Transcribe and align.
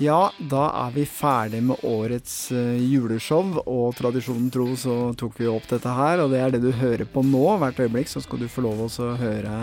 Ja, 0.00 0.30
da 0.38 0.62
er 0.86 0.94
vi 0.94 1.02
ferdig 1.04 1.58
med 1.60 1.82
årets 1.84 2.34
eh, 2.56 2.78
juleshow, 2.88 3.58
og 3.68 3.90
tradisjonen 3.98 4.46
tro 4.52 4.70
så 4.80 4.94
tok 5.20 5.34
vi 5.42 5.48
opp 5.52 5.66
dette 5.68 5.92
her, 5.92 6.22
og 6.22 6.32
det 6.32 6.40
er 6.40 6.54
det 6.54 6.62
du 6.64 6.70
hører 6.72 7.04
på 7.04 7.20
nå. 7.20 7.42
Hvert 7.60 7.82
øyeblikk 7.84 8.08
så 8.08 8.22
skal 8.24 8.40
du 8.40 8.48
få 8.48 8.64
lov 8.64 8.80
å 8.86 9.10
høre 9.20 9.58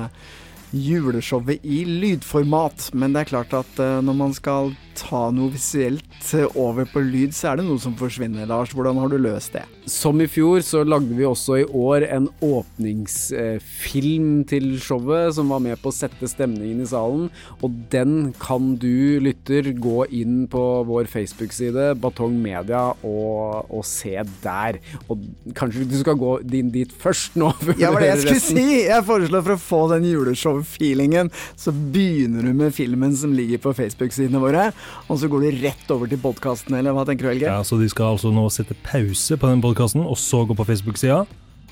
juleshowet 0.71 1.63
i 1.63 1.83
lydformat. 1.87 2.89
Men 2.93 3.15
det 3.15 3.25
er 3.25 3.31
klart 3.33 3.55
at 3.57 3.79
eh, 3.81 3.99
når 4.03 4.19
man 4.25 4.35
skal 4.35 4.73
ta 4.97 5.27
noe 5.33 5.51
visuelt 5.53 6.31
eh, 6.35 6.47
over 6.57 6.87
på 6.89 7.01
lyd, 7.03 7.35
så 7.35 7.51
er 7.51 7.59
det 7.59 7.67
noe 7.67 7.81
som 7.81 7.95
forsvinner. 7.97 8.47
Lars, 8.49 8.73
hvordan 8.75 8.99
har 9.01 9.11
du 9.11 9.17
løst 9.21 9.53
det? 9.55 9.63
Som 9.89 10.21
i 10.23 10.27
fjor 10.29 10.63
så 10.65 10.83
lagde 10.87 11.15
vi 11.15 11.25
også 11.27 11.61
i 11.61 11.67
år 11.67 12.07
en 12.09 12.27
åpningsfilm 12.43 14.31
til 14.49 14.65
showet 14.83 15.35
som 15.37 15.53
var 15.53 15.61
med 15.63 15.79
på 15.81 15.91
å 15.91 15.95
sette 15.95 16.27
stemningen 16.29 16.81
i 16.83 16.89
salen, 16.89 17.29
og 17.61 17.69
den 17.93 18.33
kan 18.41 18.75
du, 18.81 19.19
lytter, 19.23 19.71
gå 19.77 20.05
inn 20.15 20.45
på 20.51 20.63
vår 20.87 21.09
Facebook-side, 21.11 21.93
Batong 22.01 22.35
Media, 22.41 22.89
og, 23.05 23.69
og 23.71 23.85
se 23.87 24.15
der. 24.43 24.79
Og 25.07 25.21
kanskje 25.57 25.87
du 25.87 25.97
skal 26.01 26.17
gå 26.19 26.37
inn 26.57 26.71
dit 26.73 26.91
først 26.91 27.37
nå? 27.39 27.51
før 27.63 27.77
Ja, 27.77 27.91
du 27.91 27.97
var 27.97 28.05
det 28.05 28.11
jeg 28.11 28.25
skulle 28.25 28.45
si! 28.47 28.67
Jeg 28.87 29.07
foreslår 29.07 29.45
for 29.45 29.55
å 29.55 29.61
få 29.61 29.81
den 29.93 30.09
juleshow-feelingen, 30.57 31.29
så 31.55 31.71
begynner 31.71 32.43
du 32.43 32.53
med 32.53 32.73
filmen 32.75 33.15
som 33.17 33.33
ligger 33.33 33.57
på 33.63 33.73
Facebook-sidene 33.77 34.39
våre, 34.41 34.71
og 35.07 35.19
så 35.19 35.29
går 35.29 35.47
du 35.47 35.61
rett 35.63 35.91
over 35.91 36.07
til 36.11 36.17
podkasten, 36.17 36.75
eller 36.77 36.91
hva 36.93 37.05
tenker 37.07 37.27
du, 37.27 37.31
Helge? 37.33 37.47
Ja, 37.49 37.61
så 37.63 37.79
de 37.79 37.89
skal 37.89 38.15
altså 38.17 38.31
nå 38.33 38.47
sette 38.51 38.75
pause 38.83 39.37
på 39.37 39.47
den 39.51 39.61
podkasten, 39.61 40.01
og 40.05 40.17
så 40.17 40.45
gå 40.47 40.55
på 40.57 40.65
Facebook-sida. 40.67 41.25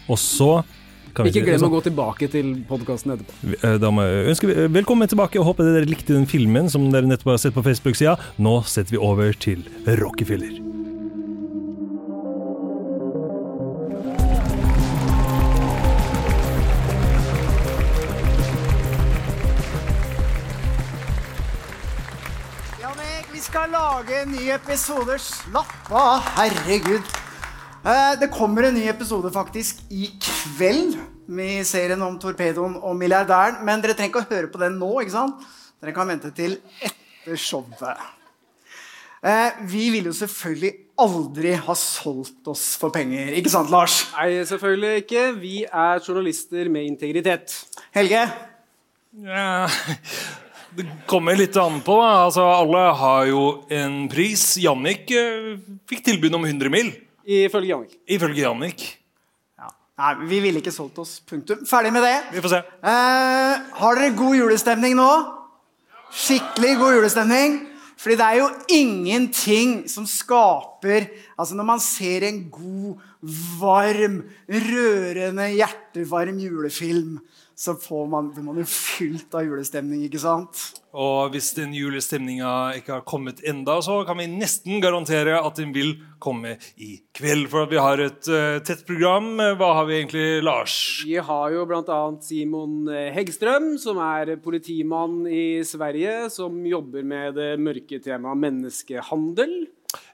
Og 0.08 0.18
så 0.22 0.64
kan 1.16 1.26
vi 1.26 1.32
Ikke 1.32 1.46
glem 1.48 1.64
å 1.64 1.72
gå 1.72 1.82
tilbake 1.86 2.28
til 2.30 2.64
podkasten 2.68 3.14
etterpå. 3.16 3.56
eh, 3.64 3.78
Da 3.80 3.90
må 3.90 4.04
jeg 4.04 4.36
ønske 4.36 4.48
vi- 4.48 4.68
velkommen 4.82 5.08
tilbake, 5.08 5.40
og 5.40 5.46
håper 5.56 5.64
dere 5.64 5.86
likte 5.88 6.14
den 6.14 6.26
filmen 6.26 6.70
som 6.70 6.92
dere 6.92 7.08
nettopp 7.08 7.32
har 7.32 7.38
sett 7.38 7.54
på 7.56 7.64
Facebook-sida. 7.64 8.18
Nå 8.38 8.64
setter 8.66 8.92
vi 8.92 8.98
over 8.98 9.32
til 9.34 9.64
rockefiller. 9.88 10.60
Skal 23.66 23.74
lage 23.82 24.18
en 24.22 24.30
ny 24.36 24.50
episode. 24.54 25.16
Slapp 25.22 25.88
av, 25.92 26.22
herregud. 26.38 27.02
Eh, 27.86 28.14
Det 28.20 28.28
kommer 28.30 28.64
en 28.68 28.76
ny 28.78 28.84
episode 28.90 29.32
faktisk 29.34 29.80
i 29.90 30.12
kveld 30.22 30.98
med 31.28 31.66
serien 31.66 32.02
om 32.06 32.20
torpedoen 32.20 32.76
og 32.78 32.96
milliardæren. 32.96 33.64
Men 33.66 33.82
dere 33.82 33.96
trenger 33.98 34.12
ikke 34.14 34.22
å 34.22 34.30
høre 34.30 34.52
på 34.54 34.60
den 34.62 34.78
nå. 34.78 34.92
ikke 35.02 35.16
sant? 35.16 35.42
Dere 35.82 35.94
kan 35.96 36.08
vente 36.08 36.30
til 36.36 36.60
etter 36.82 37.36
showet. 37.36 37.82
Eh, 39.24 39.52
Vi 39.66 39.90
ville 39.90 40.12
jo 40.14 40.14
selvfølgelig 40.14 40.74
aldri 41.00 41.56
ha 41.56 41.74
solgt 41.74 42.48
oss 42.48 42.76
for 42.78 42.92
penger. 42.92 43.34
Ikke 43.34 43.50
sant, 43.50 43.72
Lars? 43.72 44.12
Nei, 44.14 44.44
selvfølgelig 44.46 45.06
ikke. 45.08 45.40
Vi 45.42 45.64
er 45.66 46.00
journalister 46.06 46.70
med 46.70 46.86
integritet. 46.86 47.66
Helge? 47.92 48.28
Ja, 49.26 49.68
det 50.78 50.86
kommer 51.08 51.38
litt 51.40 51.56
an 51.62 51.80
på. 51.86 51.96
Altså, 52.04 52.44
alle 52.44 52.84
har 53.00 53.26
jo 53.30 53.42
en 53.74 54.06
pris. 54.12 54.44
Jannik 54.62 55.12
eh, 55.16 55.56
fikk 55.90 56.04
tilbud 56.12 56.36
om 56.38 56.46
100 56.46 56.70
mil, 56.74 56.92
Ifølge 57.26 57.72
Jannik. 57.74 57.96
ifølge 58.08 58.44
Jannik. 58.44 58.84
Ja. 59.58 59.70
Nei, 60.02 60.12
vi 60.30 60.40
ville 60.44 60.60
ikke 60.62 60.74
solgt 60.76 61.00
oss. 61.02 61.16
Punktum. 61.26 61.64
Ferdig 61.66 61.94
med 61.96 62.04
det. 62.06 62.16
Vi 62.36 62.44
får 62.44 62.54
se. 62.58 62.60
Eh, 62.86 63.64
har 63.80 63.96
dere 64.02 64.14
god 64.18 64.36
julestemning 64.38 64.94
nå? 65.00 65.10
Skikkelig 66.16 66.76
god 66.80 67.00
julestemning? 67.00 67.56
Fordi 67.98 68.18
det 68.20 68.26
er 68.28 68.38
jo 68.42 68.48
ingenting 68.76 69.86
som 69.90 70.04
skaper 70.06 71.06
Altså 71.40 71.56
Når 71.56 71.66
man 71.66 71.80
ser 71.80 72.26
en 72.28 72.42
god, 72.52 73.00
varm, 73.58 74.18
rørende, 74.52 75.48
hjertevarm 75.56 76.38
julefilm, 76.44 77.16
så 77.56 77.76
får 77.80 78.08
man, 78.12 78.34
blir 78.34 78.44
man 78.44 78.58
jo 78.60 78.66
fylt 78.68 79.36
av 79.36 79.46
julestemning, 79.48 80.02
ikke 80.08 80.20
sant? 80.20 80.60
Og 80.96 81.32
hvis 81.34 81.54
den 81.56 81.74
julestemninga 81.76 82.50
ikke 82.80 82.98
har 82.98 83.06
kommet 83.08 83.40
enda, 83.48 83.78
så 83.84 84.02
kan 84.08 84.20
vi 84.20 84.28
nesten 84.32 84.82
garantere 84.84 85.38
at 85.40 85.60
den 85.60 85.72
vil 85.76 85.94
komme 86.24 86.56
i 86.76 86.98
kveld. 87.16 87.48
For 87.52 87.68
vi 87.72 87.80
har 87.80 88.04
et 88.04 88.28
eh, 88.32 88.60
tett 88.64 88.86
program. 88.88 89.34
Hva 89.60 89.72
har 89.80 89.88
vi 89.90 89.98
egentlig, 90.02 90.28
Lars? 90.44 90.76
Vi 91.08 91.16
har 91.16 91.56
jo 91.56 91.66
bl.a. 91.68 92.02
Simon 92.24 92.92
Heggstrøm, 93.16 93.74
som 93.82 94.00
er 94.04 94.36
politimann 94.44 95.24
i 95.28 95.64
Sverige, 95.68 96.30
som 96.36 96.60
jobber 96.68 97.08
med 97.08 97.40
det 97.40 97.54
mørke 97.60 98.00
temaet 98.04 98.44
menneskehandel. 98.46 99.58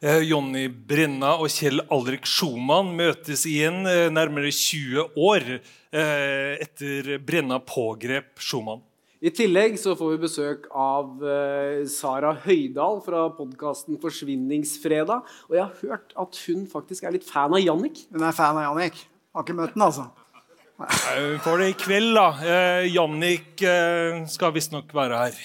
Eh, 0.01 0.21
Jonny 0.29 0.67
Brenna 0.69 1.35
og 1.41 1.49
Kjell 1.53 1.81
Alrik 1.91 2.25
Schumann 2.29 2.93
møtes 2.97 3.45
igjen 3.49 3.83
eh, 3.89 4.07
nærmere 4.13 4.51
20 4.53 5.17
år 5.17 5.47
eh, 5.57 6.55
etter 6.63 7.17
Brenna 7.25 7.59
pågrep 7.63 8.39
Schumann. 8.41 8.81
I 9.21 9.29
tillegg 9.37 9.75
så 9.77 9.93
får 9.93 10.15
vi 10.15 10.21
besøk 10.23 10.63
av 10.73 11.19
eh, 11.21 11.83
Sara 11.93 12.31
Høydahl 12.41 13.03
fra 13.05 13.27
podkasten 13.37 13.99
Forsvinningsfredag. 14.01 15.27
Og 15.51 15.53
jeg 15.59 15.61
har 15.61 15.83
hørt 15.83 16.15
at 16.17 16.39
hun 16.47 16.63
faktisk 16.71 17.05
er 17.05 17.13
litt 17.13 17.27
fan 17.27 17.53
av 17.53 17.61
Jannik. 17.61 18.07
Hun 18.09 18.25
er 18.25 18.33
fan 18.33 18.57
av 18.57 18.65
Jannik. 18.71 18.97
Har 19.35 19.45
ikke 19.45 19.57
møtt 19.59 19.77
den, 19.77 19.85
altså. 19.85 20.07
Eh, 20.81 21.21
Vi 21.35 21.37
får 21.45 21.61
det 21.61 21.69
i 21.69 21.77
kveld, 21.83 22.09
da. 22.17 22.25
Eh, 22.41 22.87
Jannik 22.95 23.61
eh, 23.61 24.23
skal 24.33 24.55
visstnok 24.57 24.89
være 24.97 25.21
her. 25.27 25.37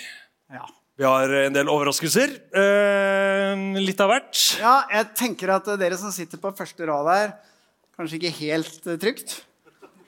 Ja. 0.57 0.65
Vi 0.97 1.05
har 1.05 1.29
en 1.29 1.53
del 1.53 1.69
overraskelser. 1.69 2.31
Eh, 2.57 3.65
litt 3.84 3.99
av 4.01 4.09
hvert. 4.15 4.39
ja, 4.57 4.79
jeg 4.95 5.11
tenker 5.19 5.53
at 5.59 5.67
eh, 5.69 5.77
dere 5.77 5.99
som 6.01 6.12
sitter 6.15 6.41
på 6.41 6.55
første 6.57 6.89
rad 6.89 7.11
her, 7.11 7.34
kanskje 7.99 8.17
ikke 8.17 8.33
helt 8.39 8.89
eh, 8.89 8.97
trygt. 9.03 9.34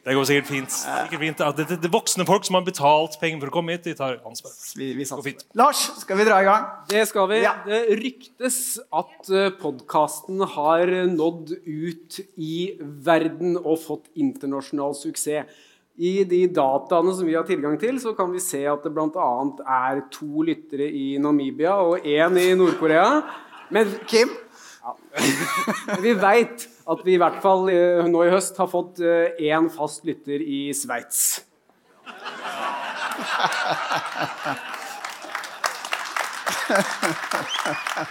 Det 0.09 0.15
går 0.17 0.25
sikkert 0.25 0.49
fint. 0.49 0.73
Sikkert 0.73 1.21
fint. 1.21 1.43
Ja, 1.45 1.51
det, 1.53 1.67
det, 1.69 1.77
det 1.85 1.91
voksne 1.93 2.25
folk 2.25 2.47
som 2.49 2.57
har 2.57 2.65
betalt 2.65 3.19
penger 3.21 3.43
for 3.43 3.53
å 3.53 3.57
komme 3.59 3.77
hit, 3.77 3.85
de 3.85 3.93
tar 3.99 4.17
ansvar. 4.25 4.55
Vi, 4.81 4.95
vi 4.97 5.05
fint. 5.27 5.45
Lars, 5.61 5.83
skal 6.01 6.17
vi 6.23 6.25
dra 6.31 6.41
i 6.41 6.49
gang? 6.49 6.65
Det 6.89 7.05
skal 7.11 7.29
vi. 7.35 7.43
Ja. 7.45 7.53
Det 7.69 7.83
ryktes 8.01 8.79
at 8.89 9.29
podkasten 9.61 10.41
har 10.57 10.89
nådd 11.13 11.53
ut 11.69 12.23
i 12.41 12.55
verden 12.81 13.59
og 13.61 13.77
fått 13.85 14.09
internasjonal 14.17 14.97
suksess. 14.97 15.53
I 15.99 16.13
de 16.31 16.45
dataene 16.55 17.15
som 17.17 17.27
vi 17.27 17.35
har 17.35 17.47
tilgang 17.47 17.75
til, 17.81 17.99
så 17.99 18.15
kan 18.15 18.31
vi 18.31 18.43
se 18.43 18.63
at 18.71 18.85
det 18.87 18.93
bl.a. 18.95 19.31
er 19.67 20.05
to 20.15 20.45
lyttere 20.47 20.87
i 20.87 21.17
Namibia 21.19 21.75
og 21.83 22.07
én 22.07 22.39
i 22.39 22.53
Nord-Korea. 22.59 23.23
Men 23.75 23.91
Kim? 24.07 24.31
vi 26.05 26.15
veit 26.17 26.69
at 26.89 27.03
vi 27.05 27.17
i 27.17 27.21
hvert 27.21 27.43
fall 27.43 27.67
eh, 27.73 28.07
nå 28.09 28.23
i 28.25 28.31
høst 28.33 28.57
har 28.63 28.71
fått 28.71 29.03
én 29.03 29.69
fast 29.75 30.07
lytter 30.09 30.41
i 30.41 30.69
Sveits. 30.73 31.43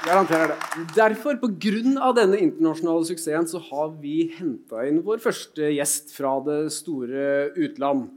Garanterer 0.07 0.53
det. 0.53 0.85
Derfor, 0.95 1.37
pga. 1.41 2.11
denne 2.17 2.39
internasjonale 2.41 3.07
suksessen, 3.09 3.47
så 3.49 3.61
har 3.69 3.91
vi 4.01 4.29
henta 4.37 4.85
inn 4.87 5.01
vår 5.05 5.21
første 5.23 5.71
gjest 5.73 6.13
fra 6.15 6.37
det 6.45 6.61
store 6.75 7.51
utland. 7.57 8.07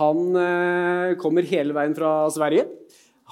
Han 0.00 0.36
eh, 0.36 1.14
kommer 1.20 1.46
hele 1.48 1.76
veien 1.76 1.96
fra 1.96 2.26
Sverige. 2.32 2.66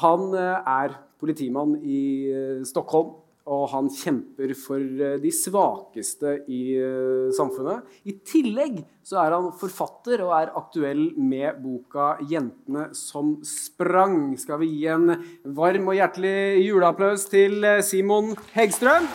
Han 0.00 0.32
eh, 0.36 0.70
er 0.84 0.96
politimann 1.20 1.76
i 1.82 2.04
eh, 2.32 2.64
Stockholm. 2.68 3.14
Og 3.44 3.66
han 3.74 3.90
kjemper 3.92 4.54
for 4.56 4.80
eh, 4.80 5.18
de 5.20 5.30
svakeste 5.34 6.30
i 6.48 6.62
eh, 6.80 7.28
samfunnet. 7.36 7.84
I 8.08 8.16
tillegg 8.24 8.78
så 9.04 9.18
er 9.20 9.36
han 9.36 9.50
forfatter 9.60 10.22
og 10.24 10.32
er 10.38 10.54
aktuell 10.56 11.10
med 11.20 11.60
boka 11.60 12.14
'Jentene 12.24 12.86
som 12.96 13.36
sprang'. 13.44 14.38
Skal 14.40 14.62
vi 14.64 14.70
gi 14.72 14.86
en 14.88 15.12
varm 15.44 15.92
og 15.92 15.98
hjertelig 16.00 16.64
juleapplaus 16.64 17.28
til 17.28 17.60
eh, 17.68 17.82
Simon 17.84 18.32
Heggstrøm? 18.56 19.12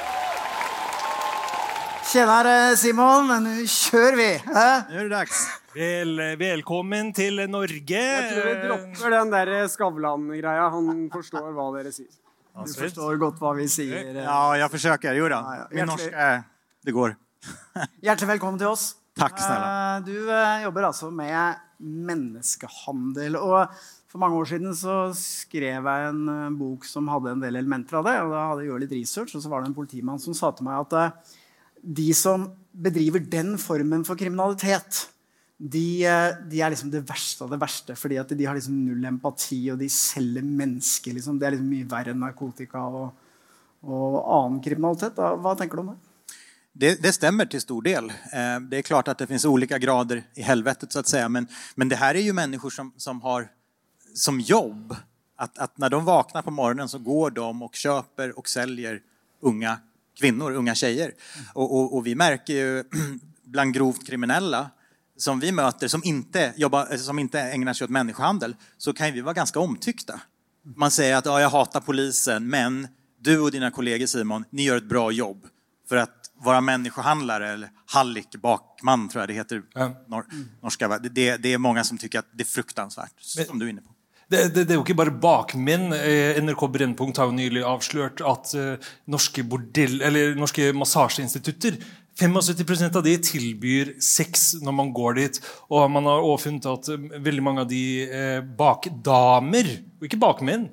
Tjenare 2.10 2.78
Simon, 2.78 3.44
nu 3.44 3.66
kör 3.66 4.16
vi! 4.16 4.36
Äh? 4.36 4.82
Nu 4.90 4.98
är 4.98 5.04
det 5.04 5.10
dags. 5.10 5.48
Vel, 5.74 6.18
velkommen 6.38 7.14
til 7.14 7.50
Norge. 7.50 7.98
Jeg 7.98 8.32
tror 8.32 8.46
vi 8.46 8.56
dropper 8.68 9.14
den 9.14 9.34
der 9.34 9.68
Skavlan-greia. 9.70 10.70
Han 10.70 11.06
forstår 11.14 11.54
hva 11.54 11.70
dere 11.78 11.94
sier. 12.54 12.66
Du 12.66 12.74
förstår 12.74 13.16
gott 13.16 13.40
vad 13.42 13.56
vi 13.56 13.70
säger. 13.70 14.16
Ja, 14.24 14.58
jag 14.58 14.72
försöker. 14.72 15.14
Jo 15.14 15.24
då. 15.26 15.36
Ja, 15.36 15.56
ja. 15.58 15.68
Min 15.72 15.86
norska, 15.86 16.18
är- 16.18 16.44
det 16.84 16.92
går. 16.92 17.16
Hjärtligt 18.02 18.30
välkommen 18.30 18.58
till 18.60 18.68
oss. 18.68 18.96
Tack 19.18 19.40
snälla. 19.40 19.98
Eh, 19.98 20.04
Du 20.06 20.32
eh, 20.32 20.64
jobbar 20.64 20.84
alltså 20.84 21.12
med 21.12 21.56
menneskehandel. 21.80 23.36
Og 23.40 23.68
for 24.10 24.22
mange 24.24 24.36
år 24.40 24.46
siden 24.50 24.74
så 24.76 24.96
skrev 25.18 25.86
jeg 25.86 26.08
en 26.10 26.24
eh, 26.30 26.50
bok 26.58 26.86
som 26.88 27.08
hadde 27.12 27.32
en 27.36 27.44
del 27.44 27.56
elementer 27.60 28.00
av 28.00 28.08
det. 28.08 28.16
og 28.24 28.32
Da 28.34 28.46
hadde 28.52 28.64
jeg 28.66 28.72
gjort 28.72 28.84
litt 28.86 28.96
research, 28.98 29.36
og 29.36 29.44
så 29.44 29.52
var 29.52 29.62
det 29.64 29.72
en 29.72 29.78
politimann 29.78 30.20
som 30.24 30.34
sa 30.38 30.52
til 30.56 30.68
meg 30.70 30.80
at 30.88 30.98
eh, 31.00 31.38
de 31.84 32.10
som 32.18 32.50
bedriver 32.74 33.24
den 33.24 33.56
formen 33.62 34.04
for 34.08 34.20
kriminalitet, 34.20 35.06
de, 35.60 36.08
de 36.48 36.62
er 36.64 36.72
liksom 36.72 36.92
det 36.92 37.02
verste 37.10 37.44
av 37.44 37.52
det 37.52 37.60
verste. 37.60 37.96
Fordi 38.00 38.20
at 38.22 38.30
de 38.32 38.46
har 38.48 38.56
liksom 38.56 38.78
null 38.86 39.06
empati, 39.10 39.60
og 39.74 39.82
de 39.82 39.90
selger 39.92 40.46
mennesker. 40.46 41.18
Liksom. 41.18 41.40
Det 41.40 41.50
er 41.50 41.58
liksom 41.58 41.74
mye 41.74 41.90
verre 41.90 42.16
enn 42.16 42.24
narkotika 42.24 42.86
og, 42.88 43.10
og 43.84 44.22
annen 44.24 44.62
kriminalitet. 44.64 45.18
Da. 45.20 45.34
Hva 45.36 45.58
tenker 45.60 45.80
du 45.80 45.84
om 45.84 45.92
det? 45.92 46.00
Det, 46.80 47.04
det 47.04 47.12
stämmer 47.12 47.46
till 47.46 47.62
stor 47.62 47.82
del. 47.82 48.10
Eh, 48.10 48.60
Det 48.70 48.78
är 48.78 48.82
klart 48.82 49.08
att 49.08 49.18
det 49.18 49.28
finns 49.28 49.46
olika 49.46 49.78
grader 49.78 50.24
i 50.34 50.42
helvetet 50.42 50.92
så 50.92 51.00
att 51.00 51.08
säga. 51.08 51.30
Men, 51.30 51.48
men 51.76 51.90
det 51.90 51.96
här 51.96 52.16
är 52.16 52.20
ju 52.20 52.34
människor 52.34 52.70
som, 52.70 52.94
som 52.98 53.22
har 53.22 53.48
som 54.14 54.40
jobb 54.40 54.96
att, 55.36 55.58
att 55.58 55.78
när 55.78 55.90
de 55.90 56.06
vaknar 56.06 56.42
på 56.42 56.52
morgonen 56.52 56.90
så 56.90 57.00
går 57.00 57.32
de 57.32 57.62
och 57.62 57.76
köper 57.76 58.40
och 58.40 58.50
säljer 58.50 59.02
unga 59.42 59.80
kvinnor, 60.20 60.52
unga 60.52 60.76
tjejer. 60.76 61.14
Och, 61.54 61.80
och, 61.80 61.96
och 61.96 62.08
vi 62.08 62.16
märker 62.16 62.54
ju 62.54 62.84
bland 63.44 63.74
grovt 63.74 64.08
kriminella 64.08 64.70
som 65.20 65.40
vi 65.40 65.52
möter 65.52 65.88
som 65.88 66.02
inte, 66.04 66.54
jobbar, 66.58 66.98
som 66.98 67.20
inte 67.20 67.40
ägnar 67.42 67.74
sig 67.74 67.86
åt 67.86 67.92
människohandel 67.92 68.56
så 68.78 68.94
kan 68.94 69.14
vi 69.14 69.22
vara 69.22 69.34
ganska 69.34 69.60
omtyckta. 69.60 70.22
Man 70.76 70.92
säger 70.92 71.16
att 71.18 71.26
ja, 71.26 71.42
jag 71.42 71.50
hatar 71.50 71.80
polisen 71.80 72.48
men 72.48 72.88
du 73.22 73.40
och 73.40 73.52
dina 73.52 73.72
kollegor 73.72 74.06
Simon, 74.06 74.46
ni 74.50 74.64
gör 74.64 74.78
ett 74.78 74.90
bra 74.90 75.12
jobb. 75.12 75.46
För 75.90 75.96
att 75.96 76.16
vara 76.44 76.62
människohandlare, 76.62 77.50
eller 77.54 77.70
hallik, 77.86 78.36
bakman 78.36 79.10
tror 79.10 79.22
jag 79.22 79.30
det 79.30 79.34
heter 79.34 79.62
Ja. 79.74 79.92
nor 80.08 80.26
norska. 80.62 80.88
det, 81.00 81.38
det 81.38 81.54
är 81.54 81.58
många 81.58 81.84
som 81.84 81.98
tycker 81.98 82.20
att 82.20 82.28
det 82.34 82.44
är 82.44 82.46
fruktansvärt, 82.46 83.14
Men- 83.38 83.46
som 83.46 83.60
du 83.60 83.66
är 83.66 83.70
inne 83.70 83.82
på. 83.82 83.90
Det, 84.32 84.54
det, 84.56 84.64
det 84.70 84.74
er 84.74 84.78
jo 84.78 84.84
ikke 84.86 84.94
bare 84.94 85.10
bakmenn. 85.12 85.88
Eh, 85.94 86.38
NRK 86.44 86.68
Brennpunkt 86.70 87.18
har 87.18 87.26
jo 87.26 87.32
nylig 87.34 87.64
avslørt 87.66 88.22
at 88.22 88.52
eh, 88.54 88.76
norske, 89.10 89.42
bordell, 89.44 90.02
eller 90.06 90.36
norske 90.38 90.68
massasjeinstitutter 90.78 91.80
75 92.20 92.96
av 92.96 93.04
de 93.04 93.16
tilbyr 93.24 93.94
sex 94.04 94.54
når 94.62 94.76
man 94.76 94.94
går 94.94 95.20
dit. 95.22 95.40
Og 95.70 95.90
man 95.92 96.06
har 96.10 96.22
også 96.26 96.50
funnet 96.50 96.68
at 96.70 96.90
många 96.92 97.24
veldig 97.30 97.44
mange 97.44 97.64
av 97.64 97.70
de 97.72 97.84
eh, 98.06 98.40
bakdamer, 98.60 99.74
og 100.00 100.08
ikke 100.10 100.22
bakmenn 100.22 100.70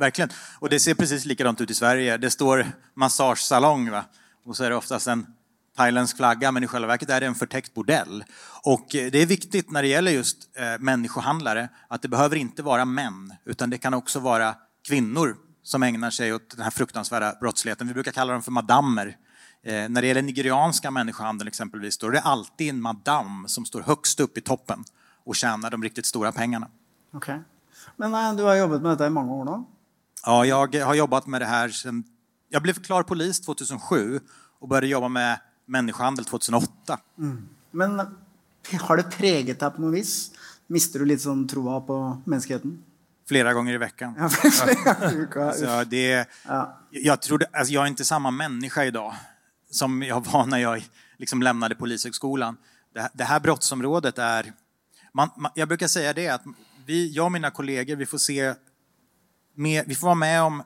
Verkligen. 0.00 0.30
Och 0.58 0.68
det 0.68 0.80
ser 0.80 0.94
precis 0.94 1.24
likadant 1.24 1.60
ut 1.60 1.70
i 1.70 1.74
Sverige. 1.74 2.16
Det 2.16 2.30
står 2.30 2.66
massagesalong 2.94 3.90
va? 3.90 4.04
och 4.46 4.56
så 4.56 4.64
är 4.64 4.70
det 4.70 4.76
oftast 4.76 5.06
en 5.06 5.26
thailändsk 5.76 6.16
flagga 6.16 6.52
men 6.52 6.64
i 6.64 6.66
själva 6.66 6.88
verket 6.88 7.10
är 7.10 7.20
det 7.20 7.26
en 7.26 7.34
förtäckt 7.34 7.74
bordell. 7.74 8.24
Och 8.64 8.94
eh, 8.94 9.10
det 9.10 9.22
är 9.22 9.26
viktigt 9.26 9.70
när 9.70 9.82
det 9.82 9.88
gäller 9.88 10.12
just 10.12 10.36
eh, 10.56 10.78
människohandlare 10.78 11.68
att 11.88 12.02
det 12.02 12.08
behöver 12.08 12.36
inte 12.36 12.62
vara 12.62 12.84
män 12.84 13.34
utan 13.44 13.70
det 13.70 13.78
kan 13.78 13.94
också 13.94 14.20
vara 14.20 14.54
kvinnor 14.88 15.36
som 15.62 15.82
ägnar 15.82 16.10
sig 16.10 16.34
åt 16.34 16.50
den 16.50 16.64
här 16.64 16.70
fruktansvärda 16.70 17.36
brottsligheten. 17.40 17.88
Vi 17.88 17.94
brukar 17.94 18.12
kalla 18.12 18.32
dem 18.32 18.42
för 18.42 18.50
madammer. 18.50 19.16
Eh, 19.62 19.88
när 19.88 20.00
det 20.02 20.06
gäller 20.06 20.22
nigerianska 20.22 20.90
människohandel 20.90 21.48
exempelvis 21.48 21.98
då 21.98 22.06
är 22.06 22.10
det 22.10 22.20
alltid 22.20 22.68
en 22.70 22.80
madam 22.80 23.44
som 23.48 23.64
står 23.64 23.80
högst 23.82 24.20
upp 24.20 24.38
i 24.38 24.40
toppen 24.40 24.84
och 25.24 25.36
tjänar 25.36 25.70
de 25.70 25.82
riktigt 25.82 26.06
stora 26.06 26.32
pengarna. 26.32 26.68
Ok. 27.12 27.28
Men 27.96 28.14
eh, 28.14 28.34
du 28.36 28.42
har 28.42 28.56
jobbet 28.56 28.82
med 28.82 28.90
dette 28.90 29.04
i 29.04 29.10
mange 29.10 29.32
år 29.32 29.44
nå. 29.44 29.66
Ja, 30.26 30.44
jag 30.44 30.74
har 30.84 30.94
jobbat 30.94 31.26
med 31.26 31.40
det 31.40 31.46
här 31.46 31.68
sen... 31.68 32.04
Jag 32.48 32.62
blev 32.62 32.74
klar 32.74 33.02
polis 33.02 33.40
2007 33.40 34.20
och 34.58 34.68
började 34.68 34.86
jobba 34.86 35.08
med 35.08 35.40
människohandel 35.66 36.24
2008. 36.24 36.98
Men 37.70 37.98
har 38.80 38.96
det 38.96 39.02
preget 39.02 39.60
deg 39.60 39.74
på 39.74 39.80
noe 39.82 39.90
vis? 39.90 40.30
Mister 40.66 40.98
du 40.98 41.06
litt 41.06 41.22
sånn 41.22 41.46
troa 41.48 41.80
på 41.80 42.20
menneskeheten? 42.24 42.82
Flera 43.28 43.52
gånger 43.54 43.74
i 43.74 43.78
veckan. 43.78 44.14
Ja, 44.18 44.30
i 45.10 45.14
uka. 45.14 45.52
Så 45.52 45.84
det, 45.84 46.28
Ja. 46.46 46.78
jag, 46.90 47.22
trodde, 47.22 47.46
alltså 47.52 47.72
jag 47.74 47.82
är 47.84 47.86
inte 47.88 48.04
samma 48.04 48.30
människa 48.30 48.84
idag 48.84 49.14
som 49.70 50.02
jag 50.02 50.26
var 50.26 50.46
när 50.46 50.58
jag 50.58 50.82
liksom 51.18 51.42
lämnade 51.42 51.74
Polishögskolan. 51.74 52.56
Det, 52.94 53.10
det 53.14 53.24
här 53.24 53.40
brottsområdet 53.40 54.18
är... 54.18 54.52
Man, 55.12 55.30
man, 55.36 55.52
jag 55.54 55.68
brukar 55.68 55.88
säga 55.88 56.12
det 56.12 56.28
att 56.28 56.42
vi, 56.86 57.10
jag 57.10 57.24
och 57.24 57.32
mina 57.32 57.50
kollegor, 57.50 57.96
vi 57.96 58.06
får 58.06 58.18
se... 58.18 58.54
Med, 59.54 59.84
vi 59.86 59.94
får 59.94 60.06
vara 60.06 60.14
med 60.14 60.42
om 60.42 60.62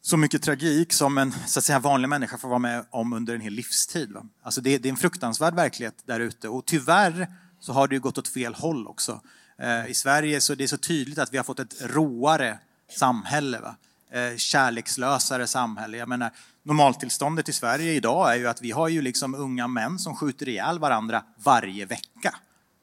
så 0.00 0.16
mycket 0.16 0.42
tragik 0.42 0.92
som 0.92 1.18
en 1.18 1.32
så 1.46 1.58
att 1.58 1.64
säga, 1.64 1.78
vanlig 1.78 2.08
människa 2.08 2.38
får 2.38 2.48
vara 2.48 2.58
med 2.58 2.84
om 2.90 3.12
under 3.12 3.34
en 3.34 3.40
hel 3.40 3.52
livstid. 3.52 4.12
Va? 4.12 4.26
Alltså 4.42 4.60
det, 4.60 4.78
det 4.78 4.88
är 4.88 4.90
en 4.90 4.96
fruktansvärd 4.96 5.54
verklighet 5.54 5.94
där 6.06 6.20
ute 6.20 6.48
och 6.48 6.66
tyvärr 6.66 7.26
så 7.60 7.72
har 7.72 7.88
det 7.88 7.94
ju 7.94 8.00
gått 8.00 8.18
åt 8.18 8.28
fel 8.28 8.54
håll 8.54 8.86
också. 8.86 9.20
Eh, 9.58 9.90
I 9.90 9.94
Sverige 9.94 10.40
så 10.40 10.54
det 10.54 10.64
är 10.64 10.68
så 10.68 10.76
tydligt 10.76 11.18
att 11.18 11.32
vi 11.32 11.36
har 11.36 11.44
fått 11.44 11.60
ett 11.60 11.74
råare 11.80 12.58
samhälle. 12.98 13.60
Va? 13.60 13.76
Eh, 14.12 14.36
kärlekslösare 14.36 15.46
samhälle. 15.46 15.96
Jag 15.96 16.08
menar, 16.08 16.30
normaltillståndet 16.62 17.48
i 17.48 17.52
Sverige 17.52 17.92
idag 17.92 18.32
är 18.32 18.36
ju 18.36 18.46
att 18.48 18.62
vi 18.62 18.70
har 18.70 18.88
ju 18.88 19.02
liksom 19.02 19.34
unga 19.34 19.68
män 19.68 19.98
som 19.98 20.16
skjuter 20.16 20.48
ihjäl 20.48 20.78
varandra 20.78 21.22
varje 21.44 21.86
vecka. 21.86 22.34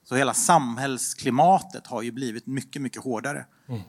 Så 0.05 0.15
hela 0.15 0.33
samhällsklimatet 0.33 1.87
har 1.87 2.01
ju 2.01 2.11
blivit 2.11 2.47
mycket, 2.47 2.81
mycket 2.81 3.03
hårdare. 3.03 3.45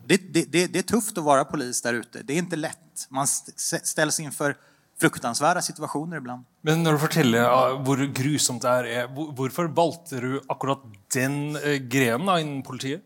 Det, 0.06 0.16
det, 0.34 0.52
det, 0.52 0.66
det 0.66 0.78
är 0.78 0.82
tufft 0.82 1.18
att 1.18 1.24
vara 1.24 1.44
polis 1.44 1.82
där 1.82 1.94
ute. 1.94 2.22
Det 2.22 2.32
är 2.32 2.38
inte 2.38 2.56
lätt. 2.56 3.06
Man 3.08 3.24
st- 3.24 3.80
ställs 3.86 4.20
inför 4.20 4.56
fruktansvärda 5.00 5.62
situationer 5.62 6.16
ibland. 6.16 6.44
Men 6.62 6.82
når 6.82 6.92
du 6.92 6.98
ja, 7.38 7.76
hvor 7.84 7.96
grusomt 8.14 8.62
det 8.62 8.68
her 8.68 8.84
er, 8.84 9.06
hvor- 9.08 9.32
hvorfor 9.32 9.64
valgte 9.64 10.20
du 10.20 10.40
akkurat 10.48 10.82
den 11.14 11.56
eh, 11.56 11.74
grenen 11.76 12.38
innen 12.38 12.62
politiet? 12.62 13.02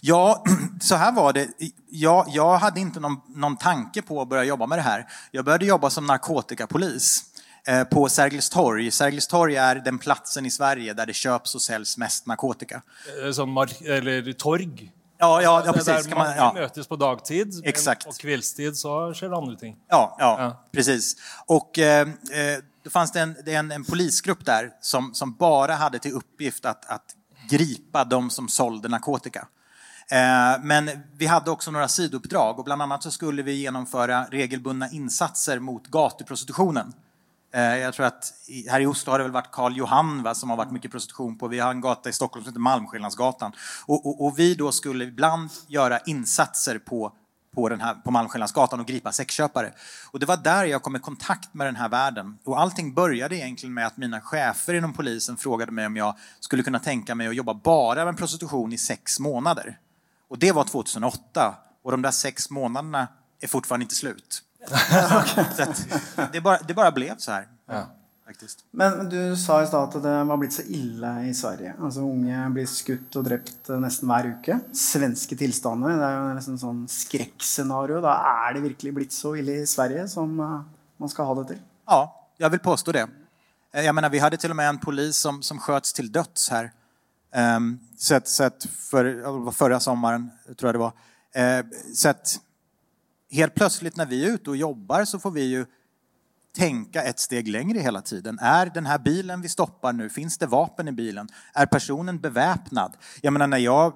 Ja, 0.00 0.44
så 0.80 0.94
här 0.94 1.12
var 1.12 1.32
det. 1.32 1.48
Jag, 1.90 2.26
jag 2.28 2.58
hade 2.58 2.80
inte 2.80 3.00
någon, 3.00 3.16
någon 3.28 3.56
tanke 3.56 4.02
på 4.02 4.22
att 4.22 4.28
börja 4.28 4.44
jobba 4.44 4.66
med 4.66 4.78
det 4.78 4.82
här. 4.82 5.06
Jag 5.30 5.44
började 5.44 5.66
jobba 5.66 5.90
som 5.90 6.06
narkotikapolis 6.06 7.24
eh, 7.66 7.84
på 7.84 8.08
Sergels 8.08 8.50
torg. 8.50 8.90
Sergels 8.90 9.26
torg 9.26 9.56
är 9.56 9.74
den 9.74 9.98
platsen 9.98 10.46
i 10.46 10.50
Sverige 10.50 10.94
där 10.94 11.06
det 11.06 11.12
köps 11.12 11.54
och 11.54 11.62
säljs 11.62 11.98
mest 11.98 12.26
narkotika. 12.26 12.82
Eh, 13.38 13.46
mark 13.46 13.80
eller 13.80 14.32
torg? 14.32 14.92
Ja, 15.18 15.42
ja, 15.42 15.62
ja 15.66 15.72
precis. 15.72 16.06
Kan 16.06 16.18
man, 16.18 16.26
mange 16.26 16.36
ja. 16.36 16.52
møtes 16.54 16.86
på 16.86 16.96
dagtid, 16.96 17.62
Exakt. 17.64 18.06
på 18.06 18.12
kveldstid 18.12 18.76
så 18.76 19.14
skjer 19.14 19.28
det 19.28 19.36
andre 19.36 19.56
ting. 19.56 19.76
Ja, 19.88 20.16
ja, 20.18 20.36
Ja. 20.38 20.64
precis. 20.72 21.16
Och 21.46 21.78
eh, 21.78 22.08
eh, 22.08 22.58
då 22.84 22.90
fanns 22.90 23.12
det 23.12 23.20
en, 23.20 23.36
en, 23.46 23.70
en 23.70 23.84
polisgrupp 23.84 24.44
där 24.44 24.70
som, 24.80 25.14
som 25.14 25.34
bara 25.36 25.74
hade 25.74 25.98
till 25.98 26.12
uppgift 26.12 26.64
att, 26.64 26.86
att 26.90 27.04
gripa 27.50 28.04
de 28.04 28.30
som 28.30 28.48
sålde 28.48 28.88
narkotika. 28.88 29.48
Eh, 30.10 30.62
men 30.62 30.90
vi 31.16 31.26
hade 31.26 31.50
också 31.50 31.70
några 31.70 31.88
sidouppdrag 31.88 32.58
och 32.58 32.64
bland 32.64 32.82
annat 32.82 33.02
så 33.02 33.10
skulle 33.10 33.42
vi 33.42 33.52
genomföra 33.52 34.24
regelbundna 34.24 34.90
insatser 34.90 35.58
mot 35.58 35.86
gatuprostitutionen. 35.86 36.92
Eh, 37.54 37.76
jag 37.76 37.94
tror 37.94 38.06
att 38.06 38.32
här 38.70 38.80
i 38.80 38.86
Oslo 38.86 39.10
har 39.10 39.18
det 39.18 39.24
väl 39.24 39.32
varit 39.32 39.50
Karl 39.50 39.76
Johan 39.76 40.22
va, 40.22 40.34
som 40.34 40.50
har 40.50 40.56
varit 40.56 40.72
mycket 40.72 40.90
prostitution 40.90 41.38
på. 41.38 41.48
Vi 41.48 41.58
har 41.58 41.70
en 41.70 41.80
gata 41.80 42.08
i 42.08 42.12
Stockholm 42.12 42.44
som 42.44 42.50
heter 42.50 42.60
Malmskillnadsgatan. 42.60 43.52
Och, 43.86 44.06
och, 44.06 44.26
och 44.26 44.38
vi 44.38 44.54
då 44.54 44.72
skulle 44.72 45.04
ibland 45.04 45.50
göra 45.68 45.98
insatser 45.98 46.78
på 46.78 47.12
på, 47.54 47.68
den 47.68 47.80
här, 47.80 47.94
på 47.94 48.10
Malmskillnadsgatan 48.10 48.80
och 48.80 48.86
gripa 48.86 49.12
sexköpare. 49.12 49.72
Och 50.10 50.18
det 50.18 50.26
var 50.26 50.36
där 50.36 50.64
jag 50.64 50.82
kom 50.82 50.96
i 50.96 50.98
kontakt 50.98 51.54
med 51.54 51.66
den 51.66 51.76
här 51.76 51.88
världen. 51.88 52.38
Och 52.44 52.60
allting 52.60 52.94
började 52.94 53.36
egentligen 53.36 53.74
med 53.74 53.86
att 53.86 53.96
mina 53.96 54.20
chefer 54.20 54.74
inom 54.74 54.92
polisen 54.92 55.36
frågade 55.36 55.72
mig 55.72 55.86
om 55.86 55.96
jag 55.96 56.14
skulle 56.40 56.62
kunna 56.62 56.78
tänka 56.78 57.14
mig 57.14 57.28
att 57.28 57.34
jobba 57.34 57.54
bara 57.54 58.04
med 58.04 58.18
prostitution 58.18 58.72
i 58.72 58.78
sex 58.78 59.20
månader. 59.20 59.78
Och 60.28 60.38
det 60.38 60.52
var 60.52 60.64
2008. 60.64 61.54
Och 61.82 61.90
de 61.90 62.02
där 62.02 62.10
sex 62.10 62.50
månaderna 62.50 63.08
är 63.40 63.48
fortfarande 63.48 63.82
inte 63.84 63.94
slut. 63.94 64.42
Att 66.16 66.32
det, 66.32 66.40
bara, 66.40 66.58
det 66.58 66.74
bara 66.74 66.90
blev 66.90 67.16
så 67.18 67.32
här. 67.32 67.48
Faktiskt. 68.26 68.64
Men 68.70 69.08
du 69.08 69.36
sa 69.36 69.62
i 69.62 69.66
stad 69.66 69.96
at 69.96 70.02
det 70.02 70.24
var 70.24 70.36
blitt 70.36 70.52
så 70.52 70.62
ille 70.62 71.22
i 71.24 71.34
Sverige. 71.34 71.74
Altså 71.80 72.00
Unge 72.00 72.50
blir 72.50 72.66
skutt 72.66 73.16
drept 73.24 73.70
eh, 73.70 73.78
nesten 73.80 74.08
hver 74.10 74.26
uke. 74.34 74.58
Svenske 74.76 75.36
tilstander. 75.36 75.94
Det 75.96 76.04
er 76.04 76.16
jo 76.18 76.34
nesten 76.36 76.58
sånn 76.60 76.82
skrekkscenario. 76.92 78.02
Da 78.04 78.18
er 78.44 78.58
det 78.58 78.66
virkelig 78.66 78.92
blitt 78.98 79.16
så 79.16 79.32
ille 79.40 79.62
i 79.62 79.66
Sverige 79.66 80.04
som 80.12 80.34
eh, 80.44 80.58
man 81.00 81.08
skal 81.08 81.30
ha 81.30 81.38
det 81.40 81.46
til? 81.54 81.62
Ja, 81.88 82.02
jag 82.36 82.50
vill 82.50 82.60
påstå 82.60 82.92
det. 82.92 83.06
Eh, 83.72 83.84
Jag 83.84 83.94
menar, 83.94 84.10
vi 84.10 84.18
hade 84.18 84.36
till 84.36 84.50
och 84.50 84.56
med 84.56 84.68
en 84.68 84.78
polis 84.78 85.16
som, 85.16 85.42
som 85.42 85.58
sköts 85.58 85.92
till 85.92 86.12
döds 86.12 86.50
här. 86.50 86.72
Um, 87.56 87.78
sett, 87.98 88.28
sett 88.28 88.64
för, 88.64 89.50
förra 89.50 89.80
sommaren, 89.80 90.30
tror 90.58 90.68
jag 90.68 90.74
det 90.74 90.78
var. 90.78 90.92
Eh, 91.32 91.66
sett 91.94 92.40
helt 93.30 93.54
plötsligt 93.54 93.96
när 93.96 94.06
vi 94.06 94.24
är 94.24 94.28
ute 94.30 94.50
och 94.50 94.56
jobbar 94.56 95.04
så 95.04 95.18
får 95.18 95.30
vi 95.30 95.42
ju 95.42 95.66
tänka 96.56 97.02
ett 97.02 97.18
steg 97.18 97.48
längre 97.48 97.78
hela 97.78 98.02
tiden. 98.02 98.38
Är 98.38 98.66
den 98.66 98.86
här 98.86 98.98
bilen 98.98 99.40
vi 99.40 99.48
stoppar 99.48 99.92
nu, 99.92 100.10
finns 100.10 100.38
det 100.38 100.46
vapen 100.46 100.88
i 100.88 100.92
bilen? 100.92 101.28
Är 101.54 101.66
personen 101.66 102.18
beväpnad? 102.18 102.96
Jag 103.20 103.32
menar 103.32 103.46
när 103.46 103.58
jag 103.58 103.92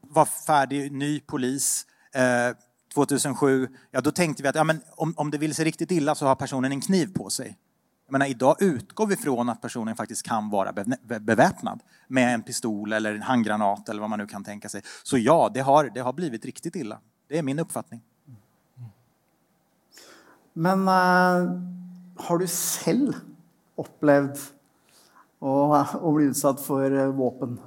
var 0.00 0.24
färdig, 0.24 0.92
ny 0.92 1.20
polis, 1.20 1.86
eh, 2.14 2.56
2007, 2.94 3.68
ja 3.90 4.00
då 4.00 4.10
tänkte 4.10 4.42
vi 4.42 4.48
att 4.48 4.54
ja, 4.54 4.64
men 4.64 4.80
om, 4.96 5.14
om 5.16 5.30
det 5.30 5.38
vill 5.38 5.54
sig 5.54 5.64
riktigt 5.64 5.90
illa 5.90 6.14
så 6.14 6.26
har 6.26 6.34
personen 6.34 6.72
en 6.72 6.80
kniv 6.80 7.14
på 7.14 7.30
sig. 7.30 7.58
Jag 8.06 8.12
menar, 8.12 8.26
idag 8.26 8.62
utgår 8.62 9.06
vi 9.06 9.16
från 9.16 9.48
att 9.48 9.60
personen 9.60 9.96
faktiskt 9.96 10.22
kan 10.22 10.50
vara 10.50 10.72
be- 10.72 11.20
beväpnad 11.20 11.80
med 12.08 12.34
en 12.34 12.42
pistol 12.42 12.92
eller 12.92 13.14
en 13.14 13.22
handgranat 13.22 13.88
eller 13.88 14.00
vad 14.00 14.10
man 14.10 14.18
nu 14.18 14.26
kan 14.26 14.44
tänka 14.44 14.68
sig. 14.68 14.82
Så 15.02 15.18
ja, 15.18 15.50
det 15.54 15.60
har, 15.60 15.90
det 15.94 16.00
har 16.00 16.12
blivit 16.12 16.44
riktigt 16.44 16.76
illa. 16.76 16.98
Det 17.28 17.38
är 17.38 17.42
min 17.42 17.58
uppfattning. 17.58 18.02
Men 20.52 20.88
eh, 20.88 21.60
har 22.16 22.38
du 22.38 22.46
själv 22.46 23.12
upplevt 23.76 24.52
att, 25.40 25.94
att 25.94 26.14
bli 26.14 26.24
utsatt 26.24 26.60
för 26.60 26.98
eh, 26.98 27.12
vapen? 27.12 27.60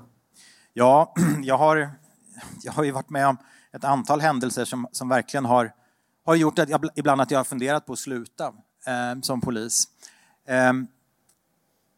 Ja, 0.74 1.14
jag 1.44 1.58
har, 1.58 1.92
jag 2.64 2.72
har 2.72 2.84
ju 2.84 2.92
varit 2.92 3.10
med 3.10 3.28
om 3.28 3.38
ett 3.72 3.84
antal 3.84 4.22
händelser 4.22 4.66
som, 4.66 4.88
som 4.92 5.10
verkligen 5.10 5.46
har, 5.46 5.74
har 6.26 6.36
gjort 6.36 6.60
att 6.60 6.70
jag, 6.70 6.90
ibland 6.96 7.22
att 7.22 7.32
jag 7.32 7.40
har 7.40 7.44
funderat 7.44 7.86
på 7.86 7.94
att 7.94 8.00
sluta 8.00 8.46
eh, 8.86 9.22
som 9.22 9.42
polis. 9.42 9.88
Ehm, 10.48 10.88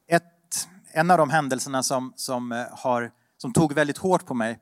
ett, 0.08 0.68
en 0.92 1.12
av 1.12 1.18
de 1.18 1.30
händelserna 1.30 1.84
som, 1.84 2.14
som, 2.16 2.52
eh, 2.52 2.66
har, 2.72 3.12
som 3.38 3.54
tog 3.54 3.74
väldigt 3.74 3.98
hårt 3.98 4.26
på 4.26 4.34
mig, 4.34 4.60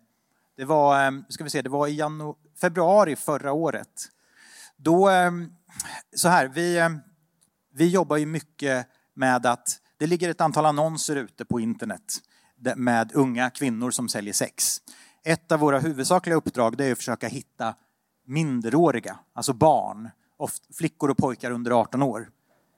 det 0.57 0.65
var, 0.65 1.03
ehm, 1.03 1.25
ska 1.29 1.43
vi 1.43 1.49
se, 1.49 1.61
det 1.61 1.69
var 1.69 1.87
i 1.87 1.95
janu, 1.95 2.33
februari 2.61 3.15
förra 3.15 3.51
året. 3.51 4.09
Då, 4.77 5.09
ehm, 5.09 5.53
så 6.15 6.29
här, 6.29 6.47
vi, 6.47 6.99
vi 7.73 7.89
jobbar 7.89 8.17
ju 8.17 8.25
mycket 8.25 8.87
med 9.13 9.45
att 9.45 9.81
det 9.97 10.07
ligger 10.07 10.29
ett 10.29 10.41
antal 10.41 10.65
annonser 10.65 11.15
ute 11.15 11.45
på 11.45 11.59
internet 11.59 12.19
med 12.75 13.11
unga 13.13 13.49
kvinnor 13.49 13.91
som 13.91 14.09
säljer 14.09 14.33
sex. 14.33 14.81
Ett 15.23 15.51
av 15.51 15.59
våra 15.59 15.79
huvudsakliga 15.79 16.35
uppdrag 16.35 16.81
är 16.81 16.91
att 16.91 16.97
försöka 16.97 17.27
hitta 17.27 17.75
minderåriga, 18.25 19.19
alltså 19.33 19.53
barn, 19.53 20.09
flickor 20.77 21.09
och 21.09 21.17
pojkar 21.17 21.51
under 21.51 21.71
18 21.71 22.03
år, 22.03 22.29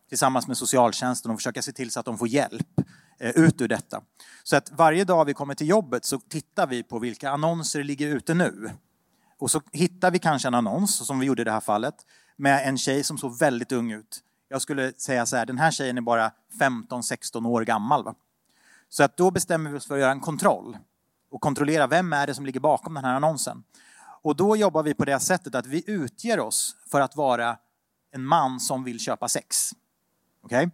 tillsammans 0.09 0.47
med 0.47 0.57
socialtjänsten 0.57 1.31
och 1.31 1.37
försöka 1.37 1.61
se 1.61 1.71
till 1.71 1.91
så 1.91 1.99
att 1.99 2.05
de 2.05 2.17
får 2.17 2.27
hjälp 2.27 2.81
eh, 3.19 3.29
ut 3.29 3.61
ur 3.61 3.67
detta. 3.67 4.01
Så 4.43 4.55
att 4.55 4.71
varje 4.71 5.03
dag 5.03 5.25
vi 5.25 5.33
kommer 5.33 5.55
till 5.55 5.69
jobbet 5.69 6.05
så 6.05 6.19
tittar 6.19 6.67
vi 6.67 6.83
på 6.83 6.99
vilka 6.99 7.29
annonser 7.29 7.83
ligger 7.83 8.07
ute 8.07 8.33
nu. 8.33 8.71
Och 9.37 9.51
så 9.51 9.61
hittar 9.71 10.11
vi 10.11 10.19
kanske 10.19 10.47
en 10.47 10.53
annons, 10.53 11.07
som 11.07 11.19
vi 11.19 11.25
gjorde 11.25 11.41
i 11.41 11.45
det 11.45 11.51
här 11.51 11.59
fallet, 11.59 11.95
med 12.35 12.67
en 12.67 12.77
tjej 12.77 13.03
som 13.03 13.17
såg 13.17 13.39
väldigt 13.39 13.71
ung 13.71 13.91
ut. 13.91 14.23
Jag 14.47 14.61
skulle 14.61 14.93
säga 14.93 15.25
så 15.25 15.37
här, 15.37 15.45
den 15.45 15.57
här 15.57 15.71
tjejen 15.71 15.97
är 15.97 16.01
bara 16.01 16.31
15-16 16.59 17.47
år 17.47 17.61
gammal. 17.61 18.03
Va? 18.03 18.15
Så 18.89 19.03
att 19.03 19.17
då 19.17 19.31
bestämmer 19.31 19.71
vi 19.71 19.77
oss 19.77 19.87
för 19.87 19.95
att 19.95 20.01
göra 20.01 20.11
en 20.11 20.19
kontroll 20.19 20.77
och 21.31 21.41
kontrollera 21.41 21.87
vem 21.87 22.13
är 22.13 22.27
det 22.27 22.33
som 22.33 22.45
ligger 22.45 22.59
bakom 22.59 22.93
den 22.93 23.05
här 23.05 23.13
annonsen. 23.13 23.63
Och 24.21 24.35
då 24.35 24.55
jobbar 24.55 24.83
vi 24.83 24.93
på 24.93 25.05
det 25.05 25.19
sättet 25.19 25.55
att 25.55 25.65
vi 25.65 25.83
utger 25.87 26.39
oss 26.39 26.75
för 26.91 27.01
att 27.01 27.15
vara 27.15 27.57
en 28.11 28.25
man 28.25 28.59
som 28.59 28.83
vill 28.83 28.99
köpa 28.99 29.27
sex. 29.27 29.71
Okej? 30.41 30.57
Okay? 30.57 30.69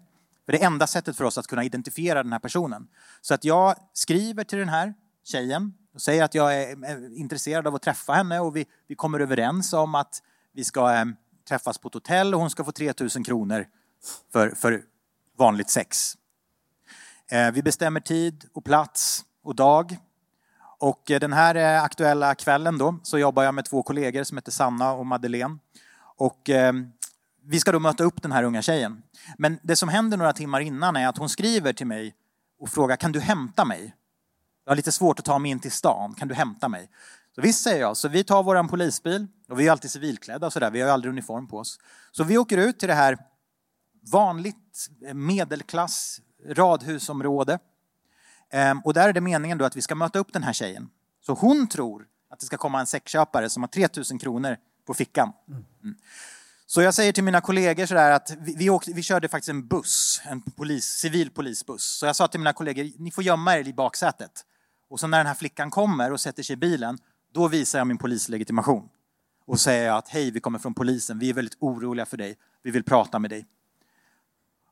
För 0.46 0.52
det 0.52 0.62
är 0.62 0.66
enda 0.66 0.88
sättet 0.88 1.18
för 1.18 1.24
oss 1.24 1.38
att 1.38 1.48
kunna 1.48 1.64
identifiera 1.64 2.24
den 2.24 2.32
här 2.32 2.40
personen. 2.40 2.88
Så 3.22 3.34
att 3.34 3.46
jag 3.46 3.76
skriver 3.94 4.44
till 4.44 4.60
den 4.60 4.70
här 4.70 4.94
tjejen 5.24 5.74
och 5.94 6.02
säger 6.02 6.24
att 6.24 6.36
jag 6.36 6.56
är 6.56 7.18
intresserad 7.18 7.68
av 7.68 7.76
att 7.76 7.82
träffa 7.82 8.14
henne 8.14 8.40
och 8.40 8.56
vi, 8.56 8.66
vi 8.88 8.96
kommer 8.96 9.20
överens 9.20 9.74
om 9.74 9.96
att 9.96 10.22
vi 10.54 10.64
ska 10.64 10.94
eh, 10.94 11.06
träffas 11.48 11.78
på 11.78 11.88
ett 11.88 11.94
hotell 11.94 12.34
och 12.34 12.40
hon 12.40 12.50
ska 12.50 12.64
få 12.64 12.72
3000 12.72 13.24
kronor 13.24 13.68
för, 14.34 14.50
för 14.50 14.84
vanligt 15.38 15.70
sex. 15.70 16.18
Eh, 17.32 17.52
vi 17.52 17.64
bestämmer 17.64 18.00
tid 18.00 18.46
och 18.54 18.66
plats 18.66 19.26
och 19.44 19.56
dag. 19.56 19.98
Och 20.80 21.12
eh, 21.12 21.20
den 21.20 21.34
här 21.34 21.56
eh, 21.56 21.84
aktuella 21.84 22.36
kvällen 22.36 22.78
då 22.78 23.00
så 23.04 23.18
jobbar 23.18 23.44
jag 23.44 23.54
med 23.54 23.66
två 23.66 23.84
kollegor 23.84 24.24
som 24.24 24.38
heter 24.38 24.52
Sanna 24.52 24.92
och 24.92 25.06
Madeleine. 25.06 25.58
Och 26.18 26.50
ehm, 26.50 26.92
vi 27.48 27.60
ska 27.60 27.72
då 27.72 27.80
möta 27.80 28.04
upp 28.04 28.22
den 28.22 28.32
här 28.32 28.44
unga 28.44 28.62
tjejen. 28.62 29.04
Men 29.38 29.60
det 29.62 29.76
som 29.76 29.90
händer 29.90 30.18
några 30.18 30.34
timmar 30.34 30.60
innan 30.60 30.96
är 30.96 31.08
att 31.08 31.18
hon 31.18 31.30
skriver 31.30 31.74
till 31.74 31.88
mig 31.88 32.16
och 32.60 32.70
frågar 32.70 32.96
kan 32.96 33.12
du 33.12 33.20
hämta 33.20 33.66
mig? 33.66 33.96
Jag 34.66 34.72
har 34.72 34.76
lite 34.76 34.92
svårt 34.92 35.20
att 35.20 35.26
ta 35.26 35.40
mig 35.40 35.52
in 35.52 35.60
till 35.60 35.72
stan, 35.72 36.14
kan 36.14 36.28
du 36.28 36.36
hämta 36.36 36.70
mig? 36.70 36.90
Så 37.36 37.42
visst 37.42 37.64
säger 37.64 37.82
jag, 37.82 37.98
så 37.98 38.08
vi 38.08 38.24
tar 38.24 38.44
vår 38.44 38.68
polisbil 38.68 39.28
och 39.50 39.60
vi 39.60 39.68
är 39.68 39.72
alltid 39.72 39.92
civilklädda 39.92 40.48
och 40.48 40.54
sådär, 40.54 40.72
vi 40.72 40.82
har 40.82 40.90
aldrig 40.90 41.10
uniform 41.10 41.48
på 41.48 41.58
oss. 41.58 41.80
Så 42.12 42.24
vi 42.24 42.38
åker 42.38 42.58
ut 42.58 42.80
till 42.80 42.88
det 42.88 42.94
här 42.94 43.18
vanligt 44.12 44.90
medelklass 45.14 46.22
radhusområde. 46.50 47.60
Ehm, 48.50 48.80
och 48.80 48.94
där 48.94 49.10
är 49.10 49.14
det 49.14 49.22
meningen 49.22 49.58
då 49.58 49.66
att 49.66 49.76
vi 49.76 49.82
ska 49.82 49.96
möta 49.96 50.20
upp 50.20 50.34
den 50.34 50.44
här 50.44 50.54
tjejen. 50.54 50.90
Så 51.26 51.34
hon 51.34 51.68
tror 51.68 52.08
att 52.30 52.40
det 52.40 52.46
ska 52.46 52.58
komma 52.58 52.80
en 52.80 52.86
sexköpare 52.86 53.50
som 53.50 53.64
har 53.64 53.68
3000 53.68 54.20
kronor 54.20 54.58
på 54.86 54.94
fickan. 54.94 55.34
Mm. 55.48 55.96
Så 56.68 56.82
jag 56.82 56.94
säger 56.94 57.12
till 57.12 57.24
mina 57.24 57.42
kollegor 57.42 57.86
sådär 57.86 58.12
att 58.12 58.32
vi, 58.40 58.56
vi, 58.56 58.70
åkte, 58.70 58.94
vi 58.94 59.04
körde 59.04 59.28
faktiskt 59.28 59.50
en 59.50 59.68
buss, 59.68 60.22
en 60.26 60.42
polis, 60.42 60.86
civil 60.86 61.32
polisbuss. 61.32 61.84
Så 61.84 62.06
jag 62.06 62.16
sa 62.16 62.28
till 62.28 62.40
mina 62.40 62.54
kollegor, 62.54 62.92
ni 62.98 63.12
får 63.12 63.24
gömma 63.24 63.58
er 63.58 63.68
i 63.68 63.74
baksätet. 63.74 64.46
Och 64.90 65.00
så 65.00 65.08
när 65.08 65.18
den 65.18 65.28
här 65.28 65.34
flickan 65.34 65.72
kommer 65.72 66.12
och 66.12 66.22
sätter 66.22 66.44
sig 66.44 66.54
i 66.54 66.58
bilen, 66.58 66.98
då 67.34 67.48
visar 67.48 67.80
jag 67.80 67.88
min 67.88 67.98
polislegitimation. 67.98 68.90
Och 69.46 69.60
säger 69.60 69.92
att 69.92 70.10
hej, 70.10 70.32
vi 70.32 70.40
kommer 70.40 70.60
från 70.60 70.74
polisen, 70.74 71.20
vi 71.20 71.30
är 71.30 71.34
väldigt 71.34 71.58
oroliga 71.60 72.06
för 72.06 72.18
dig, 72.18 72.38
vi 72.64 72.72
vill 72.72 72.84
prata 72.84 73.20
med 73.20 73.30
dig. 73.30 73.46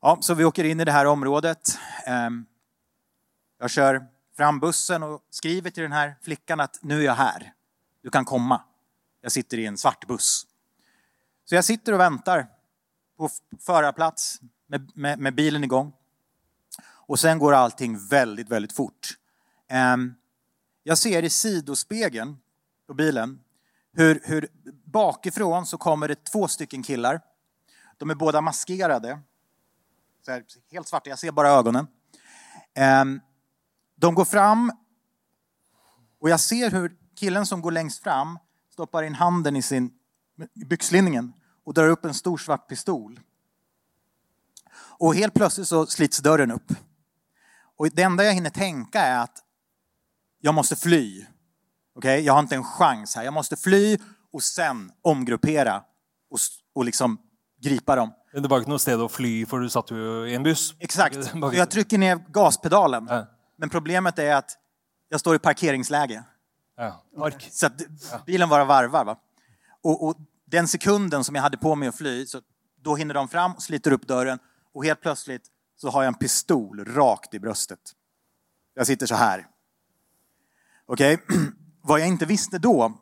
Ja, 0.02 0.18
så 0.22 0.34
vi 0.34 0.46
åker 0.46 0.64
in 0.64 0.80
i 0.80 0.86
det 0.86 0.92
här 0.92 1.06
området. 1.06 1.78
Ehm, 2.06 2.46
jag 3.60 3.70
kör 3.70 4.06
fram 4.38 4.60
bussen 4.60 5.04
och 5.04 5.22
skriver 5.30 5.70
till 5.70 5.84
den 5.84 5.92
här 5.92 6.16
flickan 6.22 6.60
att 6.60 6.80
nu 6.82 7.00
är 7.00 7.06
jag 7.06 7.16
här. 7.16 7.54
Du 8.02 8.10
kan 8.10 8.26
komma. 8.26 8.62
Jag 9.22 9.32
sitter 9.32 9.58
i 9.58 9.66
en 9.66 9.78
svart 9.78 10.08
buss. 10.08 10.48
Så 11.46 11.56
jag 11.56 11.66
sitter 11.66 11.94
och 11.94 12.00
väntar 12.00 12.48
på 13.18 13.30
förarplats 13.60 14.42
med, 14.68 14.92
med, 14.96 15.20
med 15.20 15.36
bilen 15.36 15.64
igång. 15.64 15.94
Och 16.86 17.20
sen 17.20 17.40
går 17.40 17.54
allting 17.54 18.08
väldigt, 18.08 18.50
väldigt 18.50 18.74
fort. 18.74 19.18
Ehm, 19.68 20.14
jag 20.84 20.98
ser 20.98 21.24
i 21.24 21.30
sidospegeln 21.30 22.38
på 22.88 22.94
bilen 22.94 23.40
hur, 23.94 24.22
hur 24.24 24.48
bakifrån 24.86 25.66
så 25.66 25.78
kommer 25.78 26.08
det 26.08 26.24
två 26.24 26.48
stycken 26.48 26.84
killar. 26.84 27.22
De 27.98 28.10
är 28.10 28.16
båda 28.16 28.42
maskerade 28.42 29.20
så 30.26 30.32
här, 30.32 30.44
helt 30.72 30.88
svarta, 30.88 31.10
jag 31.10 31.20
ser 31.20 31.32
bara 31.32 31.50
ögonen. 31.50 31.88
Ehm, 32.74 33.22
de 33.96 34.16
går 34.16 34.26
fram 34.26 34.72
och 36.20 36.30
jag 36.30 36.40
ser 36.40 36.72
hur 36.72 36.98
killen 37.16 37.46
som 37.46 37.62
går 37.62 37.72
längst 37.72 38.04
fram 38.04 38.40
stoppar 38.70 39.04
in 39.04 39.16
handen 39.16 39.56
i 39.56 39.62
sin 39.62 39.92
byxlinningen 40.70 41.34
och 41.66 41.74
drar 41.74 41.88
upp 41.88 42.06
en 42.06 42.14
stor 42.14 42.38
svart 42.38 42.70
pistol. 42.70 43.20
Och 45.00 45.16
helt 45.16 45.34
plötsligt 45.34 45.68
så 45.68 45.86
slits 45.86 46.18
dörren 46.18 46.52
upp. 46.52 46.74
Och 47.78 47.90
det 47.94 48.02
enda 48.02 48.24
jag 48.24 48.34
hinner 48.34 48.50
tänka 48.50 49.00
är 49.00 49.20
att 49.20 49.38
jag 50.40 50.54
måste 50.54 50.76
fly. 50.76 51.26
Okay? 51.96 52.20
Jag 52.20 52.34
har 52.34 52.40
inte 52.40 52.56
en 52.56 52.64
chans 52.64 53.16
här. 53.16 53.24
Jag 53.24 53.34
måste 53.34 53.56
fly 53.56 53.98
och 54.34 54.44
sen 54.44 54.92
omgruppera 55.02 55.84
och, 56.30 56.40
och 56.76 56.86
liksom 56.86 57.18
gripa 57.62 57.96
dem. 57.96 58.14
Det 58.34 58.48
var 58.48 58.58
inte 58.58 58.70
något 58.70 58.82
ställe 58.82 59.06
att 59.06 59.12
fly 59.12 59.46
för 59.46 59.60
du 59.60 59.70
satt 59.70 59.92
ju 59.92 60.30
i 60.30 60.36
en 60.36 60.44
buss. 60.44 60.74
Exakt. 60.80 61.18
Jag 61.54 61.70
trycker 61.70 61.98
ner 61.98 62.16
gaspedalen. 62.16 63.08
Ja. 63.10 63.28
Men 63.58 63.70
problemet 63.70 64.20
är 64.20 64.36
att 64.36 64.58
jag 65.10 65.20
står 65.20 65.36
i 65.36 65.40
parkeringsläge. 65.40 66.24
Ja. 66.78 67.32
Så 67.52 67.66
att 67.66 67.82
bilen 68.26 68.50
bara 68.50 68.66
varvar. 68.66 69.06
Va? 69.06 69.18
Och, 69.84 70.08
och, 70.08 70.16
den 70.46 70.68
sekunden 70.68 71.24
som 71.24 71.36
jag 71.36 71.42
hade 71.42 71.58
på 71.58 71.76
mig 71.76 71.88
att 71.88 71.98
fly, 71.98 72.26
så 72.26 72.42
då 72.82 72.96
hinner 72.96 73.14
de 73.14 73.28
fram 73.28 73.54
och 73.54 73.64
sliter 73.64 73.92
upp 73.92 74.08
dörren 74.08 74.40
och 74.74 74.86
helt 74.86 75.02
plötsligt 75.02 75.48
så 75.76 75.90
har 75.90 76.04
jag 76.04 76.08
en 76.08 76.20
pistol 76.20 76.86
rakt 76.86 77.34
i 77.34 77.40
bröstet. 77.40 77.80
Jag 78.74 78.88
sitter 78.88 79.06
så 79.06 79.16
här. 79.16 79.48
Okej, 80.86 81.14
okay. 81.14 81.38
vad 81.82 82.00
jag 82.00 82.08
inte 82.08 82.26
visste 82.26 82.60
då 82.60 82.94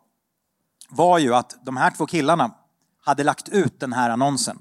var 0.90 1.20
ju 1.20 1.36
att 1.36 1.66
de 1.66 1.78
här 1.78 1.92
två 1.92 2.06
killarna 2.06 2.56
hade 3.02 3.24
lagt 3.24 3.50
ut 3.50 3.80
den 3.80 3.94
här 3.94 4.10
annonsen. 4.10 4.60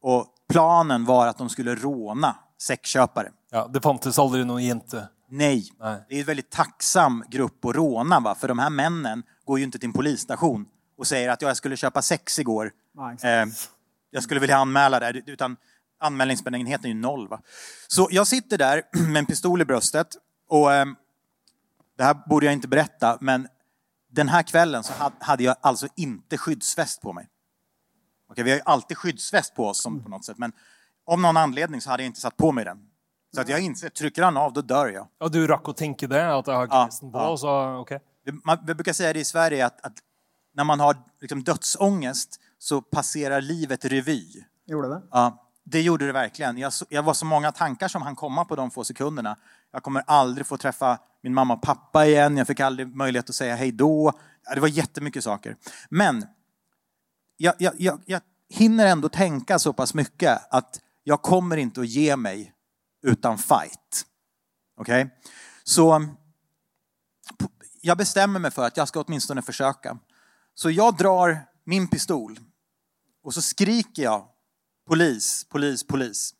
Och 0.00 0.26
planen 0.48 1.04
var 1.04 1.26
att 1.26 1.38
de 1.38 1.48
skulle 1.48 1.74
råna 1.74 2.36
sexköpare. 2.58 3.32
Ja, 3.50 3.70
det 3.72 3.80
fanns 3.80 4.18
aldrig 4.18 4.46
någon 4.46 4.64
jente. 4.64 5.08
Nej. 5.28 5.72
Nej. 5.78 6.04
det 6.08 6.14
är 6.14 6.20
en 6.20 6.26
väldigt 6.26 6.50
tacksam 6.50 7.24
grupp 7.28 7.64
att 7.64 7.74
råna. 7.74 8.20
Va? 8.20 8.34
För 8.34 8.48
de 8.48 8.58
här 8.58 8.70
männen 8.70 9.22
går 9.44 9.58
ju 9.58 9.64
inte 9.64 9.78
till 9.78 9.88
en 9.88 9.92
polisstation 9.92 10.66
och 11.00 11.06
säger 11.06 11.28
att 11.28 11.42
jag 11.42 11.56
skulle 11.56 11.76
köpa 11.76 12.02
sex 12.02 12.38
igår. 12.38 12.72
Eh, 13.22 13.46
jag 14.10 14.22
skulle 14.22 14.40
vilja 14.40 14.56
anmäla 14.56 15.00
det. 15.00 15.22
Utan 15.26 15.56
anmälningsbenägenheten 15.98 16.84
är 16.84 16.94
ju 16.94 17.00
noll. 17.00 17.28
Va? 17.28 17.40
Så 17.88 18.08
jag 18.10 18.26
sitter 18.26 18.58
där 18.58 18.82
med 19.08 19.16
en 19.16 19.26
pistol 19.26 19.62
i 19.62 19.64
bröstet. 19.64 20.06
Och 20.48 20.72
eh, 20.72 20.86
det 21.96 22.04
här 22.04 22.16
borde 22.26 22.46
jag 22.46 22.52
inte 22.52 22.68
berätta, 22.68 23.18
men 23.20 23.48
den 24.10 24.28
här 24.28 24.42
kvällen 24.42 24.84
så 24.84 24.92
hade 25.18 25.42
jag 25.42 25.56
alltså 25.60 25.88
inte 25.96 26.38
skyddsväst 26.38 27.02
på 27.02 27.12
mig. 27.12 27.28
Okej, 28.30 28.44
vi 28.44 28.50
har 28.50 28.56
ju 28.58 28.62
alltid 28.64 28.96
skyddsväst 28.96 29.54
på 29.54 29.68
oss 29.68 29.82
som, 29.82 30.02
på 30.02 30.08
något 30.08 30.24
sätt, 30.24 30.38
men 30.38 30.52
om 31.04 31.22
någon 31.22 31.36
anledning 31.36 31.80
så 31.80 31.90
hade 31.90 32.02
jag 32.02 32.08
inte 32.08 32.20
satt 32.20 32.36
på 32.36 32.52
mig 32.52 32.64
den. 32.64 32.78
Så 33.34 33.40
att 33.40 33.48
jag 33.48 33.60
inser, 33.60 33.88
trycker 33.88 34.22
han 34.22 34.36
av, 34.36 34.52
då 34.52 34.60
dör 34.60 34.88
jag. 34.88 35.08
Ja, 35.18 35.28
du 35.28 35.46
rakk 35.46 35.68
å 35.68 35.72
tenke 35.72 36.06
det, 36.06 36.22
at 36.34 36.46
jeg 36.46 36.56
har 36.56 36.68
Ja, 36.70 36.88
på, 37.00 37.10
ja. 37.12 37.36
så 37.36 37.76
ok. 37.80 37.92
Vi, 38.24 38.32
man, 38.44 38.58
vi 38.66 38.74
brukar 38.74 38.92
säga 38.92 39.12
det 39.12 39.20
i 39.20 39.24
Sverige 39.24 39.66
att, 39.66 39.80
att 39.86 39.92
när 40.60 40.64
man 40.64 40.80
har 40.80 40.96
liksom, 41.20 41.42
dödsångest 41.44 42.40
så 42.58 42.82
passerar 42.82 43.40
livet 43.40 43.84
revy. 43.84 44.44
Gjorde 44.66 44.88
det? 44.88 45.02
Ja, 45.10 45.46
det 45.64 45.82
gjorde 45.82 46.06
det 46.06 46.12
verkligen. 46.12 46.58
Jag, 46.58 46.72
så- 46.72 46.86
jag 46.88 47.02
var 47.02 47.14
så 47.14 47.24
många 47.24 47.52
tankar 47.52 47.88
som 47.88 48.02
han 48.02 48.16
komma 48.16 48.44
på 48.44 48.56
de 48.56 48.70
få 48.70 48.84
sekunderna. 48.84 49.36
Jag 49.72 49.82
kommer 49.82 50.02
aldrig 50.06 50.46
få 50.46 50.56
träffa 50.56 50.98
min 51.22 51.34
mamma 51.34 51.54
och 51.54 51.62
pappa 51.62 52.06
igen. 52.06 52.36
Jag 52.36 52.46
fick 52.46 52.60
aldrig 52.60 52.96
möjlighet 52.96 53.28
att 53.30 53.34
säga 53.36 53.56
hej 53.56 53.72
då. 53.72 54.12
Det 54.54 54.60
var 54.60 54.68
jättemycket 54.68 55.24
saker. 55.24 55.56
Men 55.90 56.26
jag, 57.36 57.54
jag, 57.58 57.74
jag, 57.80 58.00
jag 58.06 58.20
hinner 58.48 58.86
ändå 58.86 59.08
tänka 59.08 59.58
så 59.58 59.72
pass 59.72 59.94
mycket 59.94 60.40
att 60.54 60.80
jag 61.04 61.22
kommer 61.22 61.56
inte 61.56 61.80
att 61.80 61.88
ge 61.88 62.16
mig 62.16 62.52
utan 63.02 63.38
fight. 63.38 64.06
Okej? 64.76 65.10
Så 65.64 66.00
p- 67.38 67.46
jag 67.80 67.98
bestämmer 67.98 68.40
mig 68.40 68.50
för 68.50 68.66
att 68.66 68.76
jag 68.76 68.88
ska 68.88 69.00
åtminstone 69.00 69.42
försöka. 69.42 69.98
Så 70.54 70.70
jag 70.70 70.96
drar 70.96 71.46
min 71.64 71.88
pistol 71.88 72.40
och 73.22 73.34
så 73.34 73.42
skriker 73.42 74.02
jag 74.02 74.24
polis, 74.88 75.44
polis, 75.44 75.86
polis. 75.86 76.34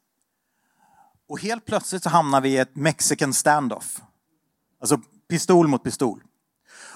Och 1.29 1.41
helt 1.41 1.65
plötsligt 1.65 2.03
så 2.03 2.09
hamnar 2.09 2.41
vi 2.41 2.49
i 2.49 2.57
ett 2.57 2.77
mexican 2.77 3.35
standoff. 3.35 4.01
Alltså 4.81 5.01
pistol 5.29 5.69
mot 5.69 5.85
pistol. 5.85 6.23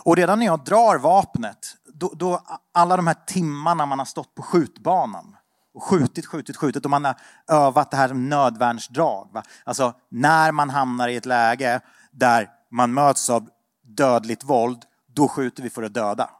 Och 0.04 0.16
redan 0.16 0.38
när 0.38 0.46
jag 0.46 0.64
drar 0.64 0.98
vapnet, 0.98 1.76
då, 1.94 2.12
då 2.14 2.42
alla 2.72 2.96
de 2.96 3.06
här 3.06 3.16
timmarna 3.26 3.86
man 3.86 3.98
har 3.98 4.06
stått 4.06 4.34
på 4.34 4.42
skjutbanan 4.42 5.36
och 5.74 5.82
skjutit, 5.82 6.26
skjutit, 6.26 6.56
skjutit 6.56 6.84
och 6.84 6.90
man 6.90 7.04
har 7.04 7.16
övat 7.48 7.90
det 7.90 7.96
här 7.96 8.08
som 8.08 8.28
nödvärnsdrag. 8.28 9.28
Va? 9.32 9.42
Alltså 9.64 9.94
när 10.08 10.52
man 10.52 10.70
hamnar 10.70 11.08
i 11.08 11.16
ett 11.16 11.26
läge 11.26 11.80
där 12.10 12.50
man 12.70 12.94
möts 12.94 13.30
av 13.30 13.48
dödligt 13.82 14.44
våld, 14.44 14.82
då 15.06 15.28
skjuter 15.28 15.62
vi 15.62 15.70
för 15.70 15.82
att 15.82 15.94
döda. 15.94 16.30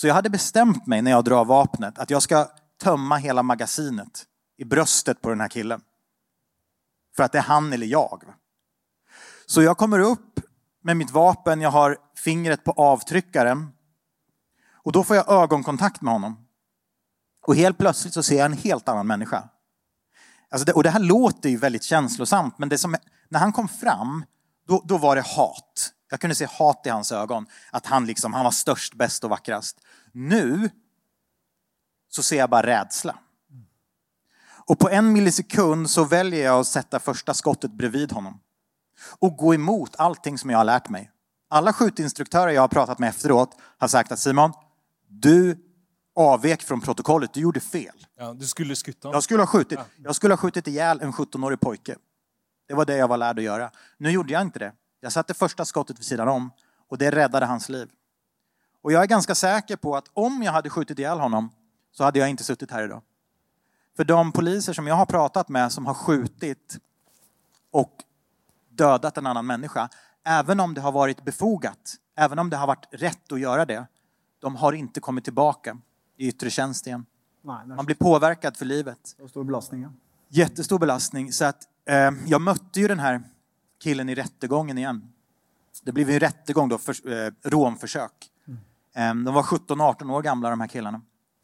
Så 0.00 0.06
jag 0.06 0.14
hade 0.14 0.30
bestämt 0.30 0.86
mig 0.86 1.02
när 1.02 1.10
jag 1.10 1.24
drar 1.24 1.44
vapnet 1.44 1.98
att 1.98 2.10
jag 2.10 2.22
ska 2.22 2.48
tömma 2.82 3.16
hela 3.16 3.42
magasinet 3.42 4.24
i 4.56 4.64
bröstet 4.64 5.20
på 5.20 5.28
den 5.28 5.40
här 5.40 5.48
killen. 5.48 5.80
För 7.16 7.22
att 7.22 7.32
det 7.32 7.38
är 7.38 7.42
han 7.42 7.72
eller 7.72 7.86
jag. 7.86 8.22
Så 9.46 9.62
jag 9.62 9.78
kommer 9.78 9.98
upp 9.98 10.40
med 10.82 10.96
mitt 10.96 11.10
vapen, 11.10 11.60
jag 11.60 11.70
har 11.70 11.96
fingret 12.16 12.64
på 12.64 12.72
avtryckaren 12.72 13.68
och 14.72 14.92
då 14.92 15.04
får 15.04 15.16
jag 15.16 15.30
ögonkontakt 15.30 16.00
med 16.00 16.12
honom. 16.12 16.46
Och 17.46 17.56
helt 17.56 17.78
plötsligt 17.78 18.14
så 18.14 18.22
ser 18.22 18.36
jag 18.36 18.46
en 18.46 18.52
helt 18.52 18.88
annan 18.88 19.06
människa. 19.06 19.48
Alltså 20.50 20.64
det, 20.64 20.72
och 20.72 20.82
det 20.82 20.90
här 20.90 21.00
låter 21.00 21.48
ju 21.48 21.56
väldigt 21.56 21.84
känslosamt, 21.84 22.58
men 22.58 22.68
det 22.68 22.78
som, 22.78 22.96
när 23.28 23.40
han 23.40 23.52
kom 23.52 23.68
fram, 23.68 24.24
då, 24.68 24.82
då 24.84 24.98
var 24.98 25.16
det 25.16 25.26
hat. 25.26 25.92
Jag 26.10 26.20
kunde 26.20 26.34
se 26.34 26.46
hat 26.50 26.86
i 26.86 26.88
hans 26.88 27.12
ögon. 27.12 27.46
Att 27.70 27.86
han, 27.86 28.06
liksom, 28.06 28.34
han 28.34 28.44
var 28.44 28.50
störst, 28.50 28.94
bäst 28.94 29.24
och 29.24 29.30
vackrast. 29.30 29.80
Nu 30.12 30.70
så 32.08 32.22
ser 32.22 32.36
jag 32.36 32.50
bara 32.50 32.66
rädsla. 32.66 33.18
Och 34.66 34.78
på 34.78 34.88
en 34.88 35.12
millisekund 35.12 35.90
så 35.90 36.04
väljer 36.04 36.44
jag 36.44 36.60
att 36.60 36.66
sätta 36.66 36.98
första 36.98 37.34
skottet 37.34 37.70
bredvid 37.70 38.12
honom. 38.12 38.40
Och 39.18 39.36
gå 39.36 39.54
emot 39.54 39.96
allting 39.98 40.38
som 40.38 40.50
jag 40.50 40.58
har 40.58 40.64
lärt 40.64 40.88
mig. 40.88 41.10
Alla 41.48 41.72
skjutinstruktörer 41.72 42.52
jag 42.52 42.60
har 42.60 42.68
pratat 42.68 42.98
med 42.98 43.08
efteråt 43.08 43.56
har 43.78 43.88
sagt 43.88 44.12
att 44.12 44.18
Simon, 44.18 44.52
du 45.08 45.58
avvek 46.14 46.62
från 46.62 46.80
protokollet, 46.80 47.34
du 47.34 47.40
gjorde 47.40 47.60
fel. 47.60 48.06
Ja, 48.18 48.32
du 48.32 48.46
skulle 48.46 48.76
skutt 48.76 49.04
han. 49.04 49.12
Jag 49.12 49.22
skulle 49.22 49.42
ha 49.42 49.46
skjutit, 49.46 49.78
jag 49.96 50.16
skulle 50.16 50.32
ha 50.32 50.36
skjutit 50.38 50.66
ihjäl 50.66 51.00
en 51.00 51.12
17-årig 51.12 51.60
pojke. 51.60 51.96
Det 52.68 52.74
var 52.74 52.84
det 52.84 52.96
jag 52.96 53.08
var 53.08 53.16
lärd 53.16 53.38
att 53.38 53.44
göra. 53.44 53.70
Nu 53.98 54.10
gjorde 54.10 54.32
jag 54.32 54.42
inte 54.42 54.58
det. 54.58 54.72
Jag 55.00 55.12
satte 55.12 55.34
första 55.34 55.64
skottet 55.64 55.98
vid 55.98 56.06
sidan 56.06 56.28
om 56.28 56.50
och 56.88 56.98
det 56.98 57.10
räddade 57.10 57.46
hans 57.46 57.68
liv. 57.68 57.90
Och 58.82 58.92
jag 58.92 59.02
är 59.02 59.06
ganska 59.06 59.34
säker 59.34 59.76
på 59.76 59.96
att 59.96 60.10
om 60.12 60.42
jag 60.42 60.52
hade 60.52 60.70
skjutit 60.70 60.98
ihjäl 60.98 61.20
honom 61.20 61.50
så 61.92 62.04
hade 62.04 62.18
jag 62.18 62.28
inte 62.30 62.44
suttit 62.44 62.70
här 62.70 62.84
idag. 62.84 63.02
För 63.96 64.04
de 64.04 64.32
poliser 64.32 64.72
som 64.72 64.86
jag 64.86 64.94
har 64.94 65.06
pratat 65.06 65.48
med 65.48 65.72
som 65.72 65.86
har 65.86 65.94
skjutit 65.94 66.78
och 67.70 68.04
dödat 68.68 69.18
en 69.18 69.26
annan 69.26 69.46
människa, 69.46 69.88
även 70.24 70.60
om 70.60 70.74
det 70.74 70.80
har 70.80 70.92
varit 70.92 71.24
befogat, 71.24 71.96
även 72.16 72.38
om 72.38 72.50
det 72.50 72.56
har 72.56 72.66
varit 72.66 72.88
rätt 72.90 73.32
att 73.32 73.40
göra 73.40 73.64
det, 73.64 73.86
de 74.38 74.56
har 74.56 74.72
inte 74.72 75.00
kommit 75.00 75.24
tillbaka 75.24 75.78
i 76.16 76.28
yttre 76.28 76.50
tjänst 76.50 76.86
igen. 76.86 77.06
Nej, 77.42 77.66
Man 77.66 77.86
blir 77.86 77.96
påverkad 77.96 78.56
för 78.56 78.64
livet. 78.64 79.16
stor 79.30 79.44
belastning. 79.44 79.82
Ja. 79.82 79.88
Jättestor 80.28 80.78
belastning. 80.78 81.32
Så 81.32 81.44
att, 81.44 81.68
eh, 81.84 82.10
jag 82.26 82.40
mötte 82.40 82.80
ju 82.80 82.88
den 82.88 82.98
här 82.98 83.22
killen 83.82 84.08
i 84.08 84.14
rättegången 84.14 84.78
igen. 84.78 85.12
Det 85.82 85.92
blev 85.92 86.08
ju 86.08 86.14
en 86.14 86.20
rättegång 86.20 86.68
då, 86.68 86.78
för, 86.78 87.26
eh, 87.26 87.32
rånförsök. 87.42 88.30
Eh, 88.94 89.14
de 89.14 89.34
var 89.34 89.42
17-18 89.42 90.10
år 90.10 90.22
gamla 90.22 90.50
de 90.50 90.60
här 90.60 90.68
killarna. 90.68 91.02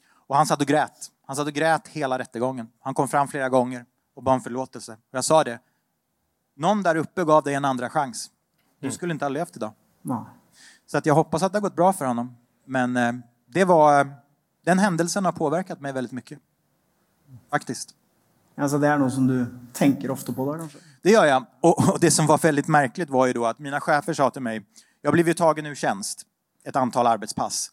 Och 0.09 0.37
han 0.37 0.47
satt 0.47 0.61
och 0.61 0.67
grät. 0.67 1.13
Han 1.27 1.37
satt 1.37 1.47
och 1.47 1.53
grät 1.53 1.89
hela 1.89 2.19
rättegången. 2.19 2.69
Han 2.81 2.95
kom 2.95 3.09
fram 3.09 3.29
flera 3.29 3.49
gånger 3.49 3.85
och 4.15 4.23
bad 4.23 4.35
om 4.35 4.41
förlåtelse. 4.41 4.93
Och 4.93 4.99
jag 5.11 5.25
sa 5.25 5.45
det. 5.45 5.59
Någon 6.57 6.83
där 6.83 6.97
uppe 6.97 7.25
gav 7.25 7.43
dig 7.43 7.55
en 7.55 7.65
andra 7.65 7.91
chans. 7.91 8.31
Du 8.81 8.91
skulle 8.91 9.13
inte 9.13 9.25
ha 9.25 9.31
levt 9.31 9.57
idag. 9.57 9.73
Nej. 10.03 10.25
Så 10.87 10.99
att 10.99 11.07
jag 11.07 11.15
hoppas 11.15 11.43
att 11.43 11.53
det 11.53 11.59
har 11.59 11.63
gått 11.63 11.77
bra 11.77 11.93
för 11.93 12.05
honom. 12.05 12.37
Men 12.65 12.97
eh, 12.97 13.13
det 13.47 13.65
var, 13.65 14.01
eh, 14.01 14.07
den 14.65 14.79
händelsen 14.79 15.25
har 15.25 15.33
påverkat 15.33 15.81
mig 15.81 15.93
väldigt 15.93 16.13
mycket. 16.13 16.39
Faktiskt. 17.51 17.96
Alltså, 18.57 18.79
det 18.79 18.89
är 18.89 18.99
något 18.99 19.13
som 19.13 19.27
du 19.27 19.47
tänker 19.73 20.11
ofta 20.11 20.33
på 20.33 20.53
där 20.53 20.59
kanske? 20.59 20.79
Det 21.03 21.11
gör 21.11 21.25
jag. 21.25 21.45
Och, 21.61 21.99
det 22.01 22.11
som 22.11 22.27
var 22.27 22.39
väldigt 22.39 22.69
märkligt 22.69 23.11
var 23.11 23.27
ju 23.27 23.33
då 23.33 23.47
att 23.47 23.59
mina 23.59 23.81
chefer 23.81 24.13
sa 24.13 24.31
till 24.31 24.43
mig, 24.43 24.67
jag 25.03 25.13
blev 25.13 25.29
ju 25.29 25.35
tagen 25.35 25.67
ur 25.67 25.75
tjänst 25.75 26.23
ett 26.65 26.77
antal 26.77 27.07
arbetspass 27.07 27.71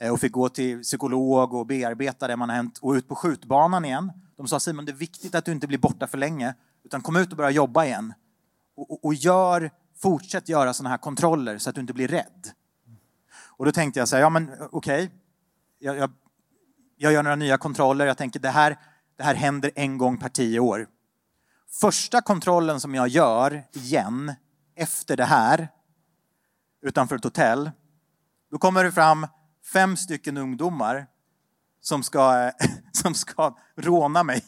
eh, 0.00 0.12
och 0.12 0.20
fick 0.20 0.32
gå 0.32 0.48
till 0.48 0.82
psykolog 0.82 1.54
och 1.54 1.66
bearbeta 1.66 2.28
det 2.28 2.36
man 2.36 2.50
hänt 2.50 2.78
och 2.82 2.92
ut 2.92 3.08
på 3.08 3.14
skjutbanan 3.14 3.84
igen. 3.84 4.12
De 4.36 4.48
sa 4.48 4.60
Simon, 4.60 4.84
det 4.84 4.92
är 4.92 4.96
viktigt 4.96 5.34
att 5.34 5.44
du 5.44 5.52
inte 5.52 5.66
blir 5.66 5.78
borta 5.78 6.06
för 6.06 6.18
länge 6.18 6.54
utan 6.84 7.00
kom 7.00 7.16
ut 7.16 7.30
och 7.30 7.36
börja 7.36 7.50
jobba 7.50 7.84
igen. 7.84 8.14
Och, 8.76 8.90
och, 8.90 9.04
och 9.04 9.14
gör, 9.14 9.70
fortsätt 10.02 10.48
göra 10.48 10.74
sådana 10.74 10.90
här 10.90 10.98
kontroller 10.98 11.58
så 11.58 11.70
att 11.70 11.74
du 11.74 11.80
inte 11.80 11.94
blir 11.94 12.08
rädd. 12.08 12.48
Och 13.56 13.64
då 13.64 13.72
tänkte 13.72 14.00
jag 14.00 14.08
så 14.08 14.16
här, 14.16 14.22
ja 14.22 14.30
men 14.30 14.50
okej, 14.70 15.10
jag, 15.78 15.96
jag, 15.96 16.10
jag 16.96 17.12
gör 17.12 17.22
några 17.22 17.36
nya 17.36 17.58
kontroller, 17.58 18.06
jag 18.06 18.18
tänker 18.18 18.40
det 18.40 18.48
här, 18.48 18.78
det 19.16 19.24
här 19.24 19.34
händer 19.34 19.70
en 19.74 19.98
gång 19.98 20.18
per 20.18 20.28
tio 20.28 20.60
år. 20.60 20.86
Första 21.80 22.20
kontrollen 22.20 22.80
som 22.80 22.94
jag 22.94 23.08
gör 23.08 23.62
igen 23.72 24.34
efter 24.76 25.16
det 25.16 25.24
här 25.24 25.68
utanför 26.82 27.16
ett 27.16 27.24
hotell, 27.24 27.70
då 28.50 28.58
kommer 28.58 28.84
det 28.84 28.92
fram 28.92 29.26
fem 29.72 29.96
stycken 29.96 30.36
ungdomar 30.36 31.06
som 31.80 32.02
ska, 32.02 32.52
som 32.92 33.14
ska 33.14 33.56
råna 33.76 34.22
mig. 34.22 34.44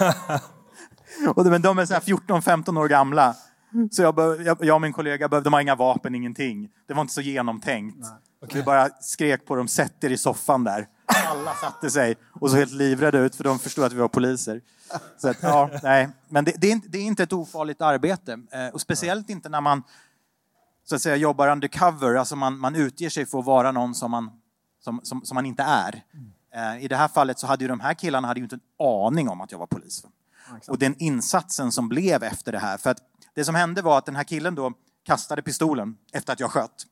och 1.34 1.44
de, 1.44 1.78
är 1.78 1.86
så 1.86 1.94
här 1.94 2.00
14-15 2.00 2.78
år 2.78 2.88
gamla. 2.88 3.36
Så 3.90 4.02
jag, 4.02 4.40
jag, 4.60 4.74
och 4.74 4.80
min 4.80 4.92
kollega 4.92 5.28
behövde 5.28 5.50
de 5.50 5.52
har 5.52 5.60
inga 5.60 5.74
vapen, 5.74 6.14
ingenting. 6.14 6.68
Det 6.86 6.94
var 6.94 7.00
inte 7.00 7.14
så 7.14 7.20
genomtänkt. 7.20 8.06
Vi 8.52 8.62
bara 8.62 8.88
skrek 9.00 9.46
på 9.46 9.56
dem, 9.56 9.68
sätt 9.68 10.04
er 10.04 10.10
i 10.10 10.16
soffan 10.16 10.64
där. 10.64 10.88
Alla 11.28 11.54
satte 11.54 11.90
sig 11.90 12.16
och 12.40 12.50
så 12.50 12.56
helt 12.56 12.72
livrädda 12.72 13.18
ut 13.18 13.36
för 13.36 13.44
de 13.44 13.58
förstod 13.58 13.84
att 13.84 13.92
vi 13.92 13.98
var 13.98 14.08
poliser. 14.08 14.60
Så 15.18 15.28
att, 15.28 15.42
ja, 15.42 15.70
nej. 15.82 16.08
Men 16.28 16.44
det, 16.44 16.52
det, 16.56 16.66
är 16.66 16.72
inte, 16.72 16.88
det 16.88 16.98
är 16.98 17.02
inte 17.02 17.22
ett 17.22 17.32
ofarligt 17.32 17.80
arbete. 17.80 18.38
Eh, 18.50 18.68
och 18.68 18.80
speciellt 18.80 19.30
inte 19.30 19.48
när 19.48 19.60
man 19.60 19.82
så 20.84 20.94
att 20.94 21.02
säga, 21.02 21.16
jobbar 21.16 21.48
undercover, 21.48 22.14
alltså 22.14 22.36
man, 22.36 22.58
man 22.58 22.76
utger 22.76 23.10
sig 23.10 23.26
för 23.26 23.38
att 23.38 23.44
vara 23.44 23.72
någon 23.72 23.94
som 23.94 24.10
man, 24.10 24.30
som, 24.80 25.00
som, 25.02 25.24
som 25.24 25.34
man 25.34 25.46
inte 25.46 25.62
är. 25.62 26.02
Eh, 26.54 26.84
I 26.84 26.88
det 26.88 26.96
här 26.96 27.08
fallet 27.08 27.38
så 27.38 27.46
hade 27.46 27.64
ju 27.64 27.68
de 27.68 27.80
här 27.80 27.94
killarna 27.94 28.28
hade 28.28 28.40
ju 28.40 28.44
inte 28.44 28.56
en 28.56 28.86
aning 28.86 29.28
om 29.28 29.40
att 29.40 29.52
jag 29.52 29.58
var 29.58 29.66
polis. 29.66 30.04
Och 30.68 30.78
den 30.78 30.94
insatsen 30.98 31.72
som 31.72 31.88
blev 31.88 32.22
efter 32.22 32.52
det 32.52 32.58
här, 32.58 32.78
för 32.78 32.90
att 32.90 32.98
det 33.34 33.44
som 33.44 33.54
hände 33.54 33.82
var 33.82 33.98
att 33.98 34.06
den 34.06 34.16
här 34.16 34.24
killen 34.24 34.54
då 34.54 34.72
kastade 35.04 35.42
pistolen 35.42 35.96
efter 36.12 36.32
att 36.32 36.40
jag 36.40 36.50
sköt. 36.50 36.86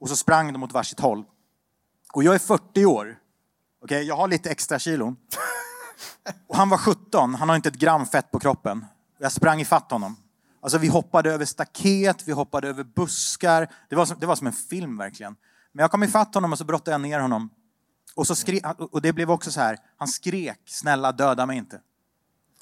Och 0.00 0.08
så 0.08 0.16
sprang 0.16 0.52
de 0.52 0.62
åt 0.62 0.72
varsitt 0.72 1.00
håll. 1.00 1.24
Och 2.12 2.24
jag 2.24 2.34
är 2.34 2.38
40 2.38 2.84
år. 2.84 3.18
Okej, 3.82 3.96
okay, 3.96 4.08
jag 4.08 4.16
har 4.16 4.28
lite 4.28 4.50
extra 4.50 4.78
kilon. 4.78 5.16
Och 6.46 6.56
han 6.56 6.68
var 6.68 6.78
17, 6.78 7.34
han 7.34 7.48
har 7.48 7.56
inte 7.56 7.68
ett 7.68 7.78
gram 7.78 8.06
fett 8.06 8.30
på 8.30 8.38
kroppen. 8.38 8.84
Jag 9.18 9.32
sprang 9.32 9.60
ifatt 9.60 9.90
honom. 9.90 10.16
Alltså 10.60 10.78
vi 10.78 10.88
hoppade 10.88 11.32
över 11.32 11.44
staket, 11.44 12.28
vi 12.28 12.32
hoppade 12.32 12.68
över 12.68 12.84
buskar. 12.84 13.68
Det 13.88 13.96
var 13.96 14.06
som, 14.06 14.16
det 14.20 14.26
var 14.26 14.36
som 14.36 14.46
en 14.46 14.52
film 14.52 14.98
verkligen. 14.98 15.36
Men 15.72 15.82
jag 15.82 15.90
kom 15.90 16.02
ifatt 16.02 16.34
honom 16.34 16.52
och 16.52 16.58
så 16.58 16.64
brottade 16.64 16.90
jag 16.90 17.00
ner 17.00 17.20
honom. 17.20 17.50
Och, 18.14 18.26
så 18.26 18.34
skre, 18.34 18.60
och 18.78 19.02
det 19.02 19.12
blev 19.12 19.30
också 19.30 19.50
så 19.50 19.60
här, 19.60 19.78
han 19.96 20.08
skrek 20.08 20.60
snälla 20.64 21.12
döda 21.12 21.46
mig 21.46 21.58
inte. 21.58 21.80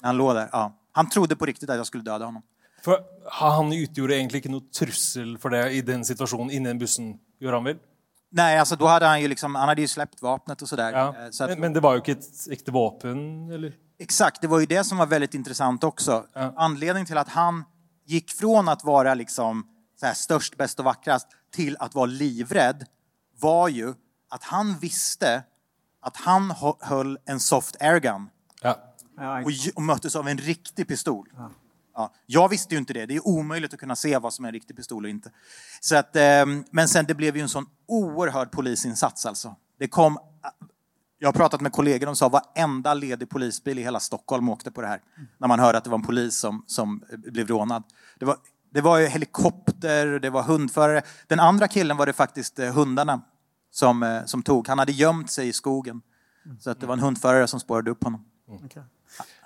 Han 0.01 0.17
låg 0.17 0.35
där, 0.35 0.49
ja. 0.51 0.79
Han 0.91 1.09
trodde 1.09 1.35
på 1.35 1.45
riktigt 1.45 1.69
att 1.69 1.77
jag 1.77 1.87
skulle 1.87 2.03
döda 2.03 2.25
honom. 2.25 2.43
För 2.83 2.99
han 3.31 3.73
utgjorde 3.73 4.17
egentligen 4.17 4.53
inte 4.53 4.65
noe 4.65 4.73
trussel 4.73 5.37
för 5.37 5.49
deg 5.49 5.73
i 5.73 5.81
den 5.81 6.05
situationen 6.05 6.51
innan 6.51 6.79
bussen, 6.79 7.19
gjorde 7.39 7.55
han 7.55 7.63
väl? 7.63 7.77
Nej, 8.29 8.59
alltså 8.59 8.75
då 8.75 8.87
hade 8.87 9.05
han 9.05 9.21
ju 9.21 9.27
liksom, 9.27 9.55
han 9.55 9.67
hade 9.69 9.81
ju 9.81 9.87
släppt 9.87 10.21
vapnet 10.21 10.61
och 10.61 10.69
sådär. 10.69 10.91
Ja. 10.91 11.15
Eh, 11.25 11.29
Så 11.31 11.43
att, 11.43 11.49
Men, 11.49 11.59
men 11.59 11.73
det 11.73 11.79
var 11.79 11.95
ju 11.95 12.11
ett 12.13 12.25
äkta 12.51 12.71
vapen, 12.71 13.51
eller? 13.51 13.73
Exakt, 13.99 14.41
det 14.41 14.47
var 14.47 14.59
ju 14.59 14.65
det 14.65 14.83
som 14.83 14.97
var 14.97 15.05
väldigt 15.05 15.33
intressant 15.33 15.83
också. 15.83 16.25
Ja. 16.33 16.53
Anledningen 16.57 17.05
till 17.05 17.17
att 17.17 17.29
han 17.29 17.63
gick 18.05 18.31
från 18.31 18.69
att 18.69 18.83
vara 18.83 19.13
liksom 19.13 19.67
så 19.99 20.05
här, 20.05 20.13
störst, 20.13 20.57
bäst 20.57 20.79
och 20.79 20.85
vackrast 20.85 21.27
till 21.51 21.77
att 21.79 21.95
vara 21.95 22.05
livrädd 22.05 22.85
var 23.39 23.67
ju 23.69 23.93
att 24.29 24.43
han 24.43 24.77
visste 24.79 25.43
att 26.01 26.17
han 26.17 26.51
hö- 26.51 26.73
höll 26.79 27.17
en 27.25 27.39
soft 27.39 27.75
airgun 27.81 28.29
Ja. 28.61 28.77
Och, 29.45 29.51
och 29.75 29.81
möttes 29.81 30.15
av 30.15 30.27
en 30.27 30.37
riktig 30.37 30.87
pistol. 30.87 31.29
Ja. 31.97 32.13
Jag 32.25 32.49
visste 32.49 32.73
ju 32.73 32.77
inte 32.77 32.93
det. 32.93 33.05
Det 33.05 33.15
är 33.15 33.27
omöjligt 33.27 33.73
att 33.73 33.79
kunna 33.79 33.95
se 33.95 34.17
vad 34.17 34.33
som 34.33 34.45
är 34.45 34.49
en 34.49 34.53
riktig 34.53 34.75
pistol 34.75 35.03
och 35.03 35.09
inte. 35.09 35.31
Så 35.79 35.95
att, 35.95 36.15
ehm, 36.15 36.63
men 36.71 36.87
sen 36.87 37.05
det 37.05 37.13
blev 37.13 37.35
ju 37.35 37.41
en 37.41 37.49
sån 37.49 37.65
oerhörd 37.85 38.51
polisinsats 38.51 39.25
alltså. 39.25 39.55
Det 39.79 39.87
kom... 39.87 40.17
Äh, 40.17 40.67
jag 41.19 41.27
har 41.27 41.33
pratat 41.33 41.61
med 41.61 41.71
kollegor, 41.71 42.05
de 42.05 42.15
sa 42.15 42.29
varenda 42.29 42.93
ledig 42.93 43.29
polisbil 43.29 43.79
i 43.79 43.83
hela 43.83 43.99
Stockholm 43.99 44.49
åkte 44.49 44.71
på 44.71 44.81
det 44.81 44.87
här. 44.87 45.01
När 45.37 45.47
man 45.47 45.59
hörde 45.59 45.77
att 45.77 45.83
det 45.83 45.89
var 45.89 45.97
en 45.97 46.03
polis 46.03 46.37
som, 46.37 46.63
som 46.67 47.03
eh, 47.11 47.17
blev 47.17 47.47
rånad. 47.47 47.83
Det 48.19 48.25
var, 48.25 48.37
det 48.69 48.81
var 48.81 48.97
ju 48.97 49.07
helikopter, 49.07 50.19
det 50.19 50.29
var 50.29 50.43
hundförare. 50.43 51.01
Den 51.27 51.39
andra 51.39 51.67
killen 51.67 51.97
var 51.97 52.05
det 52.05 52.13
faktiskt 52.13 52.59
eh, 52.59 52.73
hundarna 52.73 53.21
som, 53.71 54.03
eh, 54.03 54.25
som 54.25 54.43
tog. 54.43 54.67
Han 54.67 54.79
hade 54.79 54.91
gömt 54.91 55.31
sig 55.31 55.47
i 55.47 55.53
skogen. 55.53 56.01
Så 56.59 56.69
att 56.69 56.79
det 56.79 56.85
var 56.85 56.93
en 56.93 56.99
hundförare 56.99 57.47
som 57.47 57.59
spårade 57.59 57.91
upp 57.91 58.03
honom. 58.03 58.25
Mm. 58.47 58.65
Okay 58.65 58.83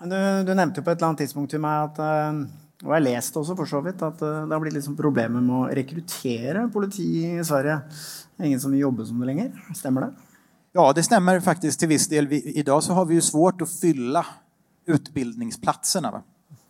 du, 0.03 0.17
du 0.47 0.53
nevnte 0.53 0.81
jo 0.81 0.85
på 0.85 0.91
et 0.91 0.97
eller 0.97 1.11
annet 1.11 1.23
tidspunkt 1.25 1.53
til 1.53 1.61
meg 1.63 1.91
at 1.91 2.01
eh, 2.05 2.41
Og 2.81 2.89
jeg 2.89 2.95
har 2.95 3.05
lest 3.05 3.35
også, 3.37 3.55
for 3.55 3.69
så 3.69 3.81
vidt, 3.85 4.01
at 4.01 4.21
eh, 4.25 4.41
det 4.47 4.55
har 4.55 4.61
blitt 4.63 4.73
liksom 4.73 4.97
problemer 4.97 5.41
med 5.43 5.53
å 5.53 5.69
rekruttere 5.69 6.65
politi 6.73 7.07
i 7.29 7.43
Sverige. 7.45 7.77
Er 8.39 8.47
ingen 8.49 8.61
som 8.63 8.73
vil 8.73 8.81
jobbe 8.87 9.05
som 9.05 9.21
det 9.21 9.29
lenger. 9.29 9.51
Stemmer 9.77 10.07
det? 10.07 10.11
Ja, 10.73 10.93
det 10.93 11.03
stämmer 11.03 11.39
faktiskt 11.39 11.79
till 11.79 11.87
viss 11.87 12.07
del. 12.07 12.27
Vi, 12.27 12.41
idag 12.57 12.83
så 12.83 12.93
har 12.93 13.05
vi 13.05 13.15
ju 13.15 13.21
svårt 13.21 13.61
att 13.61 13.79
fylla 13.79 14.25
utbildningsplatserna. 14.85 16.23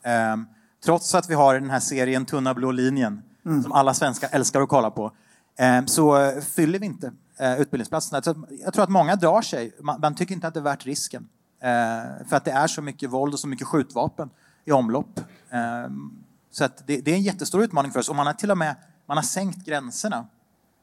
Ehm, 0.04 0.46
trots 0.86 1.16
att 1.16 1.30
vi 1.30 1.34
har 1.34 1.54
den 1.54 1.70
här 1.70 1.80
serien 1.80 2.26
Tunna 2.26 2.54
blå 2.54 2.72
linjen 2.72 3.22
som 3.64 3.72
alla 3.72 3.94
svenskar 3.94 4.30
älskar 4.32 4.62
att 4.62 4.70
kolla 4.70 4.92
på 4.92 5.12
ehm, 5.60 5.88
så 5.88 6.18
eh, 6.22 6.42
fyller 6.42 6.80
vi 6.80 6.86
inte 6.86 7.12
eh, 7.40 7.62
utbildningsplatserna. 7.62 8.22
Så 8.22 8.46
jag 8.66 8.74
tror 8.74 8.84
att 8.84 8.90
många 8.90 9.16
drar 9.16 9.42
sig. 9.42 9.76
Man, 9.80 10.02
man 10.02 10.16
tycker 10.16 10.36
inte 10.36 10.48
att 10.48 10.54
det 10.54 10.60
är 10.60 10.64
värt 10.64 10.86
risken. 10.86 11.28
Eh, 11.62 12.28
för 12.28 12.36
att 12.36 12.46
det 12.46 12.52
är 12.52 12.68
så 12.68 12.82
mycket 12.82 13.10
våld 13.10 13.34
och 13.34 13.40
så 13.40 13.48
mycket 13.48 13.68
skjutvapen 13.68 14.30
i 14.66 14.72
omlopp. 14.72 15.20
Ehm, 15.50 16.12
så 16.52 16.64
att 16.64 16.88
det, 16.88 17.02
det 17.02 17.12
är 17.12 17.16
en 17.16 17.22
jättestor 17.22 17.64
utmaning 17.64 17.92
för 17.92 18.00
oss. 18.00 18.10
Och 18.10 18.16
man 18.16 18.28
har 18.28 18.34
till 18.34 18.52
och 18.52 18.58
med 18.58 18.76
man 19.06 19.18
har 19.18 19.24
sänkt 19.24 19.66
gränserna 19.66 20.28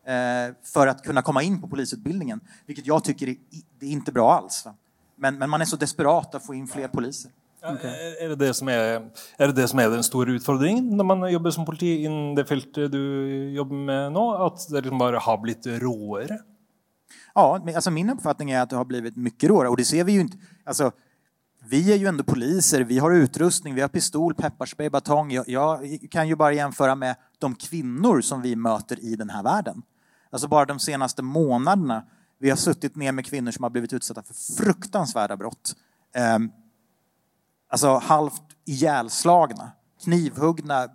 eh, 0.06 0.54
för 0.62 0.86
att 0.86 1.02
kunna 1.02 1.22
komma 1.22 1.42
in 1.42 1.60
på 1.60 1.68
polisutbildningen. 1.68 2.40
Vilket 2.66 2.86
jag 2.86 3.04
tycker 3.04 3.28
är, 3.28 3.36
det 3.78 3.86
är 3.86 3.90
inte 3.90 4.12
bra 4.12 4.32
alls. 4.34 4.66
Men, 5.16 5.38
men 5.38 5.50
man 5.50 5.60
är 5.60 5.64
så 5.64 5.76
desperat 5.76 6.34
att 6.34 6.46
få 6.46 6.54
in 6.54 6.68
fler 6.68 6.88
poliser. 6.88 7.30
Ja, 7.60 7.72
Er, 8.20 8.28
det 8.28 8.36
det 8.38 8.52
som 8.54 8.68
er, 8.70 9.08
er 9.38 9.50
det 9.50 9.56
det 9.56 9.64
som 9.70 9.80
er 9.82 9.88
den 9.90 10.04
store 10.06 10.36
utfordringen 10.38 10.92
når 10.94 11.06
man 11.08 11.24
jobber 11.26 11.50
som 11.50 11.64
politi 11.66 12.04
innen 12.06 12.36
det 12.36 12.44
feltet 12.46 12.92
du 12.92 13.00
jobber 13.56 13.80
med 13.88 14.12
nå? 14.14 14.26
At 14.46 14.62
det 14.70 14.84
liksom 14.84 15.00
bare 15.00 15.18
har 15.18 15.40
blitt 15.42 15.66
råere? 15.66 16.38
Ja, 17.34 17.58
alltså 17.74 17.90
min 17.90 18.10
uppfattning 18.10 18.50
är 18.50 18.62
att 18.62 18.70
det 18.70 18.76
har 18.76 18.84
blivit 18.84 19.16
mycket 19.16 19.50
råare 19.50 19.68
och 19.68 19.76
det 19.76 19.84
ser 19.84 20.04
vi 20.04 20.12
ju 20.12 20.20
inte. 20.20 20.38
Alltså, 20.68 20.92
vi 21.64 21.92
är 21.92 21.96
ju 21.96 22.06
ändå 22.06 22.24
poliser, 22.24 22.80
vi 22.80 22.98
har 22.98 23.10
utrustning, 23.10 23.74
vi 23.74 23.80
har 23.80 23.88
pistol, 23.88 24.34
pepparspray, 24.34 24.90
batong. 24.90 25.32
Jag, 25.32 25.48
jag 25.48 25.98
kan 26.10 26.28
ju 26.28 26.36
bara 26.36 26.52
jämföra 26.52 26.94
med 26.94 27.16
de 27.38 27.54
kvinnor 27.54 28.20
som 28.20 28.42
vi 28.42 28.56
möter 28.56 29.04
i 29.04 29.16
den 29.16 29.30
här 29.30 29.42
världen. 29.42 29.82
Alltså 30.30 30.48
bara 30.48 30.64
de 30.64 30.78
senaste 30.78 31.22
månaderna, 31.22 32.04
vi 32.38 32.50
har 32.50 32.56
suttit 32.56 32.96
ner 32.96 33.12
med 33.12 33.26
kvinnor 33.26 33.50
som 33.50 33.62
har 33.62 33.70
blivit 33.70 33.92
utsatta 33.92 34.22
för 34.22 34.34
fruktansvärda 34.34 35.36
brott. 35.36 35.76
Eh, 36.14 36.38
alltså 37.68 37.98
halvt 37.98 38.42
ihjälslagna, 38.64 39.70
knivhuggna, 40.04 40.88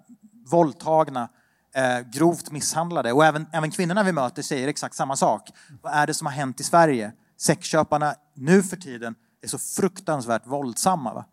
våldtagna, 0.51 1.29
eh, 1.75 1.99
grovt 2.11 2.51
misshandlade. 2.51 3.13
Och 3.13 3.25
även, 3.25 3.45
även 3.53 3.71
kvinnorna 3.71 4.03
vi 4.03 4.11
möter 4.11 4.41
säger 4.41 4.67
exakt 4.67 4.95
samma 4.95 5.15
sak. 5.15 5.49
Vad 5.81 5.93
är 5.93 6.07
det 6.07 6.13
som 6.13 6.27
har 6.27 6.33
hänt 6.33 6.59
i 6.59 6.63
Sverige? 6.63 7.11
Sexköparna 7.37 8.15
nu 8.35 8.63
för 8.63 8.77
tiden 8.77 9.15
är 9.43 9.47
så 9.47 9.57
fruktansvärt 9.57 10.47
våldsamma. 10.47 11.13
Va? 11.13 11.25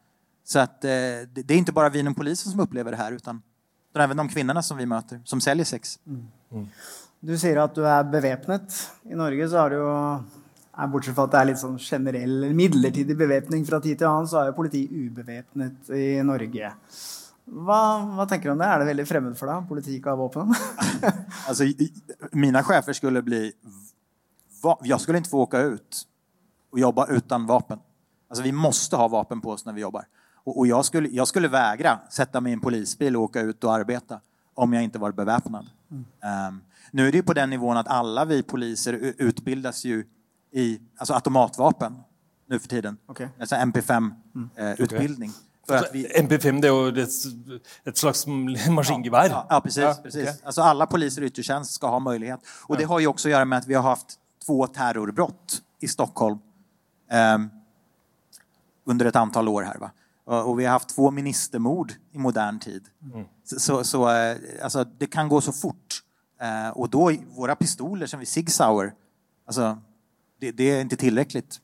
Så 0.45 0.59
att, 0.59 0.85
eh, 0.85 0.91
det, 1.33 1.51
är 1.51 1.57
inte 1.57 1.73
bara 1.73 1.89
vi 1.89 1.99
inom 1.99 2.15
polisen 2.15 2.53
som 2.53 2.61
upplever 2.61 2.91
det 2.91 2.97
här 2.97 3.13
utan, 3.13 3.43
även 3.95 4.17
de 4.17 4.29
kvinnorna 4.29 4.63
som 4.63 4.77
vi 4.77 4.87
möter, 4.87 5.21
som 5.25 5.41
säljer 5.41 5.65
sex. 5.65 5.99
Du 7.21 7.39
sier 7.39 7.59
at 7.61 7.75
du 7.77 7.85
er 7.85 8.05
bevæpnet. 8.05 8.75
I 9.05 9.15
Norge 9.15 9.49
så 9.49 9.59
har 9.61 9.71
du 9.71 9.77
ja, 9.77 10.87
Bortsett 10.89 11.15
fra 11.15 11.27
at 11.29 11.35
det 11.35 11.41
er 11.41 11.49
litt 11.51 11.61
sånn 11.61 11.77
generell 11.79 12.47
midlertidig 12.57 13.17
bevæpning 13.19 13.67
fra 13.69 13.81
tid 13.85 13.99
til 14.01 14.09
annen, 14.09 14.29
så 14.31 14.41
er 14.41 14.49
jo 14.49 14.57
politi 14.57 14.87
ubevæpnet 14.89 15.91
i 15.93 16.07
Norge. 16.25 16.71
Hva 17.51 18.27
tenker 18.31 18.49
du 18.49 18.55
om 18.55 18.63
det? 18.63 18.71
Er 18.71 18.81
det 18.81 18.89
veldig 18.89 19.07
fremmed 19.11 19.37
for 19.37 19.53
deg? 19.53 19.69
Politi 19.69 19.99
ikke 19.99 20.15
har 20.15 20.21
våpen? 20.21 20.55
Alltså, 21.49 21.67
mina 22.33 22.63
chefer 22.65 22.93
skulle 22.93 23.23
bli... 23.23 23.53
Va, 24.63 24.79
jag 24.83 25.01
skulle 25.01 25.19
inte 25.19 25.31
få 25.31 25.41
åka 25.41 25.61
ut 25.61 26.07
och 26.73 26.79
jobba 26.79 27.07
utan 27.07 27.47
vapen. 27.47 27.79
Alltså, 28.31 28.43
vi 28.43 28.53
måste 28.53 28.97
ha 28.97 29.09
vapen 29.09 29.41
på 29.41 29.51
oss 29.51 29.65
när 29.65 29.73
vi 29.73 29.81
jobbar. 29.81 30.05
Och, 30.45 30.59
och 30.59 30.67
jag, 30.67 30.85
skulle, 30.85 31.09
jag 31.09 31.29
skulle 31.29 31.49
vägra 31.49 31.99
sätta 32.11 32.41
mig 32.41 32.51
i 32.51 32.53
en 32.53 32.61
polisbil 32.61 33.17
och 33.17 33.23
åka 33.23 33.41
ut 33.41 33.65
och 33.65 33.75
arbeta 33.75 34.21
om 34.55 34.73
jag 34.73 34.83
inte 34.83 34.99
var 34.99 35.13
beväpnad. 35.13 35.67
Ehm, 36.23 36.61
nu 36.91 37.09
är 37.09 37.13
det 37.13 37.17
ju 37.17 37.23
på 37.23 37.33
den 37.33 37.51
nivån 37.51 37.77
att 37.77 37.89
alla 37.89 38.25
vi 38.25 38.43
poliser 38.43 38.93
utbildas 39.19 39.85
ju 39.85 40.05
i 40.53 40.81
alltså 40.97 41.15
automatvapen 41.15 41.97
nu 42.49 42.59
för 42.59 42.69
tiden. 42.69 42.97
Okej. 43.07 43.29
Alltså 43.41 43.55
MP5-utbildning. 43.55 45.31
För 45.67 45.77
att 45.77 45.91
vi, 45.93 46.07
MP5 46.07 46.61
det 46.61 46.69
er 46.69 46.73
jo 46.73 46.87
et, 46.89 47.17
et 47.87 47.99
slags 47.99 48.27
maskingevær. 48.71 49.29
Ja, 49.31 49.47
ja 49.51 49.61
precis. 49.61 49.83
Ja, 49.83 49.95
precis. 50.03 50.23
okej. 50.23 50.41
Alltså 50.45 50.63
alla 50.63 50.87
poliser 50.87 51.23
i 51.23 51.27
yttre 51.27 51.43
tjänst 51.43 51.73
ska 51.73 51.89
ha 51.89 51.99
möjlighet. 51.99 52.41
Och 52.67 52.77
det 52.77 52.85
har 52.85 53.01
ju 53.01 53.07
också 53.07 53.29
att 53.29 53.33
göra 53.33 53.45
med 53.45 53.59
att 53.59 53.67
vi 53.67 53.75
har 53.75 53.83
haft 53.83 54.19
två 54.47 54.67
terrorbrott 54.67 55.63
i 55.81 55.89
Stockholm 55.89 56.39
ehm, 57.11 57.51
under 58.85 59.07
ett 59.07 59.17
antal 59.17 59.49
år 59.49 59.63
här. 59.63 59.79
Va? 59.79 59.91
Och, 60.25 60.61
vi 60.61 60.65
har 60.65 60.73
haft 60.73 60.89
två 60.89 61.11
ministermord 61.11 61.93
i 62.13 62.19
modern 62.19 62.59
tid. 62.59 62.85
Så, 63.45 63.61
så, 63.61 63.85
så 63.85 64.11
eh, 64.11 64.37
alltså, 64.63 64.85
det 64.85 65.07
kan 65.07 65.29
gå 65.29 65.41
så 65.41 65.53
fort. 65.53 66.03
Eh, 66.41 66.71
och 66.71 66.91
då, 66.91 67.13
våra 67.37 67.57
pistoler 67.57 68.07
som 68.07 68.21
vi 68.21 68.27
Sig 68.27 68.47
Sauer, 68.47 68.95
alltså, 69.47 69.79
det, 70.41 70.53
det 70.53 70.71
är 70.71 70.81
inte 70.81 70.97
tillräckligt. 70.97 71.61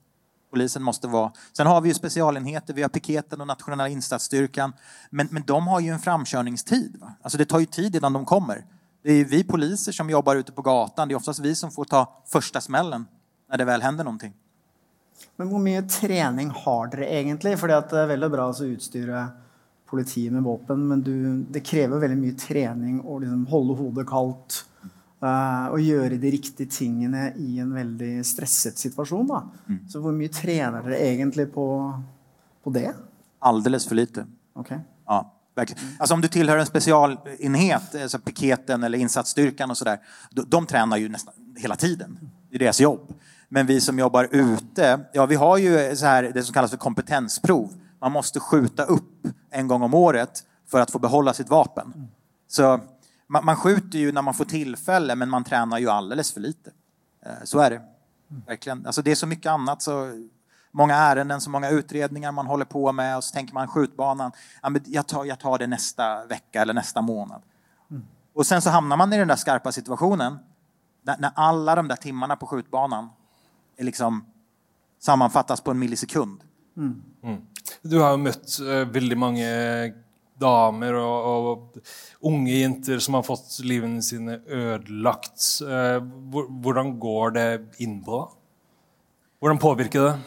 Polisen 0.50 0.82
måste 0.82 1.08
vara... 1.08 1.32
Sen 1.52 1.66
har 1.66 1.80
vi 1.80 1.88
ju 1.88 1.94
specialenheter, 1.94 2.74
vi 2.74 2.82
har 2.82 2.88
piketen 2.88 3.40
och 3.40 3.46
nationella 3.46 3.88
insatsstyrkan. 3.88 4.72
Men, 5.10 5.28
men 5.30 5.42
de 5.42 5.66
har 5.66 5.80
ju 5.80 5.88
en 5.88 5.98
framkörningstid. 5.98 6.96
Va? 7.00 7.12
Alltså 7.22 7.38
det 7.38 7.44
tar 7.44 7.58
ju 7.58 7.66
tid 7.66 7.96
innan 7.96 8.12
de 8.12 8.24
kommer. 8.24 8.64
Det 9.02 9.12
är 9.12 9.16
ju 9.16 9.24
vi 9.24 9.44
poliser 9.44 9.92
som 9.92 10.10
jobbar 10.10 10.36
ute 10.36 10.52
på 10.52 10.62
gatan. 10.62 11.08
Det 11.08 11.14
är 11.14 11.16
oftast 11.16 11.40
vi 11.40 11.54
som 11.54 11.70
får 11.70 11.84
ta 11.84 12.22
första 12.26 12.60
smällen 12.60 13.06
när 13.50 13.58
det 13.58 13.64
väl 13.64 13.82
händer 13.82 14.04
någonting. 14.04 14.34
Men 15.36 15.48
hvor 15.50 15.60
mye 15.60 15.82
trening 15.88 16.50
har 16.64 16.88
dere 16.92 17.08
egentlig? 17.18 17.58
Fordi 17.60 17.80
det 17.90 17.98
er 18.02 18.12
veldig 18.14 18.30
bra 18.32 18.46
å 18.52 18.68
utstyre 18.70 19.24
politiet 19.86 20.32
med 20.32 20.42
våpen, 20.42 20.80
men 20.88 21.02
du, 21.06 21.12
det 21.52 21.60
krever 21.62 22.00
veldig 22.02 22.16
mye 22.18 22.34
trening 22.40 22.96
å 23.06 23.20
liksom 23.22 23.44
holde 23.52 23.76
hodet 23.78 24.06
kaldt. 24.10 24.64
eh, 25.22 25.66
og 25.72 25.80
gjøre 25.80 26.18
de 26.20 26.30
riktige 26.34 26.70
tingene 26.70 27.28
i 27.38 27.58
en 27.62 27.70
veldig 27.74 28.24
stresset 28.26 28.78
situasjon. 28.78 29.28
Da. 29.30 29.42
Så 29.88 30.02
hvor 30.02 30.12
mye 30.16 30.32
trener 30.32 30.82
dere 30.82 30.98
egentlig 31.06 31.48
på, 31.54 31.66
på 32.64 32.70
det? 32.74 32.90
Alldeles 33.38 33.86
för 33.86 33.94
lite. 33.94 34.26
Ok. 34.54 34.72
Ja, 35.06 35.20
verkligen. 35.54 35.82
Alltså 35.98 36.14
om 36.14 36.20
du 36.20 36.28
tillhör 36.28 36.58
en 36.58 36.66
specialenhet, 36.66 37.94
alltså 38.02 38.18
piketen 38.18 38.84
eller 38.84 38.98
insatsstyrkan 38.98 39.70
och 39.70 39.78
sådär, 39.78 39.98
de, 40.30 40.44
de 40.48 40.66
tränar 40.66 40.96
ju 40.96 41.08
nästan 41.08 41.34
hela 41.56 41.76
tiden. 41.76 42.18
Det 42.50 42.56
är 42.56 42.58
deras 42.58 42.80
jobb. 42.80 43.14
Men 43.48 43.66
vi 43.66 43.80
som 43.80 43.98
jobbar 43.98 44.28
ute, 44.30 45.00
ja 45.12 45.26
vi 45.26 45.34
har 45.34 45.58
ju 45.58 45.96
så 45.96 46.06
här, 46.06 46.22
det 46.22 46.42
som 46.42 46.54
kallas 46.54 46.70
för 46.70 46.78
kompetensprov. 46.78 47.72
Man 48.00 48.12
måste 48.12 48.40
skjuta 48.40 48.84
upp 48.84 49.26
en 49.50 49.68
gång 49.68 49.82
om 49.82 49.94
året 49.94 50.44
för 50.70 50.80
att 50.80 50.90
få 50.90 50.98
behålla 50.98 51.34
sitt 51.34 51.48
vapen. 51.48 52.08
Så 52.48 52.80
man, 53.26 53.44
man 53.44 53.56
skjuter 53.56 53.98
ju 53.98 54.12
när 54.12 54.22
man 54.22 54.34
får 54.34 54.44
tillfälle, 54.44 55.14
men 55.14 55.28
man 55.28 55.44
tränar 55.44 55.78
ju 55.78 55.88
alldeles 55.88 56.32
för 56.32 56.40
lite. 56.40 56.70
Eh, 57.26 57.32
så 57.44 57.58
är 57.58 57.70
det. 57.70 57.82
Verkligen. 58.46 58.86
Alltså 58.86 59.02
det 59.02 59.10
är 59.10 59.14
så 59.14 59.26
mycket 59.26 59.50
annat. 59.50 59.82
Så 59.82 60.12
många 60.70 60.94
ärenden, 60.94 61.40
så 61.40 61.50
många 61.50 61.70
utredningar 61.70 62.32
man 62.32 62.46
håller 62.46 62.64
på 62.64 62.92
med 62.92 63.16
och 63.16 63.24
så 63.24 63.32
tänker 63.32 63.54
man 63.54 63.68
skjutbanan, 63.68 64.32
ja, 64.62 64.68
men 64.68 64.82
jag, 64.86 65.06
tar, 65.06 65.24
jag 65.24 65.38
tar 65.38 65.58
det 65.58 65.66
nästa 65.66 66.24
vecka 66.24 66.62
eller 66.62 66.74
nästa 66.74 67.02
månad. 67.02 67.42
Och 68.34 68.46
sen 68.46 68.62
så 68.62 68.70
hamnar 68.70 68.96
man 68.96 69.12
i 69.12 69.18
den 69.18 69.28
där 69.28 69.36
skarpa 69.36 69.72
situationen 69.72 70.38
när, 71.02 71.16
när 71.18 71.30
alla 71.34 71.74
de 71.74 71.88
där 71.88 71.96
timmarna 71.96 72.36
på 72.36 72.46
skjutbanan 72.46 73.08
liksom 73.84 74.24
sammanfattas 75.02 75.60
på 75.60 75.70
en 75.70 75.78
millisekund. 75.78 76.40
Du 77.82 77.98
har 78.00 78.14
jo 78.14 78.22
møtt 78.22 78.58
eh, 78.60 78.84
veldig 78.92 79.18
mange 79.18 79.48
damer 80.40 80.98
og, 81.00 81.28
og 81.50 81.78
unge 82.28 82.58
jenter 82.58 83.00
som 83.00 83.16
har 83.16 83.24
fått 83.24 83.58
livene 83.64 84.02
sine 84.04 84.40
ødelagt. 84.46 85.40
Eh, 85.64 86.00
hvordan 86.62 86.96
går 87.00 87.36
det 87.36 87.48
innpå? 87.84 88.24
da? 88.24 88.28
Hvordan 89.40 89.58
påvirker 89.58 90.00
det? 90.00 90.18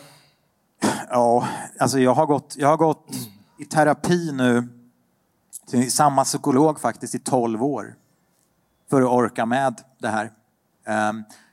Ja, 1.10 1.48
alltså 1.80 2.00
jag 2.00 2.14
har 2.14 2.26
gått, 2.26 2.56
jag 2.58 2.68
har 2.68 2.78
gått 2.78 3.08
i 3.60 3.66
terapi 3.66 4.32
nu 4.32 4.68
till 5.68 5.92
samma 5.92 6.24
psykolog 6.24 6.80
faktiskt 6.80 7.16
i 7.16 7.20
12 7.20 7.64
år 7.64 7.96
för 8.90 9.02
att 9.02 9.08
orka 9.08 9.46
med 9.46 9.82
det 10.00 10.08
här. 10.08 10.32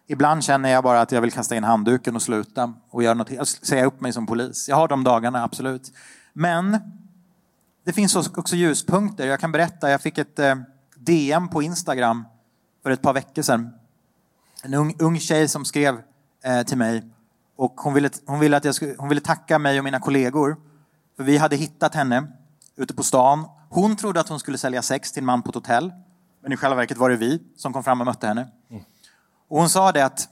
Ibland 0.07 0.45
känner 0.45 0.69
jag 0.69 0.85
bara 0.85 1.01
att 1.01 1.12
jag 1.12 1.21
vill 1.21 1.33
kasta 1.33 1.57
in 1.57 1.64
handduken 1.64 2.16
och 2.16 2.23
sluta 2.23 2.75
och 2.90 3.03
göra 3.03 3.14
något, 3.14 3.49
säga 3.49 3.87
upp 3.87 4.01
mig 4.01 4.12
som 4.12 4.27
polis. 4.27 4.69
Jag 4.69 4.77
har 4.77 4.88
de 4.88 5.05
dagarna, 5.05 5.45
absolut. 5.45 5.92
Men 6.33 6.79
det 7.85 7.92
finns 7.92 8.16
också 8.16 8.57
ljuspunkter. 8.57 9.27
Jag 9.27 9.40
kan 9.40 9.53
berätta, 9.53 9.90
jag 9.90 10.01
fick 10.01 10.19
ett 10.19 10.38
eh, 10.38 10.55
DM 10.97 11.49
på 11.49 11.62
Instagram 11.62 12.25
för 12.83 12.90
ett 12.90 13.03
par 13.03 13.12
veckor 13.12 13.42
sedan. 13.42 13.71
En 14.62 14.75
ung, 14.75 14.97
ung 14.99 15.21
tjej 15.21 15.49
som 15.49 15.64
skrev 15.64 16.01
eh, 16.45 16.62
till 16.62 16.79
mig 16.79 17.05
och 17.57 17.81
hon 17.81 17.95
ville, 17.95 18.11
hon, 18.27 18.40
ville 18.40 18.57
att 18.57 18.64
jag 18.64 18.75
skulle, 18.75 18.95
hon 18.99 19.09
ville 19.09 19.21
tacka 19.21 19.59
mig 19.59 19.79
och 19.79 19.85
mina 19.85 20.01
kollegor. 20.01 20.57
För 21.16 21.25
vi 21.25 21.37
hade 21.37 21.57
hittat 21.57 21.95
henne 21.95 22.27
ute 22.77 22.95
på 22.95 23.03
stan. 23.03 23.45
Hon 23.69 23.97
trodde 23.97 24.21
att 24.21 24.29
hon 24.29 24.40
skulle 24.40 24.59
sälja 24.59 24.83
sex 24.83 25.12
till 25.12 25.21
en 25.21 25.27
man 25.27 25.42
på 25.42 25.49
ett 25.49 25.55
hotell. 25.55 25.92
Men 26.42 26.53
i 26.53 26.57
själva 26.57 26.77
verket 26.77 26.97
var 26.97 27.11
det 27.11 27.16
vi 27.16 27.42
som 27.57 27.73
kom 27.73 27.85
fram 27.85 28.01
och 28.01 28.07
mötte 28.07 28.27
henne. 28.27 28.49
Och 29.49 29.59
hon 29.59 29.69
sa 29.69 29.93
det 29.93 30.05
att 30.05 30.29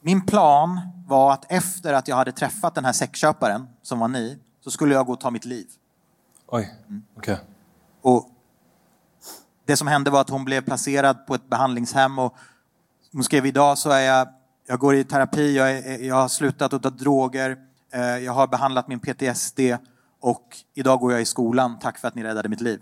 min 0.00 0.26
plan 0.26 0.80
var 1.06 1.32
att 1.32 1.52
efter 1.52 1.92
att 1.92 2.08
jag 2.08 2.16
hade 2.16 2.32
träffat 2.32 2.74
den 2.74 2.84
här 2.84 2.92
sexköparen, 2.92 3.68
som 3.82 3.98
var 3.98 4.08
ni, 4.08 4.38
så 4.60 4.70
skulle 4.70 4.94
jag 4.94 5.06
gå 5.06 5.12
och 5.12 5.20
ta 5.20 5.30
mitt 5.30 5.44
liv. 5.44 5.66
Oi, 6.46 6.70
ok. 7.16 7.28
Och 8.02 8.28
det 9.64 9.76
som 9.76 9.86
hände 9.86 10.10
var 10.10 10.20
att 10.20 10.30
hon 10.30 10.44
blev 10.44 10.60
placerad 10.60 11.26
på 11.26 11.34
ett 11.34 11.50
behandlingshem 11.50 12.18
och 12.18 12.34
hon 13.12 13.24
skrev 13.24 13.46
idag 13.46 13.78
så 13.78 13.90
är 13.90 14.00
jag, 14.00 14.28
jag 14.66 14.78
går 14.78 14.94
i 14.94 15.04
terapi, 15.04 15.56
jag, 15.56 15.72
är, 15.72 15.98
jag 15.98 16.14
har 16.14 16.28
slutat 16.28 16.72
att 16.72 16.82
ta 16.82 16.90
droger, 16.90 17.56
eh, 17.92 18.00
jag 18.00 18.32
har 18.32 18.46
behandlat 18.46 18.88
min 18.88 19.00
PTSD 19.00 19.60
och 20.20 20.56
idag 20.74 21.00
går 21.00 21.12
jag 21.12 21.22
i 21.22 21.24
skolan, 21.24 21.78
tack 21.78 21.98
för 21.98 22.08
att 22.08 22.14
ni 22.14 22.22
räddade 22.22 22.48
mitt 22.48 22.60
liv. 22.60 22.80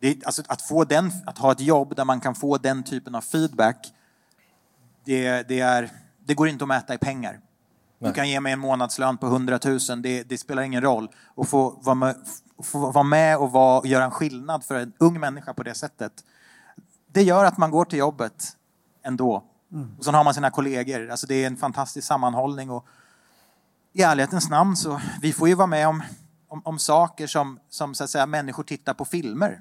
Det, 0.00 0.26
alltså, 0.26 0.42
att, 0.48 0.62
få 0.62 0.84
den, 0.84 1.12
att 1.26 1.38
ha 1.38 1.52
ett 1.52 1.60
jobb 1.60 1.96
där 1.96 2.04
man 2.04 2.20
kan 2.20 2.34
få 2.34 2.58
den 2.58 2.82
typen 2.82 3.14
av 3.14 3.20
feedback, 3.20 3.92
det, 5.04 5.48
det, 5.48 5.60
är, 5.60 5.90
det 6.24 6.34
går 6.34 6.48
inte 6.48 6.64
att 6.64 6.68
mäta 6.68 6.94
i 6.94 6.98
pengar. 6.98 7.40
Du 7.98 8.12
kan 8.12 8.28
ge 8.28 8.40
mig 8.40 8.52
en 8.52 8.58
månadslön 8.58 9.18
på 9.18 9.26
100 9.26 9.58
000, 9.64 9.78
det, 10.02 10.22
det 10.22 10.38
spelar 10.38 10.62
ingen 10.62 10.82
roll. 10.82 11.08
Och 11.34 11.48
få 11.48 11.70
vara 11.70 11.94
med, 11.94 12.16
få 12.62 12.90
vara 12.90 13.04
med 13.04 13.38
och 13.38 13.52
vara, 13.52 13.86
göra 13.86 14.04
en 14.04 14.10
skillnad 14.10 14.64
för 14.64 14.74
en 14.74 14.92
ung 14.98 15.20
människa 15.20 15.54
på 15.54 15.62
det 15.62 15.74
sättet. 15.74 16.12
Det 17.06 17.22
gör 17.22 17.44
att 17.44 17.58
man 17.58 17.70
går 17.70 17.84
till 17.84 17.98
jobbet 17.98 18.56
ändå. 19.02 19.44
Och 19.98 20.04
sen 20.04 20.14
har 20.14 20.24
man 20.24 20.34
sina 20.34 20.50
kollegor. 20.50 21.10
Alltså 21.10 21.26
det 21.26 21.34
är 21.34 21.46
en 21.46 21.56
fantastisk 21.56 22.06
sammanhållning. 22.06 22.70
Och 22.70 22.86
I 23.92 24.02
ärlighetens 24.02 24.50
namn 24.50 24.76
så 24.76 25.00
vi 25.22 25.32
får 25.32 25.48
ju 25.48 25.54
vara 25.54 25.66
med 25.66 25.88
om, 25.88 26.02
om, 26.48 26.62
om 26.64 26.78
saker 26.78 27.26
som, 27.26 27.58
som 27.68 27.94
så 27.94 28.04
att 28.04 28.10
säga, 28.10 28.26
människor 28.26 28.62
tittar 28.62 28.94
på 28.94 29.04
filmer. 29.04 29.60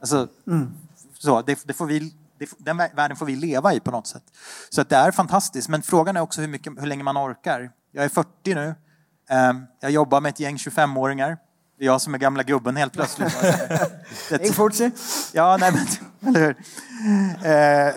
Alltså, 0.00 0.28
så, 1.18 1.42
det, 1.42 1.62
det 1.66 1.72
får 1.72 1.86
vi, 1.86 2.14
den 2.58 2.80
vä- 2.80 2.96
världen 2.96 3.16
får 3.16 3.26
vi 3.26 3.36
leva 3.36 3.74
i 3.74 3.80
på 3.80 3.90
något 3.90 4.06
sätt. 4.06 4.22
Så 4.70 4.80
att 4.80 4.88
det 4.88 4.96
är 4.96 5.10
fantastiskt. 5.10 5.68
Men 5.68 5.82
frågan 5.82 6.16
är 6.16 6.20
också 6.20 6.40
hur, 6.40 6.48
mycket, 6.48 6.72
hur 6.78 6.86
länge 6.86 7.02
man 7.02 7.16
orkar. 7.18 7.70
Jag 7.92 8.04
är 8.04 8.08
40 8.08 8.28
nu. 8.54 8.74
Ehm, 9.30 9.66
Jag 9.80 9.90
jobbar 9.90 10.20
med 10.20 10.30
ett 10.30 10.40
gäng 10.40 10.56
25-åringar. 10.56 11.36
Det 11.78 11.84
är 11.84 11.86
jag 11.86 12.00
som 12.00 12.14
är 12.14 12.18
gamla 12.18 12.42
gubben 12.42 12.76
helt 12.76 12.92
plötsligt. 12.92 13.40
Det 14.28 14.72
si. 14.74 14.90
Ja, 15.32 15.56
nej 15.60 15.72
men, 15.72 15.86
eller 16.28 16.40
hur? 16.40 16.56
Eh, 17.46 17.94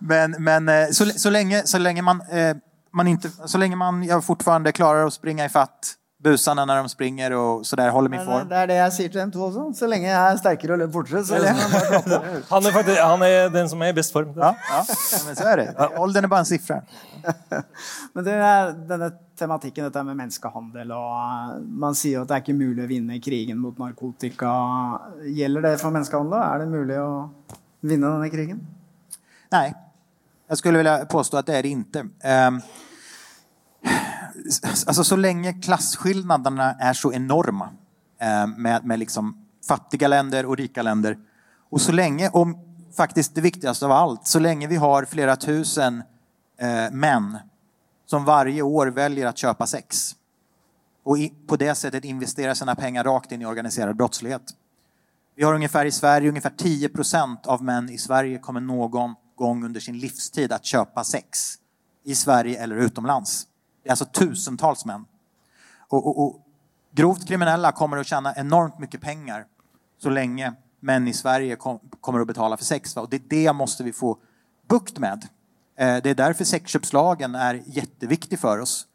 men 0.00 0.30
men 0.38 0.68
eh, 0.68 0.88
så, 0.90 1.06
så, 1.06 1.30
länge, 1.30 1.62
så 1.66 1.78
länge 1.78 2.02
man, 2.02 2.20
eh, 2.20 2.56
man 2.92 3.06
inte, 3.08 3.30
så 3.46 3.58
länge 3.58 3.76
man 3.76 4.04
jag 4.04 4.24
fortfarande 4.24 4.72
klarar 4.72 5.06
att 5.06 5.12
springa 5.12 5.44
i 5.44 5.48
fatt 5.48 5.94
busarna 6.26 6.64
när 6.64 6.76
de 6.76 6.88
springer 6.88 7.32
och 7.32 7.66
sådär, 7.66 7.90
håller 7.90 8.08
min 8.08 8.18
Men 8.18 8.26
form. 8.26 8.48
Det 8.48 8.56
er 8.56 8.66
det 8.66 8.76
jeg 8.76 8.92
sier 8.96 9.10
til 9.12 9.20
dem 9.20 9.32
to 9.34 9.42
også. 9.46 9.66
Så 9.78 9.86
lenge 9.90 10.08
jeg 10.08 10.18
er 10.18 10.38
sterkere 10.40 10.74
og 10.74 10.80
løper 10.80 10.94
fortere, 10.96 11.20
så 11.24 11.38
klapper. 11.38 12.40
Han 12.54 12.66
er, 12.66 12.72
faktisk, 12.74 13.00
han 13.00 13.22
er 13.26 13.52
den 13.54 13.68
som 13.70 13.82
er 13.82 13.92
i 13.92 13.96
best 13.96 14.14
form. 14.14 14.32
Ja, 14.34 14.54
ja, 14.70 14.80
men 15.26 15.36
så 15.36 15.46
är 15.52 15.56
det. 15.56 15.88
Åldern 15.98 16.24
är 16.24 16.28
bara 16.28 16.40
en 16.40 16.46
siffra. 16.46 16.80
Men 18.14 18.24
det 18.24 18.34
er 18.34 18.72
denne 18.88 19.10
tematikken, 19.38 19.86
dette 19.86 20.02
med 20.06 20.16
menneskehandel, 20.18 20.92
og 20.94 21.14
eh, 21.18 21.56
man 21.82 21.96
sier 21.98 22.20
jo 22.20 22.22
at 22.22 22.30
det 22.30 22.36
er 22.36 22.44
ikke 22.44 22.54
mulig 22.58 22.84
å 22.84 22.90
vinne 22.90 23.18
krigen 23.22 23.58
mot 23.58 23.78
narkotika. 23.82 24.52
Gjelder 25.26 25.66
det 25.66 25.72
for 25.82 25.94
menneskehandel? 25.94 26.38
Er 26.38 26.62
det 26.62 26.68
mulig 26.70 27.00
å 27.02 27.10
vinne 27.82 28.12
denne 28.12 28.30
krigen? 28.30 28.62
Nej, 29.52 29.74
jag 30.48 30.58
skulle 30.58 30.78
vilja 30.78 31.04
påstå 31.04 31.36
att 31.36 31.46
det 31.46 31.58
är 31.58 31.62
det 31.62 31.68
inte. 31.68 32.06
Ehm, 32.20 32.60
Alltså 34.86 35.04
så 35.04 35.16
länge 35.16 35.52
klasskillnaderna 35.52 36.72
är 36.72 36.92
så 36.92 37.12
enorma 37.12 37.68
eh, 38.20 38.46
med, 38.46 38.84
med 38.84 38.98
liksom 38.98 39.46
fattiga 39.68 40.08
länder 40.08 40.46
och 40.46 40.56
rika 40.56 40.82
länder 40.82 41.18
och 41.70 41.80
så 41.80 41.92
länge, 41.92 42.28
och 42.28 42.48
faktiskt 42.96 43.34
det 43.34 43.40
viktigaste 43.40 43.84
av 43.84 43.92
allt, 43.92 44.26
så 44.26 44.38
länge 44.38 44.66
vi 44.66 44.76
har 44.76 45.04
flera 45.04 45.36
tusen 45.36 46.02
eh, 46.58 46.90
män 46.92 47.38
som 48.06 48.24
varje 48.24 48.62
år 48.62 48.86
väljer 48.86 49.26
att 49.26 49.38
köpa 49.38 49.66
sex 49.66 50.16
och 51.06 51.18
i, 51.18 51.32
på 51.46 51.56
det 51.56 51.74
sättet 51.74 52.04
investerar 52.04 52.54
sina 52.54 52.74
pengar 52.74 53.04
rakt 53.04 53.32
in 53.32 53.42
i 53.42 53.46
organiserad 53.46 53.96
brottslighet. 53.96 54.42
Vi 55.36 55.44
har 55.44 55.54
ungefär 55.54 55.84
i 55.84 55.90
Sverige, 55.90 56.28
ungefär 56.28 56.52
10 56.56 56.88
procent 56.88 57.46
av 57.46 57.64
män 57.64 57.90
i 57.90 57.98
Sverige 57.98 58.38
kommer 58.38 58.60
någon 58.60 59.14
gång 59.36 59.64
under 59.64 59.80
sin 59.80 59.98
livstid 59.98 60.52
att 60.52 60.64
köpa 60.64 61.04
sex 61.04 61.54
i 62.04 62.14
Sverige 62.14 62.62
eller 62.62 62.76
utomlands. 62.76 63.46
Det 63.86 63.88
är 63.88 63.92
alltså 63.92 64.04
tusentals 64.04 64.84
män. 64.84 65.04
Och, 65.88 66.06
och, 66.06 66.22
och 66.22 66.46
grovt 66.92 67.28
kriminella 67.28 67.72
kommer 67.72 67.96
att 67.96 68.06
tjäna 68.06 68.34
enormt 68.34 68.78
mycket 68.78 69.00
pengar 69.00 69.46
så 69.98 70.10
länge 70.10 70.52
män 70.80 71.08
i 71.08 71.12
Sverige 71.12 71.56
kom, 71.56 71.80
kommer 72.00 72.20
att 72.20 72.26
betala 72.26 72.56
för 72.56 72.64
sex. 72.64 72.96
Va? 72.96 73.02
Och 73.02 73.10
det, 73.10 73.18
det 73.30 73.52
måste 73.52 73.84
vi 73.84 73.92
få 73.92 74.18
bukt 74.68 74.98
med. 74.98 75.28
Eh, 75.78 75.96
det 76.02 76.10
är 76.10 76.14
därför 76.14 76.44
sexköpslagen 76.44 77.34
är 77.34 77.62
jätteviktig 77.66 78.38
för 78.38 78.58
oss. 78.58 78.86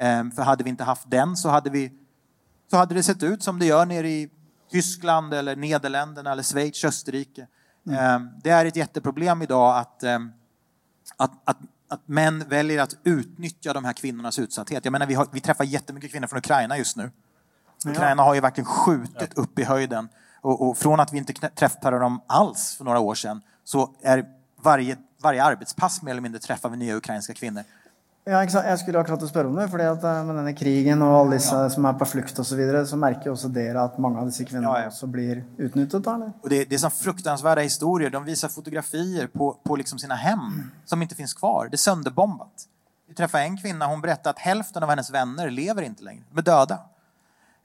Eh, 0.00 0.30
för 0.30 0.42
hade 0.42 0.64
vi 0.64 0.70
inte 0.70 0.84
haft 0.84 1.10
den 1.10 1.36
så 1.36 1.48
hade, 1.48 1.70
vi, 1.70 1.92
så 2.70 2.76
hade 2.76 2.94
det 2.94 3.02
sett 3.02 3.22
ut 3.22 3.42
som 3.42 3.58
det 3.58 3.66
gör 3.66 3.86
nere 3.86 4.08
i 4.08 4.30
Tyskland 4.70 5.34
eller 5.34 5.56
Nederländerna 5.56 6.32
eller 6.32 6.42
Schweiz, 6.42 6.84
Österrike. 6.84 7.46
Eh, 7.90 8.20
det 8.42 8.50
är 8.50 8.66
ett 8.66 8.76
jätteproblem 8.76 9.42
idag 9.42 9.78
att 9.78 10.04
att, 11.16 11.32
att, 11.44 11.58
att 11.90 12.08
män 12.08 12.44
väljer 12.48 12.82
att 12.82 12.96
utnyttja 13.04 13.72
de 13.72 13.84
här 13.84 13.92
kvinnornas 13.92 14.38
utsatthet. 14.38 14.84
Jag 14.84 14.92
menar, 14.92 15.06
vi, 15.06 15.14
har, 15.14 15.26
vi 15.32 15.40
träffar 15.40 15.64
jättemycket 15.64 16.10
kvinnor 16.10 16.26
från 16.26 16.38
Ukraina 16.38 16.78
just 16.78 16.96
nu. 16.96 17.10
Ukraina 17.86 18.22
har 18.22 18.34
ju 18.34 18.40
verkligen 18.40 18.66
skjutit 18.66 19.34
upp 19.34 19.58
i 19.58 19.64
höjden. 19.64 20.08
Och, 20.40 20.68
och 20.68 20.78
från 20.78 21.00
att 21.00 21.12
vi 21.12 21.18
inte 21.18 21.32
träffade 21.32 21.98
dem 21.98 22.20
alls 22.26 22.74
för 22.76 22.84
några 22.84 22.98
år 23.00 23.14
sedan 23.14 23.42
så 23.64 23.94
är 24.02 24.24
varje, 24.62 24.96
varje 25.22 25.44
arbetspass 25.44 26.02
mer 26.02 26.10
eller 26.10 26.20
mindre 26.20 26.40
träffar 26.40 26.68
vi 26.68 26.76
nya 26.76 26.96
ukrainska 26.96 27.34
kvinnor. 27.34 27.64
Ja, 28.30 28.40
ikke 28.44 28.52
sant? 28.54 28.66
Jeg 28.70 28.78
skulle 28.78 29.00
akkurat 29.00 29.22
spørre 29.26 29.50
om 29.50 29.56
det, 29.58 29.64
fordi 29.72 29.86
at 29.90 30.04
eh, 30.06 30.18
med 30.28 30.36
denne 30.38 30.52
krigen 30.54 31.00
og 31.02 31.14
alle 31.16 31.38
disse 31.40 31.62
som 31.74 31.86
er 31.88 31.96
på 31.98 32.06
flukt 32.06 32.36
osv., 32.38 32.46
så, 32.52 32.58
videre, 32.58 32.82
så 32.86 32.98
merker 33.00 33.26
jo 33.26 33.32
også 33.34 33.50
dere 33.50 33.82
at 33.88 33.96
mange 33.98 34.20
av 34.22 34.28
disse 34.30 34.46
kvinnene 34.46 34.70
Ja, 34.70 34.84
ja. 34.84 34.90
også 34.92 35.08
blir 35.10 35.40
utnyttet? 35.58 36.04
da, 36.04 36.14
eller? 36.14 36.32
Och 36.42 36.48
det, 36.48 36.64
det 36.64 36.74
är 36.74 36.78
så 36.78 36.90
fruktansvärda 36.90 37.60
historier. 37.60 38.10
De 38.10 38.24
visar 38.24 38.48
fotografier 38.48 39.26
på, 39.26 39.56
på 39.64 39.76
liksom 39.76 39.98
sina 39.98 40.14
hem 40.14 40.70
som 40.84 41.02
inte 41.02 41.14
finns 41.14 41.34
kvar. 41.34 41.68
Det 41.70 41.74
är 41.74 41.78
sönderbombat. 41.78 42.66
Vi 43.08 43.14
träffade 43.14 43.44
en 43.44 43.56
kvinna, 43.56 43.86
hon 43.86 44.00
berättade 44.00 44.30
att 44.30 44.38
hälften 44.38 44.82
av 44.82 44.88
hennes 44.88 45.10
vänner 45.10 45.50
lever 45.50 45.82
inte 45.82 46.04
längre. 46.04 46.22
De 46.30 46.38
är 46.38 46.42
döda. 46.42 46.78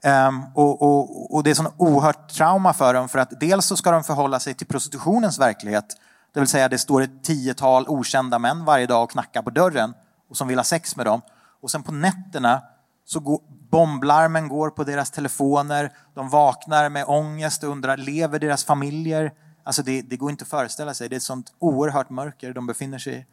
Ehm, 0.04 0.42
och, 0.54 0.82
och, 0.82 1.34
och 1.34 1.42
det 1.42 1.50
är 1.50 1.54
sån 1.54 1.72
oerhört 1.76 2.28
trauma 2.28 2.72
för 2.72 2.94
dem 2.94 3.08
för 3.08 3.18
att 3.18 3.40
dels 3.40 3.66
så 3.66 3.76
ska 3.76 3.90
de 3.90 4.04
förhålla 4.04 4.40
sig 4.40 4.54
till 4.54 4.66
prostitutionens 4.66 5.38
verklighet. 5.38 5.96
Det 6.32 6.40
vill 6.40 6.48
säga 6.48 6.68
det 6.68 6.78
står 6.78 7.02
ett 7.02 7.24
tiotal 7.24 7.88
okända 7.88 8.38
män 8.38 8.64
varje 8.64 8.86
dag 8.86 9.02
och 9.02 9.10
knackar 9.10 9.42
på 9.42 9.50
dörren 9.50 9.94
och 10.30 10.36
som 10.36 10.48
vill 10.48 10.58
ha 10.58 10.64
sex 10.64 10.96
med 10.96 11.06
dem. 11.06 11.20
Och 11.60 11.70
sen 11.70 11.82
på 11.82 11.92
nätterna 11.92 12.62
så 13.04 13.20
går, 13.20 13.40
bomblarmen 13.70 14.48
går 14.48 14.70
på 14.70 14.84
deras 14.84 15.10
telefoner. 15.10 15.92
De 16.14 16.28
vaknar 16.28 16.88
med 16.88 17.04
ångest 17.06 17.64
och 17.64 17.70
undrar, 17.70 17.96
lever 17.96 18.38
deras 18.38 18.64
familjer? 18.64 19.32
Alltså 19.64 19.82
det, 19.82 20.02
det 20.02 20.16
går 20.16 20.30
inte 20.30 20.42
att 20.42 20.48
föreställa 20.48 20.94
sig. 20.94 21.08
Det 21.08 21.14
är 21.14 21.16
ett 21.16 21.22
sånt 21.22 21.52
oerhört 21.58 22.10
mörker 22.10 22.52
de 22.52 22.66
befinner 22.66 22.98
sig 22.98 23.18
i. 23.18 23.24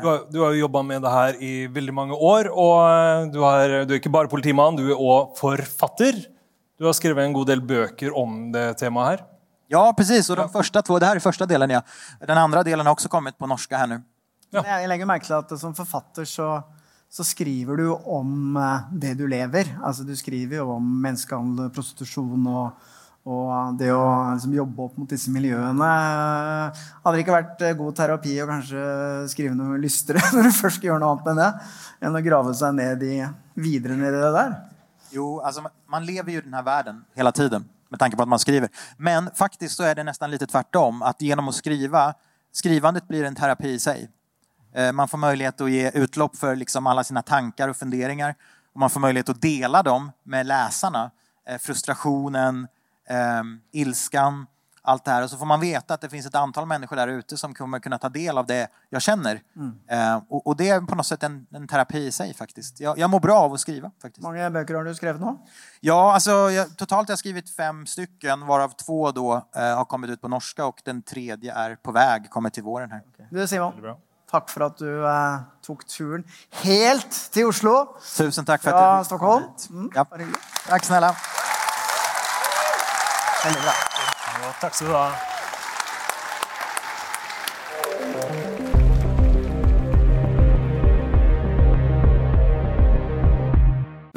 Du 0.00 0.06
har, 0.06 0.20
du 0.30 0.38
har 0.40 0.52
jo 0.52 0.58
jobba 0.58 0.82
med 0.82 1.02
det 1.02 1.10
her 1.10 1.42
i 1.42 1.66
veldig 1.66 1.92
mange 1.94 2.14
år, 2.16 2.48
og 2.48 2.78
eh, 2.88 3.26
du, 3.32 3.38
har, 3.44 3.74
du 3.84 3.92
er 3.92 3.98
ikke 4.00 4.12
bare 4.12 4.30
politimann, 4.32 4.78
du 4.78 4.86
er 4.88 4.96
òg 4.96 5.34
forfatter. 5.36 6.16
Du 6.80 6.88
har 6.88 6.96
skrevet 6.96 7.26
en 7.26 7.36
god 7.36 7.50
del 7.52 7.60
bøker 7.60 8.16
om 8.16 8.48
det 8.54 8.64
temaet 8.80 9.10
her. 9.10 9.26
Ja, 9.68 9.92
precis. 9.96 10.30
Och 10.30 10.36
de 10.36 10.48
första 10.48 10.82
två, 10.82 10.98
det 10.98 11.06
här 11.06 11.16
är 11.16 11.20
första 11.20 11.46
delen, 11.46 11.70
ja. 11.70 11.82
Den 12.20 12.38
andra 12.38 12.62
delen 12.62 12.86
har 12.86 12.92
också 12.92 13.08
kommit 13.08 13.38
på 13.38 13.46
norska 13.46 13.76
här 13.76 13.86
nu. 13.86 14.02
Ja. 14.52 14.62
Jeg, 14.66 14.88
legger 14.90 15.08
merke 15.08 15.24
til 15.24 15.38
at 15.38 15.52
som 15.60 15.72
forfatter 15.76 16.26
så, 16.28 16.48
så 17.08 17.24
skriver 17.24 17.78
du 17.80 17.86
om 17.94 18.56
eh, 18.60 18.88
det 19.04 19.14
du 19.20 19.26
lever. 19.30 19.70
Altså, 19.80 20.04
du 20.04 20.12
skriver 20.18 20.60
jo 20.60 20.74
om 20.74 20.90
menneskehandel, 21.06 21.70
prostitusjon 21.72 22.48
og, 22.52 22.90
og 23.24 23.78
det 23.80 23.88
å 23.96 24.02
liksom, 24.34 24.52
jobbe 24.58 24.84
opp 24.84 24.98
mot 25.00 25.08
disse 25.08 25.32
miljøene. 25.32 25.88
Hadde 27.00 27.14
det 27.16 27.24
ikke 27.24 27.38
vært 27.38 27.64
eh, 27.64 27.76
god 27.78 27.96
terapi 27.96 28.36
å 28.44 28.48
kanskje 28.50 28.84
skrive 29.32 29.56
noe 29.56 29.80
lystere 29.80 30.20
når 30.36 30.50
du 30.50 30.58
først 30.58 30.84
gjøre 30.84 31.00
noe 31.00 31.14
annet 31.16 31.32
enn 31.32 31.40
det, 31.40 31.50
enn 32.08 32.20
å 32.20 32.24
grave 32.28 32.52
seg 32.60 32.76
ned 32.76 33.06
i, 33.08 33.16
videre 33.56 33.96
ned 33.96 34.12
i 34.12 34.20
det 34.26 34.34
der? 34.36 34.58
Jo, 35.12 35.40
alltså 35.40 35.64
man- 35.86 36.06
lever 36.06 36.32
ju 36.32 36.38
i 36.38 36.40
den 36.40 36.54
här 36.54 36.62
världen 36.62 37.04
hela 37.14 37.32
tiden 37.32 37.64
med 37.88 38.00
tanke 38.00 38.16
på 38.16 38.22
att 38.22 38.28
man 38.28 38.38
skriver. 38.38 38.68
Men 38.96 39.30
faktiskt 39.34 39.76
så 39.76 39.82
är 39.82 39.94
det 39.94 40.04
nästan 40.04 40.30
lite 40.30 40.46
tvärtom. 40.46 41.02
Att 41.02 41.22
genom 41.22 41.48
att 41.48 41.54
skriva, 41.54 42.14
skrivandet 42.52 43.08
blir 43.08 43.24
en 43.24 43.34
terapi 43.34 43.68
i 43.68 43.78
sig. 43.78 44.10
Eh, 44.74 44.92
Man 44.92 45.08
får 45.08 45.18
möjlighet 45.18 45.60
att 45.60 45.70
ge 45.70 45.90
utlopp 45.90 46.36
för 46.36 46.56
liksom 46.56 46.86
alla 46.86 47.04
sina 47.04 47.22
tankar 47.22 47.68
och 47.68 47.76
funderingar. 47.76 48.34
Och 48.74 48.80
man 48.80 48.90
får 48.90 49.00
möjlighet 49.00 49.28
att 49.28 49.42
dela 49.42 49.82
dem 49.82 50.12
med 50.22 50.46
läsarna. 50.46 51.10
Eh, 51.48 51.58
Frustrationen, 51.58 52.68
eh, 53.08 53.42
ilskan, 53.72 54.46
allt 54.84 55.04
det 55.04 55.10
här. 55.10 55.22
Och 55.24 55.30
så 55.30 55.36
får 55.36 55.46
man 55.46 55.60
veta 55.60 55.94
att 55.94 56.00
det 56.00 56.08
finns 56.08 56.26
ett 56.26 56.34
antal 56.34 56.66
människor 56.66 56.96
där 56.96 57.08
ute 57.08 57.36
som 57.36 57.54
kommer 57.54 57.78
kunna 57.78 57.98
ta 57.98 58.08
del 58.08 58.38
av 58.38 58.46
det 58.46 58.68
jag 58.90 59.02
känner. 59.02 59.40
Eh, 59.90 60.20
Och, 60.28 60.46
och 60.46 60.56
det 60.56 60.68
är 60.68 60.80
på 60.80 60.94
något 60.94 61.06
sätt 61.06 61.22
en, 61.22 61.46
en 61.50 61.68
terapi 61.68 62.06
i 62.06 62.12
sig 62.12 62.34
faktiskt. 62.34 62.80
Jag, 62.80 62.98
jag 62.98 63.10
mår 63.10 63.20
bra 63.20 63.38
av 63.38 63.52
att 63.52 63.60
skriva 63.60 63.90
faktiskt. 64.02 64.22
Mange 64.22 64.50
bøker 64.50 64.74
har 64.74 64.84
du 64.84 64.94
skrevet 64.94 65.20
nå? 65.20 65.46
Ja, 65.80 66.14
alltså, 66.14 66.30
jag, 66.30 66.76
totalt 66.76 67.08
har 67.08 67.12
jag 67.12 67.18
skrivit 67.18 67.50
fem 67.50 67.86
stycken, 67.86 68.46
varav 68.46 68.68
två 68.68 69.10
då 69.12 69.34
eh, 69.56 69.76
har 69.76 69.84
kommit 69.84 70.10
ut 70.10 70.20
på 70.20 70.28
norska 70.28 70.64
och 70.66 70.80
den 70.84 71.02
tredje 71.02 71.54
är 71.54 71.76
på 71.76 71.92
väg, 71.92 72.30
kommer 72.30 72.50
till 72.50 72.62
våren 72.62 72.90
här. 72.90 73.02
Du, 73.30 73.46
Simon, 73.46 73.72
takk 74.32 74.48
for 74.50 74.64
at 74.66 74.78
du 74.80 74.88
eh, 75.06 75.40
tok 75.66 75.84
turen 75.88 76.24
helt 76.64 77.18
til 77.32 77.46
Oslo 77.46 77.74
Tusen 78.16 78.44
tack 78.44 78.62
för 78.62 78.70
att 78.72 78.98
du 78.98 79.04
fick 79.04 79.06
Stockholm. 79.06 79.44
Mm, 79.70 79.90
Ja. 79.94 80.06
Tack 80.68 80.84
snälla. 80.84 81.14
Bra. 83.42 83.72
Ja, 84.42 84.52
takk 84.60 84.74
skal 84.74 84.86
du 84.88 84.94
ha. 84.94 85.31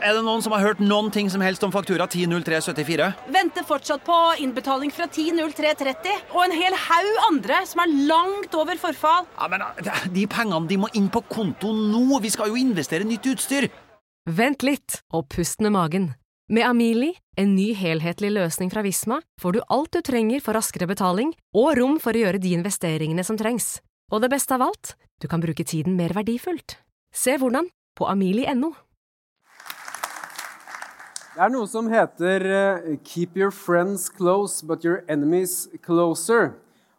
Er 0.00 0.14
det 0.16 0.22
noen 0.24 0.40
som 0.40 0.54
har 0.56 0.62
hørt 0.64 0.78
noen 0.80 1.10
ting 1.12 1.26
som 1.28 1.42
helst 1.44 1.64
om 1.66 1.72
faktura 1.74 2.06
100374? 2.08 3.08
Venter 3.34 3.66
fortsatt 3.68 4.00
på 4.06 4.16
innbetaling 4.40 4.92
fra 4.96 5.04
10.03.30 5.12 6.32
og 6.32 6.40
en 6.46 6.54
hel 6.56 6.76
haug 6.86 7.18
andre 7.26 7.58
som 7.68 7.82
er 7.84 7.92
langt 8.08 8.56
over 8.56 8.80
forfall. 8.80 9.28
Ja, 9.36 9.50
men 9.52 9.66
eh, 9.66 10.06
De 10.14 10.24
pengene 10.30 10.70
de 10.70 10.80
må 10.80 10.88
inn 10.96 11.10
på 11.12 11.20
konto 11.28 11.74
nå! 11.76 12.16
Vi 12.24 12.32
skal 12.32 12.48
jo 12.48 12.56
investere 12.56 13.04
i 13.04 13.10
nytt 13.12 13.28
utstyr! 13.34 13.68
Vent 14.30 14.64
litt 14.64 15.02
og 15.12 15.28
pust 15.34 15.60
med 15.60 15.76
magen. 15.76 16.10
Med 16.50 16.64
Amili, 16.66 17.12
en 17.36 17.52
ny 17.54 17.70
helhetlig 17.76 18.32
løsning 18.32 18.72
fra 18.72 18.82
Visma, 18.86 19.20
får 19.40 19.58
du 19.58 19.62
alt 19.68 19.92
du 19.94 20.00
trenger 20.06 20.40
for 20.42 20.56
raskere 20.56 20.88
betaling 20.88 21.34
og 21.52 21.74
rom 21.76 22.00
for 22.00 22.16
å 22.16 22.24
gjøre 22.24 22.40
de 22.40 22.56
investeringene 22.56 23.24
som 23.26 23.36
trengs. 23.38 23.76
Og 24.10 24.24
det 24.24 24.32
beste 24.32 24.56
av 24.56 24.64
alt, 24.64 24.96
du 25.20 25.28
kan 25.28 25.44
bruke 25.44 25.66
tiden 25.68 26.00
mer 26.00 26.16
verdifullt. 26.16 26.80
Se 27.12 27.36
hvordan 27.36 27.68
på 28.00 28.08
amili.no. 28.08 28.72
Det 31.40 31.46
er 31.46 31.52
noe 31.54 31.64
som 31.64 31.86
heter 31.88 32.42
eh, 32.52 32.96
'Keep 33.00 33.38
your 33.40 33.50
friends 33.50 34.10
close, 34.12 34.60
but 34.60 34.84
your 34.84 34.98
enemies 35.08 35.70
closer'. 35.80 36.52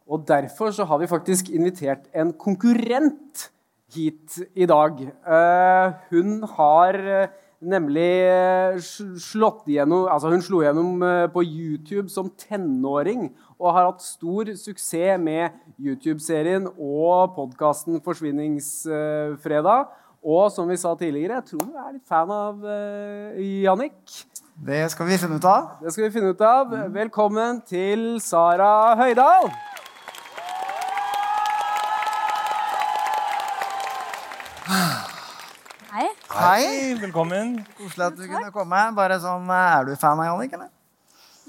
Og 0.10 0.26
Derfor 0.28 0.72
så 0.72 0.84
har 0.84 0.98
vi 0.98 1.08
faktisk 1.08 1.50
invitert 1.50 2.10
en 2.16 2.34
konkurrent 2.34 3.52
hit 3.94 4.40
i 4.56 4.66
dag. 4.66 4.98
Eh, 4.98 5.94
hun 6.10 6.42
har 6.58 6.94
eh, 6.96 7.28
nemlig 7.62 8.82
slått 9.22 9.70
igjennom 9.70 10.10
Altså, 10.10 10.34
hun 10.34 10.42
slo 10.42 10.62
igjennom 10.62 11.30
på 11.34 11.46
YouTube 11.46 12.10
som 12.10 12.34
tenåring 12.34 13.36
og 13.60 13.74
har 13.74 13.92
hatt 13.92 14.02
stor 14.02 14.50
suksess 14.58 15.22
med 15.22 15.52
YouTube-serien 15.78 16.66
og 16.80 17.36
podkasten 17.36 18.02
Forsvinningsfredag. 18.02 19.86
Og 20.22 20.52
som 20.54 20.68
vi 20.70 20.76
sa 20.78 20.92
tidligere, 20.94 21.40
jeg 21.40 21.46
tror 21.50 21.66
du 21.66 21.78
er 21.82 21.94
litt 21.96 22.06
fan 22.06 22.30
av 22.30 22.60
uh, 22.62 23.40
Jannik. 23.42 23.96
Det 24.62 24.84
skal 24.94 25.08
vi 25.10 25.16
finne 25.18 25.40
ut 25.42 25.46
av. 25.50 25.80
Det 25.82 25.94
skal 25.96 26.06
vi 26.06 26.12
finne 26.14 26.30
ut 26.30 26.44
av. 26.46 26.76
Velkommen 26.94 27.64
til 27.66 28.20
Sara 28.22 28.94
Høydahl. 29.00 29.50
Hei. 35.90 36.06
Hei. 36.36 36.62
Velkommen. 37.02 37.58
Koselig 37.80 38.06
at 38.12 38.22
du 38.22 38.28
kunne 38.28 38.54
komme. 38.54 38.84
Bare 38.94 39.18
sånn, 39.26 39.50
eh, 39.50 39.74
Er 39.80 39.90
du 39.90 39.96
fan 39.98 40.22
av 40.22 40.30
Jannik, 40.30 40.54
eller? 40.54 40.70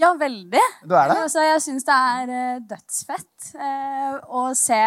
Ja, 0.01 0.15
veldig. 0.17 0.65
Du 0.89 0.97
er 0.97 1.13
det? 1.13 1.21
Altså, 1.21 1.45
jeg 1.45 1.61
syns 1.61 1.85
det 1.85 2.01
er 2.17 2.33
eh, 2.41 2.61
dødsfett 2.73 3.53
eh, 3.55 4.17
å 4.33 4.49
se, 4.57 4.81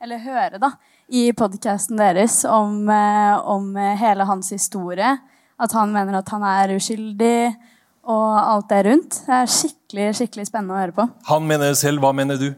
eller 0.00 0.22
høre, 0.22 0.62
da, 0.62 0.70
i 1.12 1.26
podkasten 1.36 1.98
deres 2.00 2.40
om, 2.48 2.88
eh, 2.88 3.36
om 3.52 3.76
eh, 3.76 3.92
hele 4.00 4.24
hans 4.28 4.48
historie. 4.54 5.12
At 5.62 5.74
han 5.76 5.92
mener 5.92 6.18
at 6.22 6.32
han 6.32 6.42
er 6.48 6.72
uskyldig, 6.78 7.52
og 8.10 8.28
alt 8.40 8.68
det 8.72 8.80
rundt. 8.88 9.18
Det 9.28 9.34
er 9.36 9.50
skikkelig, 9.50 10.06
skikkelig 10.18 10.48
spennende 10.48 10.74
å 10.74 10.80
høre 10.80 10.94
på. 10.96 11.06
Han 11.28 11.44
mener 11.46 11.70
det 11.70 11.78
selv. 11.78 12.02
Hva 12.02 12.10
mener 12.16 12.40
du? 12.40 12.48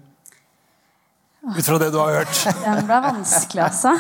Ut 1.45 1.67
fra 1.67 1.79
det 1.83 1.91
du 1.93 1.99
har 2.01 2.21
hørt. 2.23 2.45
Den 2.65 2.87
ble 2.89 3.01
vanskelig, 3.11 3.67
altså. 3.67 3.93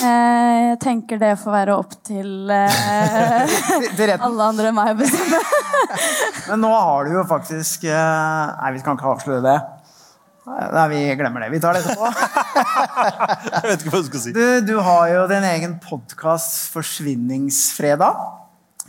Eh, 0.00 0.56
jeg 0.70 0.78
tenker 0.82 1.18
det 1.20 1.34
får 1.38 1.54
være 1.54 1.76
opp 1.76 1.94
til 2.06 2.50
eh, 2.54 3.54
Til 3.98 4.04
retten. 4.06 4.22
alle 4.28 4.48
andre 4.52 4.70
enn 4.70 4.76
meg 4.78 4.92
å 4.94 4.98
bestemme. 5.02 5.40
Men 6.48 6.62
nå 6.64 6.70
har 6.72 7.06
du 7.06 7.16
jo 7.18 7.24
faktisk 7.30 7.86
eh, 7.90 8.56
Nei, 8.56 8.72
vi 8.76 8.82
kan 8.86 8.98
ikke 8.98 9.12
avsløre 9.14 9.42
det. 9.44 9.56
Nei, 10.50 10.84
vi 10.90 11.00
glemmer 11.18 11.44
det. 11.44 11.50
Vi 11.52 11.60
tar 11.62 11.76
det 11.76 11.84
etterpå. 11.84 12.10
Jeg 13.54 13.64
vet 13.68 13.84
ikke 13.84 13.94
hva 13.94 14.02
du 14.02 14.08
skal 14.10 14.22
si. 14.24 14.34
Du, 14.36 14.44
du 14.66 14.74
har 14.84 15.08
jo 15.12 15.24
din 15.30 15.46
egen 15.52 15.78
podkast 15.84 16.70
'Forsvinningsfredag'. 16.74 18.20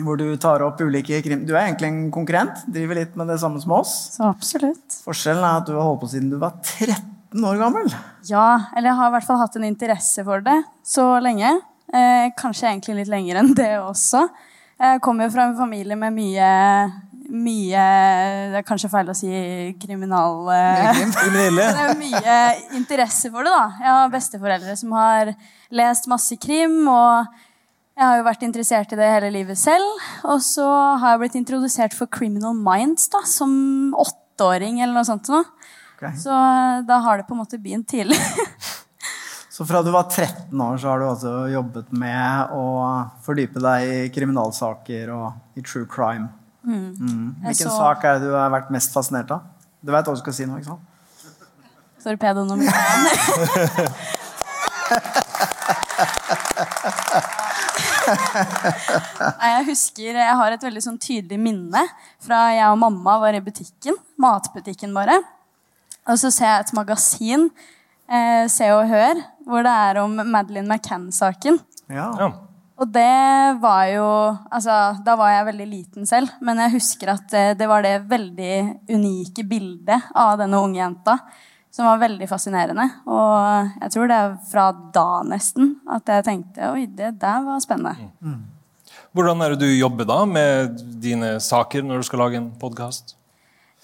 Hvor 0.02 0.18
du 0.18 0.26
tar 0.42 0.64
opp 0.66 0.80
ulike 0.82 1.20
krim... 1.22 1.44
Du 1.46 1.54
er 1.54 1.66
egentlig 1.68 1.90
en 1.92 2.04
konkurrent. 2.14 2.64
Driver 2.72 3.02
litt 3.02 3.18
med 3.20 3.30
det 3.30 3.38
samme 3.42 3.62
som 3.62 3.74
oss. 3.76 3.92
Så 4.16 4.24
absolutt. 4.30 5.02
Forskjellen 5.06 5.44
er 5.44 5.60
at 5.60 5.68
du 5.68 5.76
har 5.76 5.86
holdt 5.86 6.02
på 6.06 6.12
siden 6.14 6.32
du 6.32 6.40
var 6.42 6.56
13 6.64 7.46
år 7.48 7.60
gammel. 7.60 7.92
Ja, 8.30 8.72
eller 8.76 8.92
jeg 8.92 9.00
har 9.02 9.12
i 9.12 9.16
hvert 9.18 9.28
fall 9.28 9.42
hatt 9.44 9.60
en 9.60 9.68
interesse 9.68 10.26
for 10.26 10.44
det 10.46 10.58
så 10.88 11.06
lenge. 11.24 11.54
Eh, 11.92 12.32
kanskje 12.40 12.70
egentlig 12.72 13.02
litt 13.02 13.12
lenger 13.12 13.42
enn 13.42 13.54
det 13.58 13.74
også. 13.82 14.26
Jeg 14.82 15.02
kommer 15.06 15.28
jo 15.28 15.36
fra 15.36 15.50
en 15.50 15.60
familie 15.60 15.98
med 16.00 16.16
mye 16.16 16.52
mye 17.32 17.84
Det 18.52 18.60
er 18.60 18.66
kanskje 18.68 18.90
feil 18.92 19.12
å 19.12 19.16
si 19.16 19.30
kriminal... 19.82 20.50
Eh, 20.54 21.00
Kriminelle. 21.16 21.68
det 21.78 21.86
er 21.86 22.00
mye 22.00 22.36
interesse 22.78 23.32
for 23.32 23.48
det, 23.48 23.54
da. 23.54 23.80
Jeg 23.80 23.96
har 23.98 24.12
besteforeldre 24.14 24.76
som 24.80 24.98
har 24.98 25.34
lest 25.72 26.10
masse 26.12 26.38
krim, 26.42 26.82
og 26.92 27.32
jeg 27.96 28.04
har 28.08 28.20
jo 28.20 28.28
vært 28.28 28.46
interessert 28.48 28.94
i 28.94 29.00
det 29.00 29.10
hele 29.14 29.32
livet 29.34 29.60
selv. 29.60 30.04
Og 30.28 30.44
så 30.44 30.68
har 31.02 31.16
jeg 31.16 31.24
blitt 31.24 31.40
introdusert 31.40 31.96
for 31.98 32.12
Criminal 32.12 32.58
Minds 32.58 33.08
da, 33.14 33.24
som 33.28 33.52
åtteåring 33.96 34.82
eller 34.82 35.00
noe 35.00 35.08
sånt. 35.08 35.32
Nå. 35.32 35.44
Ok. 35.96 36.08
Så 36.20 36.36
eh, 36.36 36.84
da 36.88 37.02
har 37.06 37.22
det 37.22 37.28
på 37.30 37.38
en 37.38 37.44
måte 37.44 37.62
begynt 37.62 37.90
tidlig. 37.92 38.20
Så 39.52 39.66
fra 39.68 39.82
du 39.84 39.92
var 39.92 40.08
13 40.08 40.62
år, 40.62 40.78
så 40.80 40.88
har 40.88 41.02
du 41.02 41.06
altså 41.06 41.32
jobbet 41.52 41.90
med 41.94 42.54
å 42.56 42.64
fordype 43.22 43.60
deg 43.62 43.90
i 43.92 43.98
kriminalsaker 44.16 45.12
og 45.14 45.60
i 45.60 45.62
true 45.62 45.86
crime. 45.92 46.32
Mm. 46.64 47.36
Hvilken 47.42 47.68
så- 47.70 47.78
sak 47.78 48.04
er 48.06 48.20
det 48.20 48.28
du 48.30 48.34
har 48.36 48.50
vært 48.54 48.70
mest 48.72 48.94
fascinert 48.94 49.32
av? 49.32 49.42
Du 49.84 49.92
vet 49.92 50.06
hva 50.06 50.14
du 50.16 50.20
skal 50.22 50.34
si 50.34 50.46
nå, 50.46 50.58
ikke 50.60 50.66
sant? 50.66 50.80
Torpedo 52.04 52.44
nummer 52.46 52.66
én. 52.66 53.92
Nei, 58.12 59.50
jeg 59.56 59.66
husker, 59.70 60.18
jeg 60.18 60.38
har 60.42 60.56
et 60.56 60.64
veldig 60.66 60.84
sånn 60.84 61.00
tydelig 61.02 61.40
minne 61.42 61.84
fra 62.24 62.40
jeg 62.56 62.68
og 62.72 62.80
mamma 62.82 63.18
var 63.24 63.38
i 63.38 63.44
butikken. 63.44 63.98
Matbutikken 64.22 64.94
bare. 64.96 65.20
Og 66.10 66.18
så 66.20 66.32
ser 66.34 66.50
jeg 66.50 66.66
et 66.66 66.74
magasin 66.78 67.48
eh, 68.10 68.48
Se 68.52 68.68
og 68.74 68.88
Hør, 68.90 69.22
hvor 69.48 69.66
det 69.66 69.74
er 69.88 70.00
om 70.04 70.16
Madeleine 70.34 70.68
McCann-saken. 70.68 71.60
Ja. 71.92 72.10
Og 72.82 72.90
det 72.90 73.62
var 73.62 73.84
jo 73.92 74.06
altså, 74.50 74.76
Da 75.06 75.14
var 75.20 75.30
jeg 75.36 75.48
veldig 75.52 75.68
liten 75.70 76.08
selv, 76.10 76.32
men 76.42 76.58
jeg 76.64 76.74
husker 76.80 77.14
at 77.14 77.34
eh, 77.38 77.54
det 77.58 77.68
var 77.70 77.86
det 77.86 78.00
veldig 78.10 78.56
unike 78.90 79.46
bildet 79.46 80.10
av 80.18 80.40
denne 80.42 80.62
unge 80.62 80.82
jenta 80.82 81.20
som 81.72 81.88
var 81.88 82.02
veldig 82.02 82.28
fascinerende. 82.28 82.84
Og 83.08 83.70
jeg 83.80 83.94
tror 83.94 84.10
det 84.10 84.16
er 84.18 84.34
fra 84.52 84.66
da 84.94 85.22
nesten 85.24 85.78
at 85.88 86.10
jeg 86.12 86.26
tenkte 86.28 86.72
oi, 86.74 86.84
det 86.84 87.14
der 87.22 87.46
var 87.46 87.62
spennende. 87.64 88.10
Hvordan 89.16 89.44
er 89.46 89.54
det 89.54 89.70
du 89.70 89.72
jobber 89.78 90.08
da 90.08 90.18
med 90.28 90.82
dine 91.04 91.38
saker 91.44 91.86
når 91.86 92.02
du 92.02 92.08
skal 92.10 92.24
lage 92.26 92.42
en 92.42 92.50
podkast? 92.60 93.16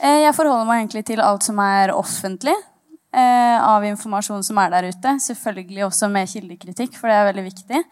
Eh, 0.01 0.25
Jeg 0.25 0.35
forholder 0.35 0.67
meg 0.67 0.83
egentlig 0.83 1.05
til 1.07 1.23
alt 1.23 1.47
som 1.47 1.59
er 1.63 1.95
offentlig 1.95 2.55
eh, 2.55 3.57
av 3.61 3.87
informasjon 3.87 4.43
som 4.43 4.59
er 4.61 4.75
der 4.75 4.89
ute. 4.91 5.15
Selvfølgelig 5.23 5.87
også 5.87 6.11
med 6.11 6.27
kildekritikk, 6.31 6.99
for 6.99 7.07
det 7.07 7.17
er 7.21 7.29
veldig 7.31 7.47
viktig. 7.47 7.83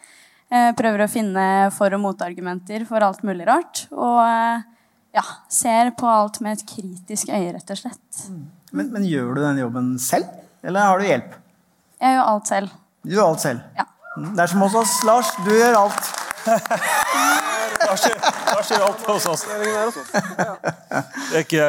Eh, 0.53 0.71
prøver 0.77 1.01
å 1.05 1.09
finne 1.09 1.45
for- 1.73 1.93
og 1.97 2.01
motargumenter 2.03 2.85
for 2.85 3.01
alt 3.01 3.23
mulig 3.25 3.47
rart. 3.49 3.85
Og 3.91 4.19
eh, 4.21 4.61
ja, 5.17 5.23
ser 5.49 5.89
på 5.97 6.05
alt 6.11 6.41
med 6.45 6.59
et 6.59 6.65
kritisk 6.69 7.31
øye, 7.33 7.53
rett 7.55 7.71
og 7.73 7.79
slett. 7.79 8.25
Men, 8.75 8.91
men 8.93 9.07
gjør 9.09 9.33
du 9.37 9.41
den 9.41 9.61
jobben 9.63 9.93
selv, 10.01 10.27
eller 10.63 10.85
har 10.91 10.99
du 11.01 11.05
hjelp? 11.07 11.33
Jeg 12.03 12.17
gjør 12.17 12.29
alt 12.35 12.47
selv. 12.51 12.73
Du 13.05 13.13
gjør 13.15 13.29
alt 13.31 13.41
selv? 13.45 13.65
Ja. 13.79 13.85
Mm, 14.17 14.29
Det 14.35 14.43
er 14.45 14.51
som 14.53 14.61
hos 14.65 14.75
oss, 14.75 14.93
Lars. 15.07 15.31
Du 15.45 15.51
gjør 15.55 15.77
alt. 15.79 16.11
Hva 17.85 17.95
skjer 18.63 18.83
alt 18.85 19.01
hos 19.09 19.25
oss? 19.29 19.43
Det 19.45 21.35
er 21.35 21.41
ikke 21.43 21.65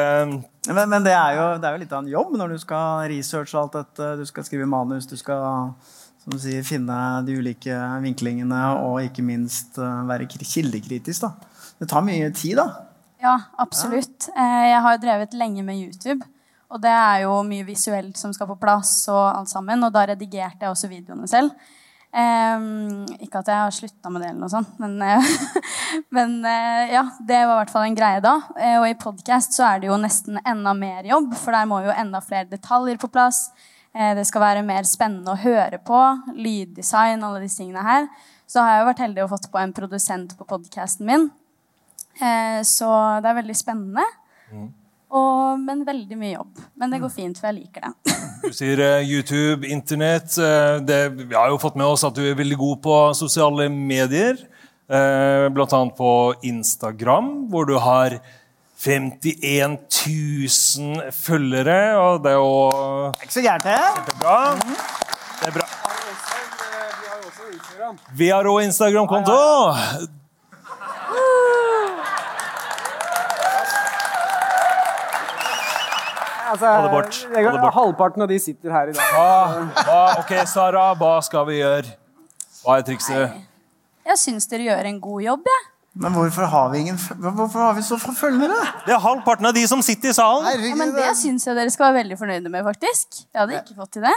Men, 0.67 0.89
men 0.91 1.03
det, 1.05 1.13
er 1.15 1.37
jo, 1.37 1.43
det 1.61 1.67
er 1.69 1.75
jo 1.77 1.81
litt 1.81 1.93
av 1.95 2.01
en 2.03 2.09
jobb 2.11 2.33
når 2.39 2.53
du 2.53 2.57
skal 2.61 3.05
researche 3.11 3.55
alt 3.59 3.75
dette. 3.77 4.09
Du 4.19 4.25
skal 4.27 4.43
skrive 4.47 4.67
manus, 4.69 5.07
du 5.07 5.15
skal 5.19 5.71
som 6.27 6.35
du 6.35 6.41
sier, 6.43 6.63
finne 6.67 6.95
de 7.23 7.37
ulike 7.39 7.71
vinklingene 8.03 8.59
og 8.83 8.97
ikke 9.05 9.23
minst 9.23 9.77
eh, 9.79 10.01
være 10.09 10.27
kri- 10.27 10.43
kildekritisk. 10.49 11.23
Da. 11.23 11.29
Det 11.79 11.87
tar 11.87 12.03
mye 12.03 12.27
tid, 12.35 12.57
da. 12.59 12.65
Ja, 13.23 13.37
absolutt. 13.63 14.27
Eh, 14.35 14.65
Jeg 14.73 14.81
har 14.83 14.97
drevet 14.99 15.33
lenge 15.39 15.63
med 15.63 15.79
YouTube. 15.79 16.25
Og 16.67 16.81
det 16.83 16.91
er 16.91 17.21
jo 17.23 17.37
mye 17.47 17.63
visuelt 17.63 18.17
som 18.19 18.33
skal 18.35 18.49
på 18.51 18.57
plass, 18.59 19.05
og 19.07 19.23
alt 19.37 19.47
sammen. 19.47 19.85
Og 19.87 19.93
da 19.95 20.03
redigerte 20.09 20.65
jeg 20.67 20.73
også 20.73 20.89
videoene 20.91 21.29
selv. 21.31 21.53
Ehm, 22.17 23.05
ikke 23.23 23.39
at 23.39 23.47
jeg 23.51 23.61
har 23.61 23.71
slutta 23.75 24.11
med 24.11 24.21
det, 24.23 24.29
eller 24.33 24.41
noe 24.43 24.51
sånt, 24.51 24.75
men, 24.83 24.97
eh, 25.01 25.31
men 26.15 26.37
eh, 26.43 26.91
ja, 26.91 27.05
det 27.23 27.39
var 27.45 27.53
i 27.55 27.59
hvert 27.61 27.71
fall 27.71 27.87
en 27.87 27.95
greie 27.97 28.19
da. 28.23 28.35
Og 28.81 28.87
i 28.89 28.97
podkast 28.99 29.55
så 29.55 29.63
er 29.71 29.79
det 29.85 29.87
jo 29.93 29.97
nesten 30.01 30.39
enda 30.43 30.75
mer 30.75 31.07
jobb, 31.07 31.31
for 31.39 31.55
der 31.55 31.67
må 31.71 31.79
jo 31.87 31.95
enda 31.95 32.19
flere 32.23 32.49
detaljer 32.51 32.99
på 32.99 33.09
plass. 33.15 33.45
Eh, 33.95 34.13
det 34.17 34.25
skal 34.29 34.43
være 34.43 34.65
mer 34.65 34.87
spennende 34.87 35.33
å 35.33 35.41
høre 35.41 35.79
på. 35.83 35.99
Lyddesign, 36.37 37.23
alle 37.23 37.43
disse 37.43 37.61
tingene 37.61 37.85
her. 37.85 38.09
Så 38.47 38.63
har 38.63 38.77
jeg 38.77 38.89
vært 38.91 39.05
heldig 39.05 39.23
og 39.25 39.31
fått 39.35 39.51
på 39.51 39.61
en 39.61 39.75
produsent 39.75 40.35
på 40.37 40.47
podkasten 40.47 41.07
min. 41.07 41.29
Eh, 42.17 42.59
så 42.67 42.89
det 43.23 43.31
er 43.31 43.39
veldig 43.41 43.57
spennende. 43.57 44.05
Og, 45.07 45.59
men 45.63 45.85
veldig 45.87 46.17
mye 46.19 46.33
jobb. 46.33 46.61
Men 46.79 46.91
det 46.91 47.01
går 47.03 47.13
fint, 47.13 47.39
for 47.39 47.49
jeg 47.49 47.61
liker 47.63 47.87
det. 47.87 48.15
Du 48.47 48.53
sier 48.53 48.79
eh, 48.79 49.07
YouTube, 49.07 49.67
Internett. 49.67 50.35
det, 50.87 50.99
vi 51.17 51.35
har 51.35 51.49
jo 51.51 51.57
fått 51.59 51.75
med 51.79 51.87
oss 51.89 52.05
at 52.07 52.15
du 52.15 52.21
er 52.23 52.37
veldig 52.37 52.59
god 52.59 52.81
på 52.83 52.99
sosiale 53.17 53.67
medier. 53.73 54.37
blant 54.87 55.73
annet 55.73 55.97
på 55.97 56.11
Instagram, 56.47 57.49
hvor 57.51 57.65
du 57.67 57.73
har 57.75 58.21
51 58.77 59.77
000 60.07 61.11
følgere. 61.11 61.97
Og 61.97 62.23
det 62.23 62.31
er 62.31 62.35
jo 62.37 63.11
Ikke 63.23 63.33
så 63.33 63.41
gærent, 63.41 63.63
det. 63.63 63.79
Kjempebra. 63.95 64.37
Det 65.41 65.47
er 65.47 65.51
bra. 65.51 65.67
Vi 68.17 68.27
har 68.29 68.43
òg 68.45 68.63
Instagram-konto. 68.67 69.37
Altså. 76.47 76.67
Halvparten 77.75 78.23
av 78.23 78.29
de 78.31 78.39
sitter 78.39 78.71
her 78.71 78.91
i 78.91 78.95
dag. 78.95 79.13
Hva, 79.13 79.31
hva, 79.83 80.01
ok, 80.21 80.33
Sara, 80.47 80.85
hva 80.99 81.17
skal 81.25 81.47
vi 81.49 81.59
gjøre? 81.59 81.95
Hva 82.63 82.77
er 82.79 82.85
trikset? 82.87 83.41
Jeg 84.07 84.21
syns 84.21 84.47
dere 84.47 84.69
gjør 84.69 84.87
en 84.91 85.01
god 85.03 85.25
jobb, 85.25 85.49
jeg. 85.51 85.65
Men 85.97 86.13
hvorfor 86.13 86.45
har 86.51 86.69
vi, 86.69 86.83
ingen, 86.85 86.97
hvorfor 87.17 87.59
har 87.59 87.73
vi 87.73 87.81
så 87.85 87.97
få 87.97 88.13
følgere? 88.13 88.57
Det 88.85 88.93
er 88.93 89.01
halvparten 89.01 89.49
av 89.49 89.55
de 89.55 89.63
som 89.69 89.81
sitter 89.85 90.11
i 90.11 90.17
salen. 90.17 90.45
Ja, 90.53 90.75
men 90.77 90.93
det 90.93 91.09
syns 91.17 91.47
jeg 91.47 91.57
dere 91.57 91.73
skal 91.73 91.89
være 91.89 92.03
veldig 92.03 92.17
fornøyde 92.19 92.51
med, 92.53 92.65
faktisk. 92.67 93.23
Jeg 93.25 93.41
hadde 93.41 93.61
ikke 93.63 93.77
fått 93.79 93.95
til 93.97 94.05
det. 94.05 94.13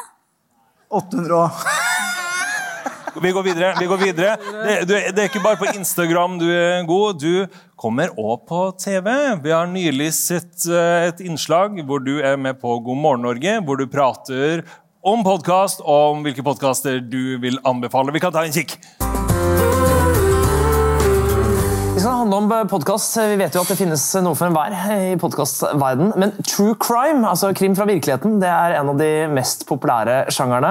800 0.90 1.38
og 1.40 3.22
Vi 3.22 3.32
går 3.34 3.42
videre. 3.42 3.70
vi 3.78 3.86
går 3.90 4.00
videre. 4.00 4.36
Det, 4.38 4.74
du, 4.88 4.94
det 4.94 5.18
er 5.24 5.28
ikke 5.30 5.42
bare 5.42 5.58
på 5.58 5.70
Instagram 5.74 6.36
du 6.40 6.46
er 6.52 6.84
god. 6.86 7.18
Du 7.22 7.46
kommer 7.80 8.12
òg 8.14 8.44
på 8.48 8.60
TV. 8.78 9.08
Vi 9.42 9.54
har 9.54 9.70
nylig 9.70 10.12
sett 10.14 10.68
eh, 10.68 11.08
et 11.08 11.24
innslag 11.24 11.80
hvor 11.88 12.04
du 12.04 12.18
er 12.20 12.38
med 12.38 12.60
på 12.60 12.76
God 12.84 13.02
morgen 13.02 13.26
Norge, 13.26 13.56
hvor 13.66 13.80
du 13.80 13.88
prater 13.90 14.62
om 15.00 15.24
podkast, 15.24 15.80
om 15.80 16.22
hvilke 16.26 16.44
podkaster 16.44 17.00
du 17.00 17.38
vil 17.42 17.58
anbefale. 17.64 18.12
Vi 18.14 18.22
kan 18.22 18.36
ta 18.36 18.44
en 18.44 18.54
kikk. 18.54 18.76
Det 22.00 22.06
skal 22.06 22.16
handle 22.16 22.36
om 22.36 22.68
podkast. 22.70 23.16
Vi 23.28 23.34
vet 23.36 23.52
jo 23.52 23.60
at 23.60 23.68
det 23.68 23.74
finnes 23.76 24.00
noe 24.24 24.32
for 24.32 24.48
enhver 24.48 24.72
i 24.88 25.18
podkastverden. 25.20 26.14
Men 26.16 26.30
true 26.48 26.72
crime, 26.80 27.20
altså 27.28 27.50
krim 27.52 27.74
fra 27.76 27.84
virkeligheten, 27.84 28.38
det 28.40 28.48
er 28.48 28.78
en 28.78 28.88
av 28.88 28.96
de 28.96 29.08
mest 29.28 29.66
populære 29.68 30.22
sjangerne. 30.32 30.70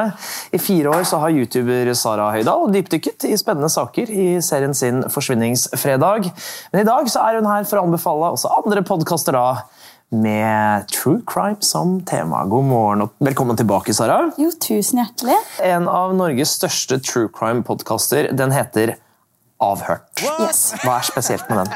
I 0.50 0.58
fire 0.58 0.90
år 0.90 1.04
så 1.06 1.20
har 1.22 1.36
youtuber 1.38 1.92
Sara 1.94 2.32
Høydahl 2.34 2.72
dypdykket 2.74 3.28
i 3.30 3.38
spennende 3.38 3.70
saker 3.70 4.10
i 4.10 4.26
serien 4.42 4.74
sin 4.74 5.04
Forsvinningsfredag. 5.14 6.32
Men 6.74 6.82
i 6.82 6.88
dag 6.88 7.12
så 7.14 7.22
er 7.28 7.38
hun 7.38 7.50
her 7.52 7.68
for 7.70 7.78
å 7.78 7.84
anbefale 7.86 8.32
også 8.34 8.50
andre 8.64 8.82
podkaster 8.88 9.38
da, 9.38 9.44
med 10.10 10.88
true 10.90 11.22
crime 11.30 11.62
som 11.62 12.00
tema. 12.10 12.42
God 12.50 12.66
morgen 12.72 13.06
og 13.06 13.14
velkommen 13.22 13.60
tilbake, 13.60 13.94
Sara. 13.94 14.18
Jo, 14.42 14.50
tusen 14.58 15.04
hjertelig. 15.04 15.38
En 15.62 15.86
av 15.94 16.18
Norges 16.18 16.56
største 16.58 16.98
true 17.06 17.30
crime-podkaster. 17.38 18.32
Den 18.34 18.58
heter 18.58 18.96
Avhørt. 19.60 20.22
Yes. 20.40 20.60
Hva 20.86 20.94
er 21.02 21.04
spesielt 21.08 21.50
med 21.52 21.58
den? 21.66 21.74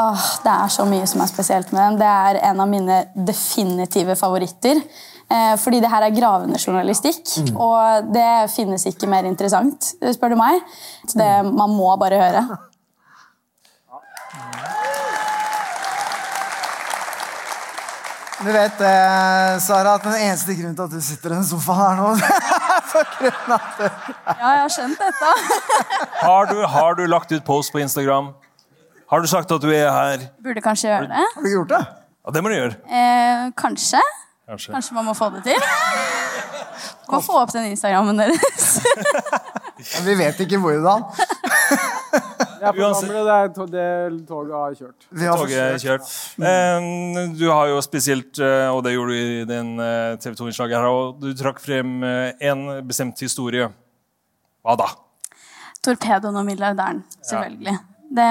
Åh, 0.00 0.22
det 0.44 0.52
er 0.54 0.70
så 0.72 0.86
mye 0.88 1.04
som 1.10 1.20
er 1.20 1.28
spesielt 1.28 1.72
med 1.74 1.82
den. 1.82 1.98
Det 2.00 2.08
er 2.08 2.38
en 2.50 2.60
av 2.64 2.68
mine 2.70 3.02
definitive 3.14 4.16
favoritter. 4.16 4.80
Eh, 5.28 5.56
fordi 5.60 5.82
det 5.84 5.90
her 5.92 6.06
er 6.06 6.14
gravende 6.16 6.56
journalistikk, 6.62 7.20
Mm. 7.50 7.56
og 7.60 8.06
det 8.14 8.50
finnes 8.54 8.86
ikke 8.88 9.06
mer 9.12 9.24
interessant, 9.28 9.90
spør 10.00 10.30
du 10.32 10.36
meg. 10.40 10.62
Så 11.06 11.18
det, 11.20 11.28
man 11.52 11.68
må 11.76 11.90
bare 12.00 12.16
høre. 12.22 12.46
Du 18.38 18.52
vet, 18.52 18.80
eh, 18.80 19.58
Sara, 19.58 19.94
at 19.98 20.04
den 20.06 20.14
eneste 20.14 20.54
grunnen 20.54 20.76
til 20.78 20.84
at 20.84 20.92
du 20.94 21.00
sitter 21.02 21.32
i 21.32 21.38
den 21.40 21.46
sofaen 21.46 21.80
her 21.80 21.96
nå 21.98 22.10
for 22.92 23.08
grunnen 23.16 23.54
av 23.54 23.64
at 23.64 23.80
du 23.80 23.86
Ja, 23.88 24.50
jeg 24.52 24.60
har 24.60 24.74
skjønt 24.76 25.00
dette. 25.02 25.32
Har 26.28 26.46
du, 26.50 26.60
har 26.66 26.94
du 26.98 27.02
lagt 27.10 27.32
ut 27.34 27.44
post 27.46 27.72
på 27.74 27.80
Instagram? 27.82 28.30
Har 29.10 29.22
du 29.24 29.28
sagt 29.30 29.50
at 29.54 29.62
du 29.62 29.68
er 29.72 29.90
her? 29.90 30.24
Burde 30.44 30.62
kanskje 30.62 30.90
gjøre 30.90 31.08
det. 31.10 31.26
Har 31.34 31.42
du 31.46 31.50
gjort 31.50 31.70
det? 31.72 31.82
Ja, 32.26 32.34
det 32.36 32.42
må 32.44 32.50
du 32.52 32.56
gjøre. 32.58 32.74
Eh, 32.86 33.44
kanskje. 33.58 34.02
Kanskje. 34.48 34.72
Kanskje 34.74 34.94
man 34.98 35.08
må 35.08 35.14
få 35.18 35.30
det 35.34 35.42
til. 35.46 35.68
Må 37.10 37.20
få 37.24 37.38
opp 37.42 37.52
den 37.54 37.70
Instagrammen 37.72 38.18
deres. 38.20 38.68
Men 39.94 40.06
Vi 40.06 40.14
vet 40.18 40.42
ikke 40.44 40.60
hvordan. 40.62 41.06
Uansett. 42.60 43.10
gamle, 43.12 43.68
det, 43.70 43.72
det 43.72 44.26
toget 44.28 44.54
har 44.58 44.72
kjørt. 44.78 45.00
Vi 45.10 45.24
har 45.28 45.36
Toget 45.42 45.58
er 45.58 45.78
kjørt. 45.82 46.02
Eh, 46.38 46.78
Du 47.38 47.46
har 47.50 47.66
jo 47.72 47.78
spesielt, 47.84 48.34
eh, 48.42 48.68
og 48.72 48.78
det 48.86 48.92
gjorde 48.94 49.12
du 49.14 49.18
i 49.18 49.44
den 49.48 49.68
TV 50.22 50.32
2-innslaget 50.38 50.76
her, 50.78 50.86
og 50.90 51.04
du 51.22 51.28
trakk 51.38 51.58
frem 51.62 51.88
eh, 52.06 52.30
en 52.50 52.60
bestemt 52.88 53.18
historie. 53.24 53.64
Hva 54.66 54.74
da? 54.80 54.88
Torpedoen 55.84 56.36
og 56.40 56.44
milliardæren, 56.48 57.00
selvfølgelig. 57.22 57.76
Det 58.18 58.30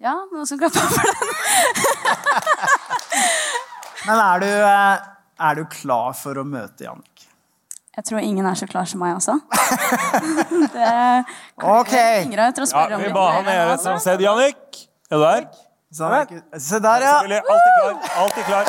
Ja, 0.00 0.14
noen 0.32 0.46
som 0.48 0.58
klapper 0.60 0.80
for 0.80 0.86
den? 1.04 1.14
Men 4.06 4.16
er 4.16 4.38
du, 4.40 4.46
eh, 4.48 4.96
er 5.48 5.54
du 5.58 5.64
klar 5.72 6.12
for 6.16 6.34
å 6.40 6.44
møte 6.48 6.84
Jannik? 6.86 7.09
Jeg 7.96 8.04
tror 8.06 8.18
ingen 8.22 8.46
er 8.46 8.54
så 8.54 8.66
klar 8.70 8.84
som 8.86 9.00
meg, 9.02 9.16
det 10.74 10.90
Ok. 11.58 11.92
Ja, 11.92 12.96
vi 13.02 13.08
ba 13.10 13.24
mer 13.24 13.34
han 13.34 13.48
eller 13.50 13.72
annet 13.74 14.00
sted. 14.04 14.20
Jannik, 14.22 14.86
er 15.10 15.16
du 15.16 15.24
der? 15.24 15.48
Så, 15.92 16.06
se 16.54 16.78
der, 16.78 17.02
ja. 17.02 17.18
Selvfølgelig. 17.18 17.42
Alltid 17.50 17.72
klar. 17.80 17.94
Alltid 18.22 18.44
klar. 18.44 18.64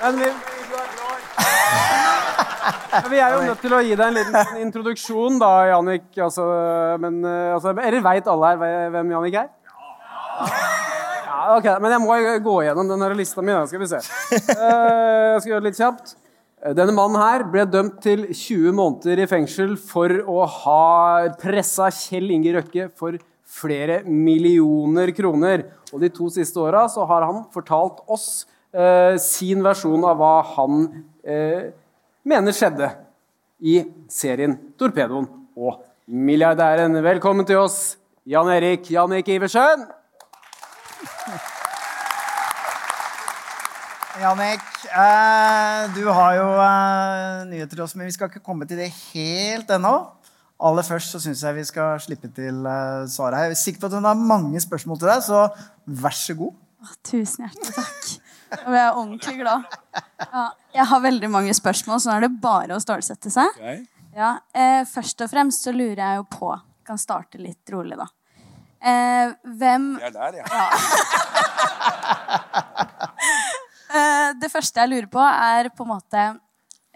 Men 0.00 0.18
vi, 0.20 0.28
vi 3.10 3.18
er 3.18 3.28
jo 3.34 3.44
nødt 3.44 3.60
til 3.60 3.76
å 3.76 3.82
gi 3.84 3.92
deg 3.92 4.06
en 4.08 4.16
liten 4.22 4.56
introduksjon, 4.64 5.36
da, 5.44 5.52
Jannik. 5.74 6.08
Altså, 6.16 6.48
men, 7.04 7.20
eh, 7.28 7.52
altså, 7.58 7.76
eller 7.76 8.00
veit 8.08 8.32
alle 8.32 8.54
her 8.54 8.90
hvem 8.96 9.14
Jannik 9.18 9.40
er? 9.44 9.52
Ja, 9.68 10.92
ok, 11.56 11.66
Men 11.82 11.94
jeg 11.94 12.02
må 12.02 12.18
gå 12.44 12.54
igenom 12.64 12.88
den 12.88 13.16
lista 13.16 13.42
mi. 13.42 13.52
ska 13.52 13.66
Skal 13.66 13.80
vi 13.80 13.86
se. 13.86 14.00
Eh, 14.34 15.32
jeg 15.34 15.40
skal 15.40 15.50
gjøre 15.52 15.62
det 15.62 15.70
litt 15.70 15.80
kjapt. 15.80 16.14
Denne 16.72 16.94
mannen 16.96 17.20
her 17.20 17.42
ble 17.52 17.66
dømt 17.68 17.98
til 18.00 18.24
20 18.30 18.72
måneder 18.72 19.20
i 19.20 19.26
fengsel 19.28 19.74
for 19.76 20.08
å 20.08 20.46
ha 20.48 21.28
pressa 21.36 21.90
Kjell 21.92 22.30
Inge 22.32 22.54
Røkke 22.56 22.86
for 22.96 23.18
flere 23.44 24.00
millioner 24.08 25.12
kroner. 25.12 25.66
Og 25.92 26.00
de 26.00 26.08
to 26.08 26.30
siste 26.32 26.60
åra 26.62 26.86
så 26.88 27.04
har 27.10 27.26
han 27.28 27.42
fortalt 27.52 28.00
oss 28.08 28.46
eh, 28.72 29.16
sin 29.20 29.60
versjon 29.64 30.06
av 30.08 30.16
hva 30.22 30.36
han 30.54 30.86
eh, 31.20 31.68
mener 32.24 32.56
skjedde 32.56 32.88
i 33.64 33.82
serien 34.08 34.56
Torpedoen 34.80 35.28
og 35.54 35.82
milliardæren. 36.08 36.96
Velkommen 37.04 37.46
til 37.48 37.60
oss, 37.60 37.98
Jan 38.28 38.50
Erik 38.56 38.88
Jannik 38.90 39.28
Iversen. 39.36 39.84
Jannik, 44.22 44.66
eh, 44.86 45.80
du 45.94 46.04
har 46.06 46.36
jo 46.38 46.46
eh, 46.62 47.46
nyheter 47.50 47.74
til 47.74 47.82
oss, 47.82 47.96
men 47.98 48.06
vi 48.06 48.14
skal 48.14 48.30
ikke 48.30 48.44
komme 48.46 48.66
til 48.70 48.78
det 48.78 48.92
helt 49.10 49.70
ennå. 49.74 49.94
Aller 50.64 50.86
først 50.86 51.10
så 51.10 51.18
syns 51.18 51.42
jeg 51.42 51.56
vi 51.56 51.64
skal 51.66 51.98
slippe 52.02 52.30
til 52.30 52.62
eh, 52.62 53.08
her. 53.10 53.38
Jeg 53.40 53.50
er 53.50 53.58
sikker 53.58 53.80
på 53.82 53.90
at 53.90 53.96
hun 53.98 54.06
har 54.06 54.14
mange 54.14 54.60
spørsmål 54.62 55.00
til 55.00 55.10
deg, 55.10 55.24
så 55.26 55.48
vær 56.04 56.14
så 56.14 56.36
god. 56.38 56.54
Tusen 57.02 57.46
hjertelig 57.46 57.74
takk. 57.74 58.12
Nå 58.54 58.70
ble 58.70 58.78
jeg 58.78 58.94
ordentlig 59.00 59.34
glad. 59.40 59.60
Ja, 60.20 60.44
jeg 60.76 60.86
har 60.92 61.02
veldig 61.08 61.30
mange 61.34 61.54
spørsmål, 61.58 61.98
så 62.00 62.12
nå 62.12 62.14
er 62.14 62.26
det 62.28 62.42
bare 62.44 62.76
å 62.76 62.82
stålsette 62.82 63.32
seg. 63.34 63.48
Ja, 64.14 64.36
eh, 64.54 64.84
først 64.86 65.26
og 65.26 65.32
fremst 65.32 65.66
så 65.66 65.74
lurer 65.74 65.98
jeg 66.04 66.20
jo 66.20 66.28
på 66.30 66.54
Kan 66.84 67.00
starte 67.00 67.40
litt 67.40 67.70
rolig, 67.72 67.96
da. 67.96 68.04
Eh, 68.84 69.30
hvem 69.56 69.84
Jeg 70.00 70.10
er 70.12 70.16
der, 70.18 70.32
ja. 70.42 70.44
Eh, 73.94 74.32
det 74.42 74.48
første 74.50 74.80
jeg 74.82 74.90
lurer 74.90 75.06
på, 75.06 75.22
er 75.22 75.68
på 75.70 75.84
en 75.84 75.90
måte 75.92 76.22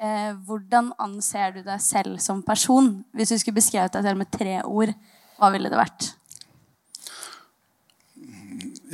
eh, 0.03 0.33
Hvordan 0.49 0.89
anser 0.99 1.53
du 1.55 1.61
deg 1.63 1.79
selv 1.79 2.17
som 2.19 2.41
person? 2.43 2.89
Hvis 3.15 3.31
du 3.31 3.37
skulle 3.39 3.61
beskrevet 3.61 3.95
deg 3.95 4.03
selv 4.03 4.19
med 4.19 4.31
tre 4.35 4.57
ord, 4.67 4.91
hva 5.39 5.53
ville 5.55 5.71
det 5.71 5.79
vært? 5.79 6.09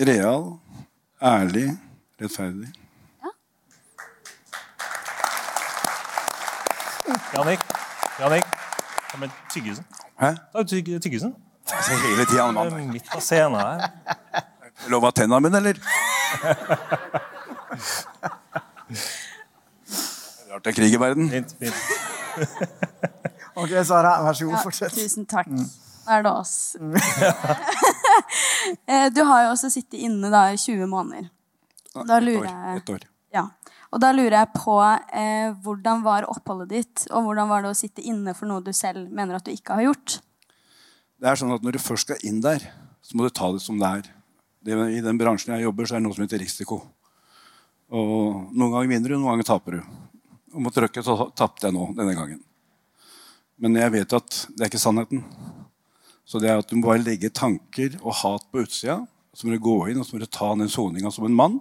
Real, 0.04 0.50
ærlig, 1.22 1.70
rettferdig. 2.20 2.68
Jannik, 7.32 7.64
Jannik, 8.20 8.52
ta 9.08 9.22
med 9.22 9.32
tyggisen. 9.54 9.88
Hæ? 10.20 10.34
Ta 10.52 10.62
tygg, 10.68 10.92
tyggisen. 11.00 11.32
Altså, 11.72 11.96
hele 12.02 12.24
tida, 12.28 12.50
mann. 12.52 12.70
Det 12.70 12.86
Midt 12.92 13.10
på 13.12 13.20
scenen 13.24 13.56
her. 13.60 13.88
Lov 14.92 15.04
av 15.08 15.14
tenna 15.16 15.38
mine, 15.40 15.56
eller? 15.62 15.78
Rart 20.50 20.64
det 20.66 20.72
er 20.72 20.76
krig 20.76 20.94
i 20.94 21.00
verden. 21.00 21.30
Fint, 21.32 21.54
fint. 21.58 21.74
Ok, 23.54 23.70
Sara, 23.86 24.16
vær 24.26 24.36
så 24.36 24.48
god, 24.48 24.56
Ja, 24.58 24.62
fortsett. 24.66 24.94
tusen 24.96 25.26
takk. 25.30 25.48
Mm. 25.48 25.64
Nå 26.04 26.12
er 26.18 26.22
det 26.26 26.32
oss. 26.32 26.54
Eh, 28.88 29.10
du 29.12 29.18
har 29.26 29.42
jo 29.44 29.48
også 29.52 29.68
sittet 29.72 29.98
inne 30.06 30.30
da 30.32 30.46
i 30.54 30.56
20 30.56 30.86
måneder. 30.88 31.26
Da 32.08 32.16
lurer 32.22 32.46
jeg 32.48 32.76
Et 32.78 32.90
år. 32.94 33.02
Ja. 33.34 33.42
Og 33.92 34.00
da 34.00 34.12
lurer 34.14 34.36
jeg 34.38 34.48
på 34.56 34.76
eh, 34.80 35.50
hvordan 35.64 36.04
var 36.06 36.26
oppholdet 36.30 36.70
ditt, 36.70 37.04
og 37.10 37.26
hvordan 37.26 37.50
var 37.50 37.64
det 37.64 37.72
å 37.74 37.76
sitte 37.76 38.04
inne 38.06 38.32
for 38.38 38.48
noe 38.48 38.62
du 38.64 38.72
selv 38.72 39.10
mener 39.12 39.36
at 39.36 39.44
du 39.44 39.52
ikke 39.52 39.76
har 39.76 39.84
gjort? 39.88 40.16
Det 41.24 41.30
er 41.30 41.38
sånn 41.40 41.54
at 41.54 41.62
Når 41.64 41.78
du 41.78 41.80
først 41.80 42.04
skal 42.04 42.26
inn 42.28 42.42
der, 42.44 42.60
så 43.00 43.16
må 43.16 43.24
du 43.24 43.32
ta 43.32 43.48
det 43.54 43.62
som 43.64 43.78
det 43.80 43.88
er. 43.88 44.08
Det, 44.60 44.76
I 44.76 45.00
den 45.00 45.16
bransjen 45.16 45.54
jeg 45.54 45.64
jobber, 45.64 45.88
så 45.88 45.96
er 45.96 46.02
det 46.02 46.04
noe 46.04 46.16
som 46.16 46.24
heter 46.26 46.42
risiko. 46.42 46.82
Og 47.88 48.50
Noen 48.52 48.74
ganger 48.74 48.90
vinner 48.90 49.14
du, 49.14 49.16
noen 49.16 49.30
ganger 49.32 49.48
taper 49.48 49.78
du. 49.78 49.94
Og 50.52 50.66
mot 50.66 50.76
Røkke 50.84 51.00
så 51.04 51.16
tapte 51.32 51.64
jeg 51.70 51.76
nå 51.76 51.86
denne 51.96 52.12
gangen. 52.18 52.42
Men 53.56 53.80
jeg 53.80 53.94
vet 53.94 54.16
at 54.18 54.36
det 54.52 54.66
er 54.66 54.68
ikke 54.68 54.82
sannheten. 54.82 55.24
Så 56.28 56.42
det 56.44 56.50
er 56.52 56.60
at 56.60 56.68
du 56.68 56.76
må 56.76 56.90
bare 56.90 57.04
legge 57.04 57.32
tanker 57.32 57.96
og 58.02 58.18
hat 58.20 58.44
på 58.52 58.66
utsida. 58.66 59.00
Så 59.32 59.48
må 59.48 59.56
du 59.56 59.64
gå 59.64 59.78
inn 59.88 60.02
og 60.02 60.04
så 60.04 60.18
må 60.18 60.20
du 60.20 60.28
ta 60.28 60.50
den 60.60 60.68
soninga 60.68 61.12
som 61.14 61.24
en 61.24 61.38
mann. 61.40 61.56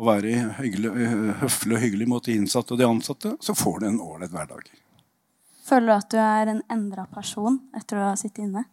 Og 0.00 0.08
være 0.08 0.32
hyggelig, 0.62 0.94
høflig 1.44 1.76
og 1.76 1.84
hyggelig 1.84 2.08
mot 2.08 2.24
de 2.24 2.40
innsatte 2.40 2.72
og 2.72 2.80
de 2.80 2.88
ansatte. 2.88 3.34
Så 3.44 3.52
får 3.52 3.82
du 3.82 3.90
en 3.90 4.00
ålreit 4.00 4.32
hverdag. 4.32 4.72
Føler 5.62 5.86
du 5.86 5.94
at 5.94 6.10
du 6.10 6.18
er 6.18 6.50
en 6.50 6.62
endra 6.72 7.04
person 7.10 7.60
etter 7.78 8.00
å 8.00 8.08
ha 8.10 8.14
sittet 8.18 8.46
inne? 8.48 8.64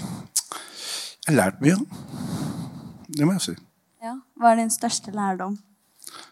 Jeg 0.00 1.34
har 1.34 1.36
lært 1.36 1.60
mye. 1.60 1.76
Det 3.10 3.26
må 3.26 3.34
jeg 3.36 3.44
si. 3.44 3.56
Ja. 4.00 4.14
Hva 4.40 4.54
er 4.54 4.62
din 4.62 4.72
største 4.72 5.12
lærdom? 5.12 5.58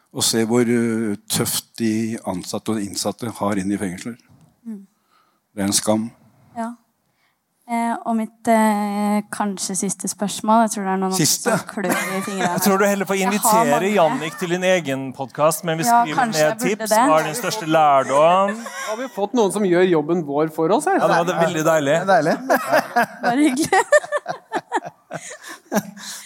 Å 0.09 0.25
se 0.25 0.41
hvor 0.49 0.65
uh, 0.65 1.19
tøft 1.29 1.75
de 1.83 2.17
ansatte 2.31 2.73
og 2.73 2.81
de 2.81 2.89
innsatte 2.89 3.29
har 3.41 3.61
inn 3.61 3.75
i 3.75 3.81
fengsler. 3.81 4.17
Mm. 4.65 4.87
Det 5.53 5.63
er 5.63 5.69
en 5.69 5.77
skam. 5.77 6.09
Ja. 6.57 6.73
Eh, 7.69 7.97
og 8.09 8.15
mitt 8.17 8.49
eh, 8.49 9.19
kanskje 9.29 9.75
siste 9.77 10.09
spørsmål 10.09 10.63
Jeg 10.63 10.71
tror 10.73 10.87
det 10.87 10.93
er 10.95 11.01
noen 11.03 11.13
Siste? 11.19 11.53
som 11.53 11.67
klør 11.69 11.91
i 11.93 12.21
fingrene. 12.25 12.47
Jeg 12.55 12.63
tror 12.65 12.79
du 12.81 12.85
heller 12.89 13.05
får 13.11 13.19
invitere. 13.27 13.91
Jannik 13.93 14.39
til 14.41 14.55
din 14.55 14.65
egen 14.65 15.03
podkast, 15.13 15.67
men 15.69 15.77
vi 15.77 15.85
Ja, 15.85 15.99
skriver 16.07 16.33
jeg 16.33 16.35
ned 16.55 16.63
tips. 16.63 16.89
det. 16.95 17.03
Hva 17.11 17.19
er 17.19 17.25
din 17.29 17.37
største 17.37 17.69
lærdom? 17.69 18.55
Har 18.87 18.97
vi 19.03 19.09
fått 19.13 19.37
noen 19.37 19.53
som 19.53 19.61
gjør 19.69 19.85
jobben 19.85 20.25
vår 20.25 20.49
for 20.57 20.73
oss? 20.73 20.87
her? 20.89 20.97
Ja, 20.97 21.21
det 21.29 21.37
var 21.37 21.45
veldig 21.45 21.65
deilig. 21.69 21.99
Deilig. 22.09 22.37
Bare 23.27 23.37
hyggelig. 23.37 23.85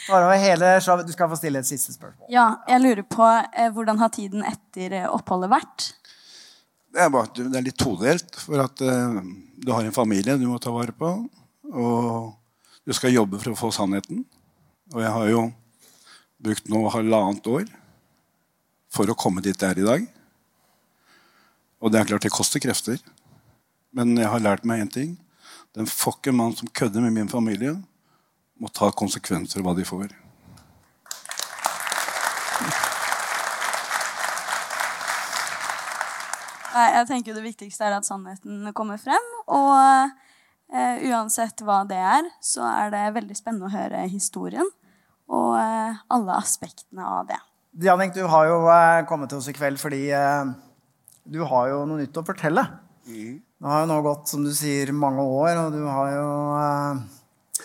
Bare 0.09 0.25
over 0.27 0.37
hele 0.39 0.77
showet. 0.81 1.07
Du 1.11 1.13
skal 1.15 1.29
få 1.31 1.37
stille 1.43 1.59
et 1.59 1.67
siste 1.67 1.91
spørsmål. 1.95 2.27
Ja, 2.31 2.53
jeg 2.71 2.81
lurer 2.87 3.03
på 3.03 3.27
eh, 3.27 3.67
hvordan 3.75 3.99
har 3.99 4.09
tiden 4.15 4.45
etter 4.47 4.93
eh, 4.95 5.11
oppholdet 5.11 5.51
vært? 5.51 5.91
Det 6.93 7.01
er, 7.01 7.09
bare, 7.11 7.27
det 7.35 7.57
er 7.57 7.63
litt 7.65 7.79
todelt. 7.81 8.35
For 8.37 8.61
at 8.61 8.77
uh, 8.85 9.17
du 9.63 9.73
har 9.73 9.85
en 9.85 9.95
familie 9.95 10.37
du 10.37 10.49
må 10.51 10.59
ta 10.59 10.73
vare 10.75 10.95
på. 10.97 11.11
Og 11.71 12.33
du 12.83 12.95
skal 12.97 13.15
jobbe 13.15 13.39
for 13.39 13.55
å 13.55 13.59
få 13.59 13.71
sannheten. 13.75 14.25
Og 14.93 15.03
jeg 15.05 15.13
har 15.15 15.29
jo 15.31 15.43
brukt 16.43 16.67
nå 16.71 16.83
halvannet 16.91 17.47
år 17.47 17.69
for 18.93 19.09
å 19.09 19.17
komme 19.17 19.45
dit 19.45 19.55
jeg 19.55 19.71
er 19.71 19.81
i 19.81 19.87
dag. 19.87 20.09
Og 21.83 21.93
det 21.93 22.01
er 22.01 22.11
klart 22.11 22.27
det 22.27 22.35
koster 22.35 22.63
krefter. 22.63 22.99
Men 23.95 24.17
jeg 24.19 24.31
har 24.33 24.43
lært 24.43 24.67
meg 24.67 24.83
én 24.83 24.91
ting. 24.91 25.15
Den 25.77 25.87
fucking 25.87 26.37
mann 26.37 26.57
som 26.59 26.69
kødder 26.69 27.01
med 27.05 27.15
min 27.15 27.31
familie, 27.31 27.77
må 28.61 28.69
ta 28.69 28.91
konsekvenser 28.95 29.63
av 29.63 29.67
hva 29.67 29.77
de 29.79 29.87
får. 29.87 30.11
Nei, 36.73 36.89
jeg 36.97 37.09
tenker 37.09 37.37
Det 37.37 37.45
viktigste 37.45 37.85
er 37.89 37.97
at 37.99 38.09
sannheten 38.09 38.69
kommer 38.77 39.01
frem. 39.01 39.32
Og 39.51 40.13
eh, 40.73 41.07
uansett 41.11 41.63
hva 41.67 41.83
det 41.89 41.99
er, 41.99 42.29
så 42.45 42.67
er 42.69 42.93
det 42.95 43.07
veldig 43.17 43.39
spennende 43.39 43.71
å 43.71 43.75
høre 43.75 44.05
historien. 44.13 44.69
Og 45.33 45.57
eh, 45.59 46.03
alle 46.13 46.37
aspektene 46.37 47.07
av 47.07 47.27
det. 47.31 47.41
Jannik, 47.83 48.13
du 48.15 48.27
har 48.29 48.51
jo 48.51 48.59
eh, 48.69 49.01
kommet 49.09 49.33
til 49.33 49.41
oss 49.41 49.49
i 49.49 49.57
kveld 49.57 49.81
fordi 49.81 50.05
eh, 50.13 50.53
du 51.25 51.41
har 51.49 51.71
jo 51.71 51.85
noe 51.89 52.03
nytt 52.03 52.19
å 52.21 52.27
fortelle. 52.27 52.67
Det 53.07 53.71
har 53.71 53.85
jo 53.85 53.89
nå 53.91 53.99
gått 54.05 54.31
som 54.31 54.45
du 54.45 54.51
sier, 54.55 54.91
mange 54.95 55.23
år, 55.23 55.57
og 55.65 55.75
du 55.75 55.83
har 55.87 56.13
jo 56.13 56.29
eh, 56.59 57.65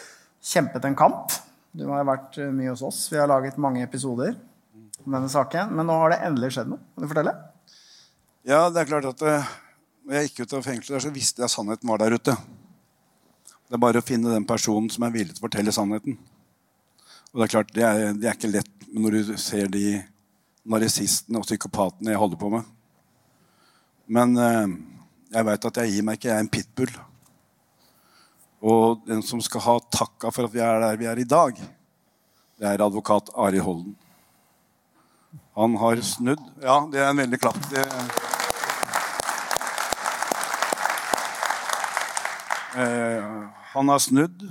kjempet 0.53 0.87
en 0.87 0.97
kamp. 0.97 1.35
Du 1.77 1.85
har 1.89 2.01
jo 2.01 2.09
vært 2.09 2.39
eh, 2.41 2.53
mye 2.53 2.71
hos 2.71 2.85
oss. 2.85 3.03
Vi 3.11 3.19
har 3.19 3.29
laget 3.29 3.59
mange 3.61 3.83
episoder 3.85 4.35
om 5.03 5.17
denne 5.17 5.29
saken. 5.31 5.73
Men 5.75 5.89
nå 5.89 5.97
har 6.01 6.13
det 6.13 6.21
endelig 6.25 6.53
skjedd 6.55 6.71
noe. 6.71 6.81
Kan 6.95 7.05
du 7.05 7.11
fortelle? 7.11 7.35
Ja, 8.47 8.67
det 8.71 8.83
er 8.83 8.91
klart 8.93 9.09
at 9.11 9.25
når 10.07 10.15
jeg 10.15 10.29
gikk 10.29 10.45
ut 10.45 10.53
av 10.55 10.63
fengselet, 10.63 11.03
så 11.03 11.09
visste 11.11 11.41
jeg 11.41 11.49
at 11.49 11.51
sannheten 11.51 11.89
var 11.91 11.99
der 11.99 12.15
ute. 12.15 12.33
Det 13.67 13.75
er 13.75 13.81
bare 13.83 13.99
å 13.99 14.05
finne 14.07 14.31
den 14.31 14.45
personen 14.47 14.87
som 14.87 15.03
er 15.03 15.11
villig 15.11 15.33
til 15.35 15.41
å 15.41 15.47
fortelle 15.49 15.73
sannheten. 15.75 16.15
Og 17.33 17.41
det 17.41 17.43
er 17.43 17.51
klart, 17.51 17.73
det 17.75 17.83
er, 17.83 18.03
det 18.15 18.29
er 18.29 18.37
ikke 18.37 18.53
lett 18.53 18.85
når 18.95 19.17
du 19.17 19.33
ser 19.43 19.67
de 19.73 19.97
narsissistene 20.67 21.41
og 21.41 21.43
psykopatene 21.43 22.13
jeg 22.13 22.21
holder 22.21 22.39
på 22.39 22.51
med. 22.53 22.69
Men 24.07 24.31
eh, 24.39 24.77
jeg 25.35 25.47
veit 25.49 25.67
at 25.67 25.81
jeg 25.81 25.91
gir 25.91 26.07
meg 26.07 26.21
ikke. 26.21 26.29
Jeg 26.29 26.37
er 26.37 26.45
en 26.45 26.53
pitbull. 26.55 26.95
Og 28.63 29.03
den 29.11 29.19
som 29.27 29.43
skal 29.43 29.65
ha 29.65 29.75
takka 29.91 30.31
for 30.31 30.47
at 30.47 30.55
vi 30.55 30.63
er 30.63 30.79
der 30.85 31.01
vi 31.03 31.09
er 31.11 31.19
i 31.19 31.27
dag, 31.27 31.59
det 32.57 32.71
er 32.71 32.85
advokat 32.87 33.33
Ari 33.35 33.59
Holden. 33.59 33.91
Han 35.59 35.75
har 35.83 35.99
snudd. 35.99 36.47
Ja, 36.63 36.79
det 36.87 37.03
er 37.03 37.11
en 37.11 37.21
veldig 37.25 37.41
klapp. 37.43 37.59
Det... 37.73 37.83
Eh, 42.77 43.49
han 43.73 43.89
har 43.89 43.99
snudd, 43.99 44.43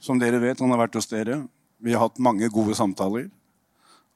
som 0.00 0.18
dere 0.20 0.40
vet. 0.40 0.60
Han 0.60 0.72
har 0.72 0.80
vært 0.86 0.96
hos 0.96 1.10
dere. 1.10 1.42
Vi 1.80 1.92
har 1.92 2.06
hatt 2.06 2.20
mange 2.22 2.48
gode 2.52 2.76
samtaler. 2.78 3.28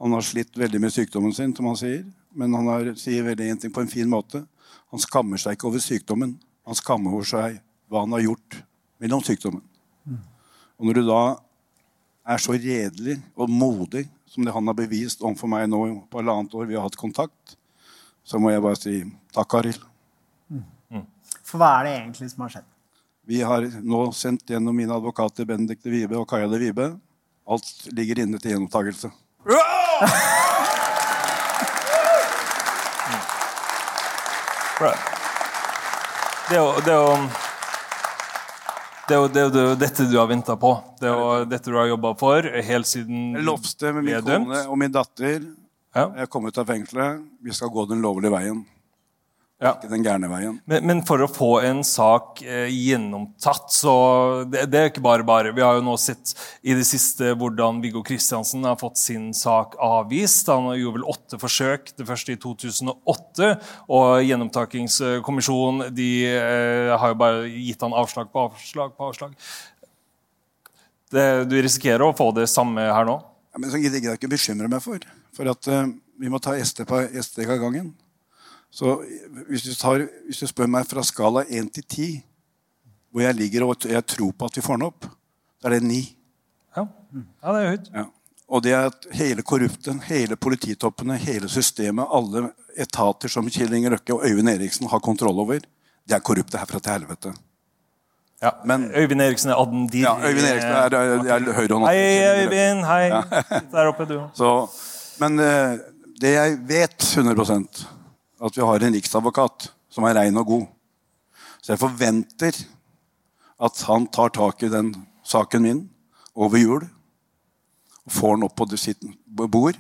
Han 0.01 0.17
har 0.17 0.25
slitt 0.25 0.57
veldig 0.57 0.81
med 0.81 0.93
sykdommen 0.93 1.35
sin, 1.37 1.55
som 1.57 1.69
han 1.69 1.79
sier. 1.79 2.05
Men 2.35 2.57
han 2.57 2.69
har, 2.73 2.95
sier 2.99 3.27
veldig 3.27 3.51
en 3.53 3.61
ting 3.63 3.73
på 3.75 3.85
en 3.85 3.91
fin 3.91 4.09
måte. 4.11 4.43
Han 4.93 5.03
skammer 5.03 5.41
seg 5.41 5.59
ikke 5.59 5.69
over 5.69 5.83
sykdommen. 5.83 6.37
Han 6.65 6.79
skammer 6.79 7.13
over 7.13 7.29
seg 7.29 7.61
hva 7.93 8.07
han 8.07 8.17
har 8.17 8.25
gjort 8.25 8.63
mellom 9.03 9.23
sykdommen. 9.25 9.65
Og 10.79 10.89
når 10.89 10.99
du 10.99 11.07
da 11.07 11.23
er 12.25 12.41
så 12.41 12.57
redelig 12.57 13.19
og 13.37 13.53
modig 13.53 14.07
som 14.31 14.47
det 14.47 14.55
han 14.55 14.67
har 14.67 14.77
bevist 14.79 15.23
overfor 15.23 15.51
meg 15.53 15.69
nå 15.69 15.81
på 16.11 16.19
halvannet 16.19 16.57
år 16.57 16.71
vi 16.71 16.79
har 16.79 16.87
hatt 16.87 16.99
kontakt, 16.99 17.59
så 18.25 18.41
må 18.41 18.51
jeg 18.51 18.65
bare 18.65 18.81
si 18.81 18.95
takk, 19.37 19.59
Arild. 19.61 19.83
For 21.45 21.61
hva 21.61 21.75
er 21.79 21.87
det 21.87 21.93
egentlig 21.99 22.31
som 22.33 22.47
har 22.47 22.55
skjedd? 22.57 22.74
Vi 23.27 23.43
har 23.43 23.65
nå 23.81 24.13
sendt 24.13 24.51
gjennom 24.51 24.77
mine 24.77 24.93
advokater 24.93 25.47
Benedicte 25.49 25.89
Vibe 25.89 26.19
og 26.21 26.29
Kaja 26.29 26.49
de 26.51 26.59
Vibe. 26.61 26.91
Alt 27.49 27.87
ligger 27.97 28.21
inne 28.21 28.41
til 28.41 28.53
gjenopptakelse. 28.53 29.09
Det 36.45 36.59
er 36.59 36.61
jo 36.61 36.69
det 36.85 36.93
er 36.93 37.01
jo 37.01 37.17
det 39.05 39.15
er 39.15 39.19
jo, 39.21 39.29
det 39.29 39.41
er 39.41 39.49
jo, 39.49 39.73
dette 39.77 40.05
du 40.09 40.15
har 40.17 40.29
venta 40.29 40.57
på. 40.57 40.71
Det 41.01 41.09
er 41.09 41.13
jo 41.13 41.49
dette 41.49 41.73
du 41.73 41.77
har 41.77 41.91
jobba 41.91 42.15
for 42.21 42.47
helt 42.69 42.89
siden 42.89 43.35
Jeg 43.37 43.45
lovte 43.45 43.93
med 43.93 44.07
min 44.07 44.25
kone 44.25 44.63
og 44.65 44.79
min 44.81 44.93
datter 44.93 45.43
Jeg 45.95 46.29
kom 46.33 46.49
ut 46.49 46.61
av 46.61 46.69
fengselet. 46.69 47.25
Vi 47.45 47.53
skal 47.57 47.73
gå 47.73 47.85
den 47.89 48.05
lovlige 48.05 48.33
veien. 48.33 48.65
Ikke 49.65 49.89
den 49.89 50.05
gærne 50.05 50.29
veien. 50.29 50.59
Men, 50.69 50.85
men 50.89 51.01
for 51.09 51.23
å 51.25 51.29
få 51.31 51.51
en 51.65 51.81
sak 51.87 52.43
eh, 52.45 52.69
gjennomtatt, 52.69 53.73
så 53.73 53.95
det, 54.51 54.67
det 54.73 54.81
er 54.81 54.91
ikke 54.91 55.05
bare 55.05 55.27
bare. 55.27 55.55
Vi 55.57 55.65
har 55.65 55.79
jo 55.79 55.85
nå 55.87 55.95
sett 56.01 56.35
i 56.61 56.77
det 56.77 56.85
siste 56.89 57.33
hvordan 57.41 57.81
Viggo 57.85 58.03
Kristiansen 58.05 58.67
har 58.69 58.77
fått 58.81 59.01
sin 59.01 59.31
sak 59.37 59.79
avvist. 59.83 60.51
Han 60.53 60.73
gjorde 60.77 60.99
vel 60.99 61.09
åtte 61.15 61.41
forsøk, 61.41 61.95
det 61.97 62.09
første 62.09 62.37
i 62.37 62.41
2008. 62.43 63.51
Og 63.89 64.09
Gjenopptakingskommisjonen 64.29 65.95
de 65.97 66.11
eh, 66.29 66.93
har 66.93 67.15
jo 67.15 67.21
bare 67.25 67.49
gitt 67.49 67.85
han 67.85 67.97
avslag 67.97 68.33
på 68.33 68.49
avslag 68.51 68.95
på 68.99 69.11
avslag. 69.11 69.37
Det, 71.15 71.27
du 71.49 71.57
risikerer 71.63 72.05
å 72.05 72.15
få 72.17 72.33
det 72.37 72.51
samme 72.51 72.85
her 72.91 73.07
nå. 73.09 73.21
Ja, 73.55 73.61
men 73.63 73.71
så 73.71 73.79
gidder 73.79 74.03
jeg 74.03 74.19
ikke 74.19 74.33
bekymre 74.33 74.69
meg 74.69 74.83
for. 74.85 75.05
For 75.35 75.49
at 75.51 75.69
eh, 75.71 75.93
vi 76.21 76.31
må 76.31 76.41
ta 76.43 76.57
SD 76.59 76.85
på 76.91 77.01
SD 77.23 77.47
av 77.47 77.61
gangen. 77.63 77.95
Så 78.75 78.97
hvis 79.47 79.63
du, 79.63 79.71
tar, 79.79 80.03
hvis 80.27 80.41
du 80.43 80.49
spør 80.51 80.67
meg 80.71 80.87
fra 80.91 81.05
skala 81.07 81.45
1 81.47 81.71
til 81.77 81.85
10, 81.85 82.09
hvor 83.15 83.23
jeg 83.23 83.39
ligger 83.39 83.69
og 83.69 83.87
jeg 83.87 84.03
tror 84.11 84.33
på 84.35 84.49
at 84.51 84.59
vi 84.59 84.65
får 84.67 84.81
den 84.81 84.89
opp, 84.89 85.07
så 85.63 85.71
er 85.71 85.77
det 85.77 85.87
9. 85.87 86.01
Ja, 86.75 86.83
ja 86.83 87.55
det 87.55 87.61
er 87.61 87.71
høyt. 87.71 87.93
Ja. 87.95 88.05
Og 88.51 88.65
det 88.67 88.75
er 88.75 88.91
at 88.91 89.07
hele 89.15 89.45
korrupten, 89.47 90.03
hele 90.09 90.37
polititoppene, 90.37 91.17
hele 91.23 91.49
systemet, 91.49 92.11
alle 92.11 92.49
etater 92.75 93.31
som 93.31 93.47
Kjell 93.47 93.79
Inge 93.79 93.95
Røkke 93.95 94.19
og 94.19 94.27
Øyvind 94.27 94.51
Eriksen 94.57 94.91
har 94.91 95.03
kontroll 95.07 95.39
over, 95.47 95.63
det 96.05 96.19
er 96.19 96.27
korrupte 96.27 96.59
herfra 96.59 96.83
til 96.83 96.97
helvete. 96.99 97.33
Ja. 98.43 98.53
Øyvind 98.99 99.23
Eriksen 99.23 99.55
er 99.55 99.63
adden 99.63 99.87
dir. 99.89 100.09
Ja, 100.09 100.19
Øyvind 100.19 100.51
Eriksen 100.51 100.75
er, 100.75 100.99
er, 100.99 101.27
er 101.39 101.53
høyrehånda. 101.63 101.95
Hei, 101.95 102.43
Øyvind. 102.43 102.85
Hei. 102.91 103.09
Der 103.73 103.95
oppe, 103.95 104.11
du. 104.11 104.19
Så, 104.35 104.55
men 105.23 105.39
eh, 105.39 105.79
det 106.21 106.35
jeg 106.35 106.59
vet 106.69 107.13
100 107.15 107.94
at 108.41 108.57
vi 108.57 108.65
har 108.65 108.83
en 108.83 108.97
riksadvokat 108.97 109.69
som 109.93 110.07
er 110.09 110.17
rein 110.19 110.41
og 110.41 110.47
god. 110.49 110.67
Så 111.63 111.75
jeg 111.75 111.83
forventer 111.83 112.59
at 113.65 113.83
han 113.89 114.07
tar 114.13 114.35
tak 114.35 114.63
i 114.63 114.73
den 114.73 114.93
saken 115.25 115.65
min 115.65 115.83
over 116.35 116.61
jul 116.61 116.83
og 118.05 118.13
får 118.13 118.37
den 118.37 118.47
opp 118.49 118.57
på 118.59 118.69
sitt 118.77 119.05
bord. 119.27 119.79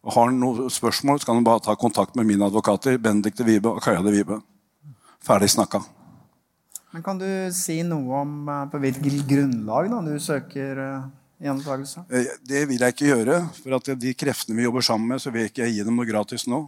Og 0.00 0.12
Har 0.14 0.30
han 0.30 0.40
noen 0.40 0.70
spørsmål, 0.72 1.20
så 1.20 1.28
kan 1.28 1.38
han 1.38 1.44
bare 1.44 1.60
ta 1.64 1.74
kontakt 1.76 2.16
med 2.16 2.26
mine 2.28 2.44
advokater, 2.46 2.96
Benedicte 2.98 3.44
Vibe 3.44 3.74
og 3.74 3.82
Kaja 3.84 4.00
de 4.04 4.12
Vibe. 4.14 4.40
Ferdig 5.24 5.50
snakka. 5.52 5.82
Men 6.92 7.02
Kan 7.02 7.20
du 7.20 7.28
si 7.54 7.82
noe 7.86 8.22
om 8.22 8.48
eh, 8.48 8.66
på 8.72 8.80
hvilket 8.80 9.26
grunnlag 9.28 9.90
da, 9.92 10.00
du 10.02 10.16
søker 10.18 10.80
uh, 10.80 11.08
gjenopptakelse? 11.38 12.06
Eh, 12.08 12.32
Det 12.48 12.64
vil 12.68 12.80
jeg 12.80 12.96
ikke 12.96 13.10
gjøre. 13.12 13.36
For 13.60 13.76
at 13.76 13.92
de 14.00 14.14
kreftene 14.16 14.56
vi 14.56 14.64
jobber 14.64 14.84
sammen 14.84 15.12
med, 15.12 15.20
så 15.22 15.30
vil 15.30 15.44
jeg 15.44 15.52
ikke 15.52 15.68
gi 15.68 15.84
dem 15.84 16.00
noe 16.00 16.08
gratis 16.08 16.48
nå. 16.48 16.64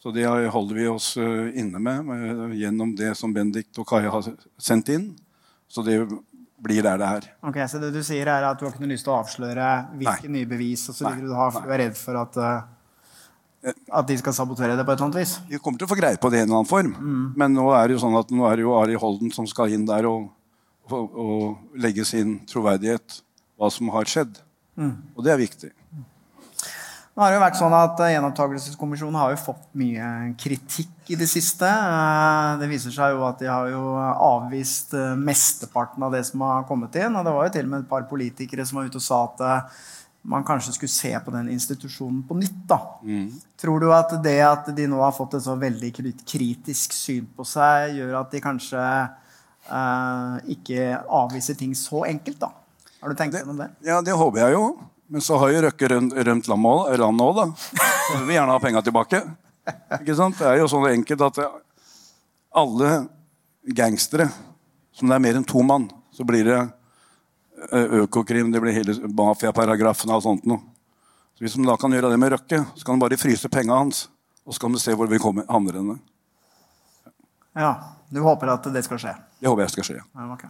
Så 0.00 0.12
det 0.16 0.24
holder 0.24 0.78
vi 0.78 0.86
oss 0.88 1.12
eh, 1.20 1.50
inne 1.60 1.80
med, 1.82 2.04
med 2.08 2.56
gjennom 2.56 2.94
det 2.96 3.12
som 3.18 3.34
Benedikt 3.36 3.76
og 3.82 3.88
Kaja 3.88 4.12
har 4.14 4.30
sendt 4.56 4.88
inn. 4.94 5.10
Så 5.68 5.84
det 5.84 5.98
blir 6.60 6.82
der 6.84 6.98
det 7.00 7.08
er. 7.18 7.28
Ok, 7.46 7.58
Så 7.68 7.80
det 7.82 7.92
du 7.92 8.00
sier 8.04 8.28
er 8.28 8.44
at 8.48 8.60
du 8.60 8.66
har 8.66 8.88
lyst 8.88 9.06
til 9.06 9.12
å 9.12 9.20
avsløre 9.20 9.68
hvilke 10.00 10.30
nye 10.32 10.48
bevis 10.48 10.88
og 10.90 10.96
så 10.96 11.08
videre 11.08 11.28
du 11.28 11.36
har, 11.36 11.52
for 11.52 11.64
du 11.64 11.74
er 11.74 11.82
redd 11.84 11.96
for 12.00 12.20
at, 12.20 12.36
uh, 12.40 13.70
at 14.00 14.08
de 14.08 14.18
skal 14.20 14.36
sabotere 14.36 14.76
det 14.76 14.84
på 14.88 14.92
et 14.92 14.98
eller 14.98 15.08
annet 15.10 15.20
vis? 15.22 15.34
Vi 15.48 15.60
kommer 15.62 15.84
å 15.84 15.90
få 15.90 15.98
greie 16.00 16.20
på 16.20 16.32
det 16.32 16.42
i 16.42 16.44
en 16.44 16.52
eller 16.52 16.68
form. 16.68 16.92
Men 17.36 17.56
nå 17.56 17.70
er 17.76 17.88
det 17.88 17.96
jo 17.96 18.04
sånn 18.04 18.18
at 18.20 18.32
nå 18.32 18.46
er 18.48 18.60
det 18.60 18.66
jo 18.66 18.76
Ari 18.76 19.00
Holden 19.00 19.32
som 19.36 19.48
skal 19.48 19.72
inn 19.76 19.88
der 19.88 20.08
og, 20.08 20.30
og, 20.92 21.20
og 21.24 21.80
legge 21.80 22.08
sin 22.08 22.38
troverdighet 22.48 23.20
hva 23.60 23.68
som 23.72 23.92
har 23.92 24.08
skjedd. 24.08 24.40
Mm. 24.80 24.94
Og 25.12 25.24
det 25.26 25.32
er 25.34 25.40
viktig. 25.40 25.72
Nå 27.16 27.24
har 27.24 27.32
det 27.32 27.36
jo 27.40 27.42
vært 27.42 27.58
sånn 27.58 27.74
at 27.76 28.00
eh, 28.06 28.12
Gjenopptakelseskommisjonen 28.14 29.16
har 29.18 29.32
jo 29.34 29.40
fått 29.42 29.64
mye 29.76 30.10
kritikk 30.40 31.10
i 31.10 31.16
det 31.20 31.26
siste. 31.28 31.66
Eh, 31.68 32.50
Det 32.62 32.68
viser 32.70 32.94
seg 32.94 33.16
jo 33.16 33.24
at 33.26 33.40
de 33.42 33.48
har 33.50 33.68
jo 33.72 33.82
avvist 33.98 34.94
eh, 34.96 35.16
mesteparten 35.18 36.02
av 36.06 36.14
det 36.14 36.22
som 36.30 36.44
har 36.46 36.64
kommet 36.68 36.94
inn. 37.02 37.16
Og 37.18 37.26
det 37.26 37.34
var 37.34 37.48
jo 37.48 37.54
til 37.58 37.66
og 37.66 37.72
med 37.74 37.82
et 37.84 37.90
par 37.90 38.06
politikere 38.08 38.64
som 38.68 38.78
var 38.80 38.86
ute 38.88 39.00
og 39.02 39.04
sa 39.04 39.18
at 39.26 39.42
eh, 39.48 39.80
man 40.30 40.44
kanskje 40.44 40.74
skulle 40.76 40.92
se 40.92 41.10
på 41.24 41.32
den 41.34 41.48
institusjonen 41.52 42.22
på 42.28 42.36
nytt. 42.38 42.62
da. 42.70 42.78
Tror 43.60 43.80
du 43.80 43.88
at 43.96 44.14
det 44.24 44.38
at 44.46 44.70
de 44.76 44.86
nå 44.92 44.98
har 45.02 45.12
fått 45.16 45.34
et 45.38 45.44
så 45.44 45.54
veldig 45.60 45.90
kri- 45.96 46.16
kritisk 46.28 46.92
syn 46.96 47.26
på 47.36 47.44
seg, 47.48 47.96
gjør 47.98 48.18
at 48.22 48.30
de 48.36 48.42
kanskje 48.44 48.80
eh, 48.80 50.34
ikke 50.56 50.88
avviser 51.20 51.56
ting 51.58 51.74
så 51.76 52.04
enkelt? 52.08 52.38
da? 52.46 52.52
Har 53.00 53.08
du 53.12 53.16
tenkt 53.16 53.36
gjennom 53.38 53.56
det? 53.60 53.70
Ja, 53.88 54.00
det 54.04 54.12
håper 54.16 54.42
jeg 54.44 54.56
jo. 54.58 54.64
Men 55.10 55.22
så 55.26 55.36
har 55.42 55.50
jo 55.50 55.62
Røkke 55.64 55.88
rømt 55.90 56.48
landet 56.48 57.24
òg, 57.26 57.34
da. 57.34 57.46
Så 58.06 58.18
vil 58.18 58.28
vi 58.28 58.36
gjerne 58.36 58.54
ha 58.54 58.60
penga 58.62 58.82
tilbake. 58.86 59.18
Ikke 59.98 60.14
sant? 60.14 60.38
Det 60.38 60.46
er 60.46 60.60
jo 60.60 60.68
sånn 60.70 60.86
enkelt 60.92 61.24
at 61.26 61.40
alle 62.54 62.92
gangstere, 63.76 64.28
som 64.94 65.10
det 65.10 65.16
er 65.16 65.24
mer 65.24 65.40
enn 65.40 65.46
to 65.46 65.62
mann, 65.66 65.88
så 66.14 66.26
blir 66.26 66.46
det 66.46 66.60
eh, 66.60 67.98
Økokrim, 68.04 68.52
det 68.54 68.62
blir 68.62 68.74
hele 68.76 68.94
mafiaparagrafen 69.10 70.14
og 70.14 70.22
sånt 70.24 70.46
noe. 70.50 70.62
Så 71.34 71.44
Hvis 71.44 71.58
man 71.58 71.72
da 71.72 71.76
kan 71.80 71.94
gjøre 71.94 72.12
det 72.12 72.20
med 72.22 72.34
Røkke, 72.36 72.62
så 72.76 72.86
kan 72.86 72.94
man 72.94 73.02
bare 73.02 73.18
fryse 73.18 73.50
penga 73.50 73.82
hans. 73.82 74.06
Og 74.46 74.54
så 74.54 74.62
kan 74.62 74.72
du 74.74 74.78
se 74.82 74.94
hvor 74.94 75.10
vi 75.10 75.18
kommer, 75.22 75.46
havner 75.50 75.78
henne. 75.82 75.98
Ja, 77.58 77.74
Du 78.10 78.22
håper 78.22 78.50
at 78.50 78.64
det 78.74 78.82
skal 78.82 78.98
skje? 78.98 79.12
Det 79.38 79.46
håper 79.46 79.62
jeg 79.66 79.70
skal 79.70 79.86
skje. 79.86 80.00
Ja, 80.02 80.24
ok. 80.34 80.46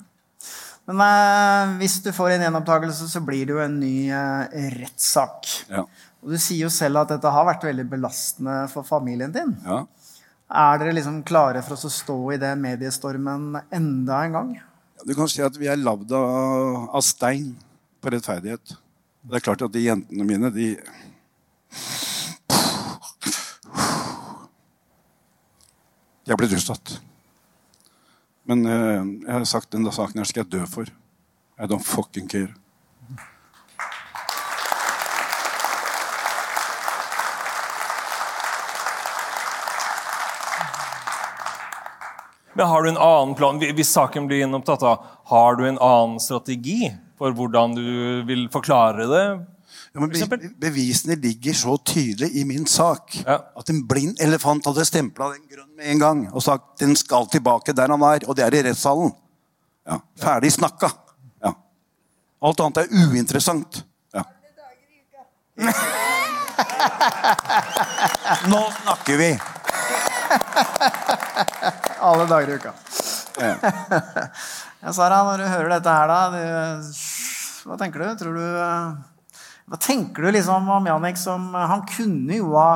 Men 0.88 1.02
eh, 1.04 1.74
hvis 1.82 1.98
du 2.04 2.10
får 2.14 2.34
en 2.34 2.44
gjenopptakelse, 2.46 3.08
så 3.10 3.22
blir 3.24 3.46
det 3.46 3.54
jo 3.54 3.62
en 3.62 3.78
ny 3.82 4.10
eh, 4.10 4.70
rettssak. 4.78 5.50
Ja. 5.70 5.84
Og 6.20 6.34
du 6.34 6.38
sier 6.40 6.66
jo 6.66 6.72
selv 6.72 7.02
at 7.02 7.12
dette 7.14 7.32
har 7.32 7.46
vært 7.48 7.64
veldig 7.68 7.86
belastende 7.90 8.62
for 8.72 8.86
familien 8.86 9.32
din. 9.34 9.54
Ja. 9.64 9.84
Er 10.50 10.80
dere 10.80 10.96
liksom 10.96 11.20
klare 11.26 11.62
for 11.62 11.76
oss 11.76 11.86
å 11.86 11.92
stå 11.94 12.18
i 12.34 12.40
den 12.42 12.62
mediestormen 12.64 13.54
enda 13.70 14.24
en 14.26 14.36
gang? 14.36 14.50
Du 15.06 15.14
kan 15.16 15.30
si 15.30 15.40
at 15.44 15.56
vi 15.56 15.68
er 15.70 15.80
lagd 15.80 16.10
av, 16.12 16.88
av 16.90 17.04
stein 17.06 17.54
på 18.02 18.12
rettferdighet. 18.12 18.74
Det 19.30 19.38
er 19.38 19.44
klart 19.44 19.62
at 19.64 19.72
de 19.72 19.84
jentene 19.84 20.26
mine, 20.26 20.50
de 20.52 20.74
De 26.24 26.34
har 26.34 26.38
blitt 26.38 26.52
utsatt. 26.54 27.00
Men 28.50 28.66
eh, 28.66 29.02
jeg 29.28 29.30
har 29.30 29.44
sagt 29.46 29.70
denne 29.70 29.92
saken 29.94 30.18
her 30.18 30.26
skal 30.26 30.42
jeg 30.42 30.50
dø 30.50 30.64
for. 30.66 30.88
I 31.60 31.68
don't 31.70 31.86
fucking 31.86 32.26
care. 32.26 32.50
Men 42.58 42.66
har 42.66 42.82
du 42.82 42.90
en 42.90 42.98
annen 42.98 43.36
plan? 43.38 43.62
Hvis 43.62 43.94
saken 43.94 44.26
blir 44.26 44.42
gjenopptatt, 44.42 44.82
har 45.30 45.56
du 45.56 45.62
en 45.68 45.78
annen 45.78 46.18
strategi 46.20 46.90
for 47.20 47.36
hvordan 47.36 47.78
du 47.78 47.86
vil 48.26 48.48
forklare 48.50 49.06
det? 49.06 49.24
Ja, 49.90 50.00
men 50.00 50.12
be 50.14 50.36
bevisene 50.62 51.16
ligger 51.18 51.54
så 51.58 51.72
tydelig 51.82 52.30
i 52.38 52.44
min 52.46 52.66
sak 52.66 53.16
at 53.26 53.70
en 53.72 53.80
blind 53.90 54.20
elefant 54.22 54.68
hadde 54.70 54.84
stempla 54.86 55.32
den 55.32 55.42
grønn 55.50 55.72
med 55.74 55.90
en 55.90 56.02
gang 56.02 56.20
og 56.30 56.44
sagt 56.46 56.78
den 56.78 56.94
skal 56.98 57.26
tilbake 57.32 57.74
der 57.74 57.90
han 57.90 58.04
er, 58.06 58.22
og 58.30 58.36
det 58.38 58.44
er 58.46 58.54
i 58.54 58.62
rettssalen. 58.68 59.10
Ja. 59.88 59.98
Ferdig 60.22 60.52
snakka. 60.54 60.92
Ja. 61.42 61.50
Alt 62.46 62.62
annet 62.62 62.84
er 62.84 62.86
uinteressant. 63.10 63.80
Ja. 64.14 64.22
Nå 68.52 68.62
snakker 68.78 69.18
vi! 69.18 69.30
Alle 72.00 72.24
dager 72.30 72.48
i 72.48 72.54
uka. 72.62 72.72
Ja, 73.40 74.92
Sara, 74.94 75.24
når 75.26 75.42
du 75.42 75.46
hører 75.50 75.70
dette 75.74 75.92
her, 75.92 76.06
da 76.08 76.20
du, 76.30 76.42
Hva 77.66 77.76
tenker 77.80 77.98
du? 78.04 78.06
Tror 78.20 78.38
du 78.38 78.46
eh, 79.70 79.72
Hva 79.72 79.78
tenker 79.78 80.26
du 80.26 80.32
liksom 80.34 80.68
om 80.68 80.86
Jannik 80.86 81.18
som 81.20 81.52
Han 81.54 81.86
kunne 81.86 82.40
jo 82.40 82.52
ha 82.58 82.72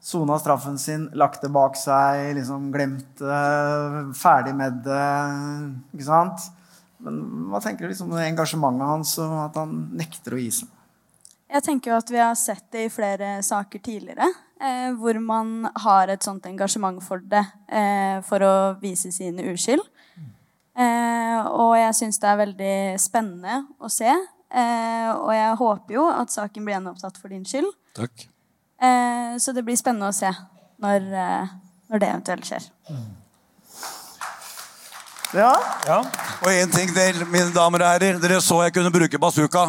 sona 0.00 0.38
straffen 0.40 0.78
sin, 0.80 1.10
lagt 1.12 1.42
det 1.44 1.50
bak 1.52 1.76
seg, 1.76 2.32
liksom 2.38 2.70
glemt 2.72 3.20
det, 3.20 4.14
ferdig 4.16 4.54
med 4.56 4.80
det. 4.86 6.02
Sant? 6.06 6.46
Men 7.04 7.20
hva 7.52 7.60
tenker 7.60 7.84
du 7.84 7.92
liksom 7.92 8.08
om 8.08 8.16
det 8.16 8.28
engasjementet 8.30 8.88
hans 8.88 9.12
og 9.20 9.34
at 9.44 9.58
han 9.60 9.74
nekter 9.96 10.36
å 10.36 10.40
gi 10.40 10.50
seg? 10.62 10.70
Jeg 11.50 11.66
tenker 11.66 11.90
jo 11.90 11.98
at 11.98 12.10
vi 12.12 12.20
har 12.22 12.36
sett 12.38 12.64
det 12.70 12.86
i 12.86 12.92
flere 12.92 13.40
saker 13.42 13.82
tidligere, 13.82 14.28
eh, 14.62 14.90
hvor 14.96 15.18
man 15.20 15.68
har 15.84 16.12
et 16.12 16.22
sånt 16.22 16.44
engasjement 16.46 17.00
for 17.02 17.20
det 17.20 17.42
eh, 17.66 18.20
for 18.26 18.44
å 18.46 18.54
vise 18.80 19.10
sin 19.12 19.40
uskyld. 19.42 19.82
Eh, 20.80 21.40
og 21.50 21.74
jeg 21.74 21.96
syns 21.98 22.20
det 22.22 22.28
er 22.30 22.42
veldig 22.44 22.76
spennende 23.02 23.64
å 23.82 23.90
se. 23.90 24.14
Eh, 24.50 25.10
og 25.14 25.30
jeg 25.30 25.58
håper 25.60 25.94
jo 25.94 26.08
at 26.10 26.32
saken 26.34 26.64
blir 26.66 26.74
gjenopptatt 26.74 27.18
for 27.20 27.30
din 27.30 27.44
skyld. 27.46 27.70
Takk. 27.94 28.26
Eh, 28.82 29.38
så 29.38 29.54
det 29.54 29.62
blir 29.66 29.78
spennende 29.78 30.10
å 30.10 30.16
se 30.16 30.30
når, 30.82 31.06
eh, 31.14 31.52
når 31.90 32.02
det 32.02 32.08
eventuelt 32.08 32.48
skjer. 32.48 32.66
Ja. 35.36 35.52
Og 36.42 36.48
én 36.50 36.72
ting 36.74 36.90
til, 36.90 37.22
mine 37.30 37.52
damer 37.54 37.84
og 37.84 37.92
herrer. 37.92 38.18
Dere 38.22 38.40
så 38.42 38.64
jeg 38.64 38.74
kunne 38.74 38.90
bruke 38.90 39.20
bazooka. 39.22 39.68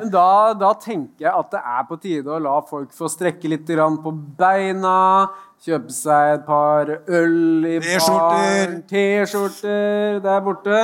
Men 0.00 0.10
da, 0.12 0.28
da 0.56 0.70
tenker 0.80 1.26
jeg 1.26 1.32
at 1.34 1.50
det 1.52 1.60
er 1.60 1.86
på 1.88 1.98
tide 2.00 2.32
å 2.32 2.40
la 2.40 2.54
folk 2.64 2.94
få 2.96 3.10
strekke 3.12 3.50
litt 3.52 3.68
grann 3.68 3.98
på 4.02 4.14
beina. 4.38 5.28
Kjøpe 5.62 5.94
seg 5.94 6.36
et 6.36 6.46
par 6.46 6.88
øl 6.90 7.66
i 7.70 7.76
baren. 7.78 8.80
T-skjorter 8.90 10.18
der 10.24 10.40
borte. 10.42 10.80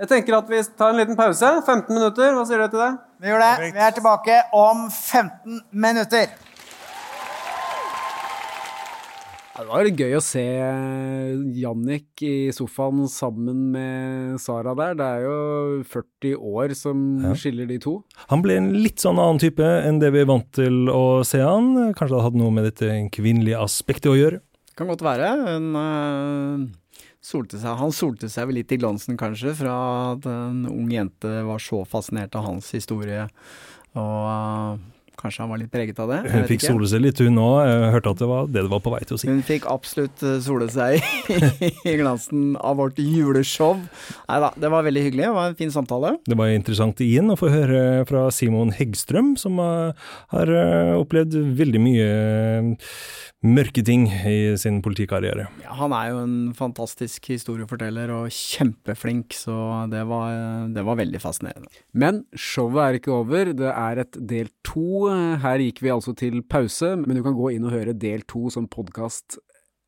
Jeg 0.00 0.08
tenker 0.10 0.36
at 0.36 0.50
vi 0.52 0.60
tar 0.76 0.92
en 0.92 1.00
liten 1.00 1.16
pause. 1.16 1.48
15 1.64 1.88
minutter. 1.94 2.34
Hva 2.36 2.44
sier 2.48 2.60
du 2.60 2.74
til 2.74 2.82
det? 2.82 2.90
Vi 3.20 3.32
gjør 3.32 3.40
det. 3.46 3.70
Vi 3.72 3.80
er 3.86 3.94
tilbake 3.96 4.36
om 4.56 4.86
15 4.92 5.62
minutter. 5.72 6.34
Det 9.60 9.68
var 9.68 9.84
litt 9.84 9.98
gøy 10.00 10.14
å 10.16 10.22
se 10.24 10.42
Jannik 11.60 12.22
i 12.24 12.50
sofaen 12.54 13.02
sammen 13.12 13.66
med 13.74 14.40
Sara 14.40 14.72
der. 14.78 14.94
Det 14.96 15.08
er 15.18 15.24
jo 15.26 15.82
40 15.84 16.34
år 16.40 16.74
som 16.74 17.02
Ja. 17.22 17.34
skiller 17.34 17.68
de 17.68 17.78
to. 17.78 18.04
Han 18.28 18.40
ble 18.42 18.56
en 18.56 18.72
litt 18.72 18.96
sånn 18.96 19.18
annen 19.20 19.38
type 19.38 19.60
enn 19.60 19.98
det 20.00 20.12
vi 20.12 20.20
er 20.20 20.24
vant 20.30 20.50
til 20.52 20.88
å 20.88 21.22
se 21.24 21.40
han. 21.40 21.92
Kanskje 21.92 22.16
det 22.16 22.22
hadde 22.24 22.40
noe 22.40 22.50
med 22.50 22.64
dette 22.64 23.10
kvinnelige 23.12 23.60
aspektet 23.60 24.10
å 24.10 24.16
gjøre. 24.16 24.40
Kan 24.76 24.88
godt 24.88 25.02
være. 25.04 25.28
Hun 25.44 25.74
øh, 25.76 26.68
solte 27.20 27.58
seg, 27.60 27.76
han 27.76 27.92
solte 27.92 28.30
seg 28.30 28.46
vel 28.48 28.54
litt 28.62 28.72
i 28.72 28.78
glansen, 28.78 29.18
kanskje, 29.18 29.54
fra 29.54 30.14
at 30.14 30.24
en 30.24 30.64
ung 30.66 30.88
jente 30.88 31.44
var 31.44 31.58
så 31.58 31.84
fascinert 31.86 32.34
av 32.34 32.46
hans 32.46 32.70
historie. 32.72 33.28
Og 33.94 34.80
kanskje 35.20 35.44
han 35.44 35.52
var 35.52 35.60
litt 35.62 35.72
preget 35.72 36.00
av 36.02 36.10
det. 36.12 36.20
Hun 36.30 36.48
fikk 36.48 36.62
ikke. 36.62 36.72
sole 36.72 36.90
seg 36.90 37.04
litt, 37.04 37.20
hun 37.22 37.40
òg. 37.40 37.58
Hørte 37.94 38.14
at 38.14 38.22
det 38.22 38.30
var 38.30 38.50
det 38.50 38.64
du 38.66 38.70
var 38.72 38.82
på 38.84 38.94
vei 38.94 39.02
til 39.06 39.16
å 39.16 39.20
si. 39.20 39.30
Hun 39.30 39.44
fikk 39.46 39.68
absolutt 39.70 40.24
øh, 40.26 40.38
sole 40.44 40.70
seg 40.72 41.00
i 41.90 41.96
glansen 42.00 42.54
av 42.60 42.80
vårt 42.80 42.98
juleshow. 43.00 43.78
Nei 44.30 44.40
da, 44.42 44.52
det 44.60 44.72
var 44.72 44.86
veldig 44.86 45.06
hyggelig. 45.06 45.26
Det 45.28 45.36
var 45.36 45.52
en 45.52 45.58
fin 45.58 45.72
samtale. 45.74 46.14
Det 46.26 46.38
var 46.38 46.52
interessant 46.54 47.00
igjen 47.04 47.32
å 47.32 47.38
få 47.38 47.50
høre 47.52 48.04
fra 48.08 48.26
Simon 48.34 48.72
Heggstrøm, 48.74 49.34
som 49.40 49.58
eh, 49.62 50.06
har 50.34 50.54
eh, 50.54 50.94
opplevd 50.98 51.36
veldig 51.58 51.82
mye 51.82 52.06
eh, 52.06 52.90
mørke 53.46 53.82
ting 53.86 54.06
i 54.28 54.54
sin 54.60 54.80
politikarriere. 54.84 55.46
Ja, 55.64 55.74
han 55.78 55.94
er 55.96 56.10
jo 56.10 56.22
en 56.24 56.36
fantastisk 56.56 57.30
historieforteller 57.32 58.12
og 58.12 58.34
kjempeflink, 58.34 59.32
så 59.36 59.86
det 59.92 60.02
var, 60.10 60.34
det 60.74 60.84
var 60.84 60.98
veldig 61.00 61.22
fascinerende. 61.22 61.70
Men 61.96 62.24
showet 62.36 62.82
er 62.84 63.00
ikke 63.00 63.14
over. 63.16 63.54
Det 63.56 63.70
er 63.72 64.02
et 64.04 64.20
del 64.20 64.52
to. 64.66 65.08
Her 65.42 65.62
gikk 65.62 65.82
vi 65.84 65.92
altså 65.92 66.14
til 66.16 66.40
pause, 66.46 66.94
men 67.00 67.18
du 67.18 67.22
kan 67.26 67.36
gå 67.36 67.54
inn 67.54 67.66
og 67.68 67.74
høre 67.74 67.96
del 67.96 68.24
to 68.28 68.50
som 68.52 68.68
podkast 68.70 69.38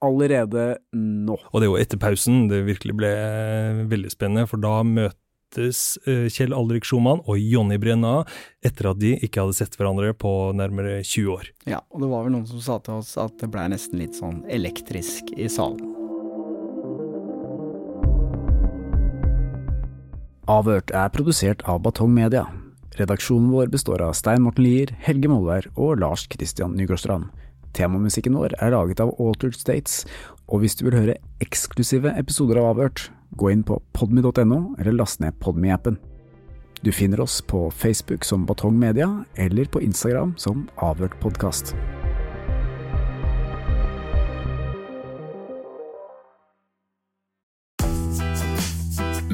allerede 0.02 0.76
nå. 0.92 1.38
Og 1.52 1.60
det 1.60 1.66
er 1.66 1.70
jo 1.70 1.80
etter 1.80 2.00
pausen 2.02 2.46
det 2.50 2.64
virkelig 2.66 2.96
ble 2.98 3.10
eh, 3.12 3.82
veldig 3.90 4.12
spennende, 4.12 4.48
for 4.50 4.62
da 4.62 4.80
møtes 4.86 5.82
eh, 6.10 6.26
Kjell 6.32 6.54
Alrik 6.56 6.86
Schumann 6.88 7.22
og 7.22 7.38
Jonny 7.38 7.78
Brenna 7.82 8.22
etter 8.64 8.90
at 8.90 9.00
de 9.02 9.14
ikke 9.22 9.44
hadde 9.44 9.58
sett 9.60 9.78
hverandre 9.78 10.12
på 10.18 10.52
nærmere 10.58 11.00
20 11.04 11.32
år. 11.36 11.52
Ja, 11.70 11.82
og 11.90 12.02
det 12.02 12.10
var 12.12 12.26
vel 12.26 12.36
noen 12.36 12.48
som 12.50 12.62
sa 12.64 12.78
til 12.82 12.98
oss 12.98 13.14
at 13.20 13.38
det 13.40 13.50
blei 13.52 13.68
nesten 13.72 14.02
litt 14.02 14.18
sånn 14.18 14.42
elektrisk 14.50 15.34
i 15.38 15.50
salen. 15.52 15.80
Avhørt 20.50 20.90
er 20.90 21.12
produsert 21.14 21.62
av 21.70 21.84
Batong 21.84 22.10
Media. 22.10 22.48
Redaksjonen 22.98 23.50
vår 23.52 23.70
består 23.72 24.02
av 24.04 24.12
Stein 24.16 24.42
Morten 24.44 24.66
Lier, 24.66 24.92
Helge 25.00 25.30
Molvær 25.32 25.68
og 25.76 26.00
Lars 26.02 26.26
Christian 26.32 26.74
Nygårdstrand. 26.76 27.30
Temamusikken 27.72 28.36
vår 28.36 28.52
er 28.60 28.74
laget 28.74 29.00
av 29.00 29.14
Altered 29.16 29.56
States, 29.56 30.02
og 30.52 30.60
hvis 30.60 30.76
du 30.76 30.84
vil 30.86 30.98
høre 30.98 31.16
eksklusive 31.40 32.12
episoder 32.20 32.60
av 32.60 32.74
Avhørt, 32.74 33.06
gå 33.40 33.48
inn 33.54 33.64
på 33.64 33.80
podmy.no 33.96 34.60
eller 34.76 34.98
last 34.98 35.24
ned 35.24 35.40
Podmy-appen. 35.40 35.96
Du 36.82 36.92
finner 36.92 37.22
oss 37.24 37.40
på 37.40 37.70
Facebook 37.70 38.26
som 38.28 38.44
Batong 38.44 38.76
Media, 38.78 39.08
eller 39.40 39.64
på 39.64 39.80
Instagram 39.80 40.34
som 40.36 40.66
Avhørt 40.76 41.16
podkast. 41.22 41.76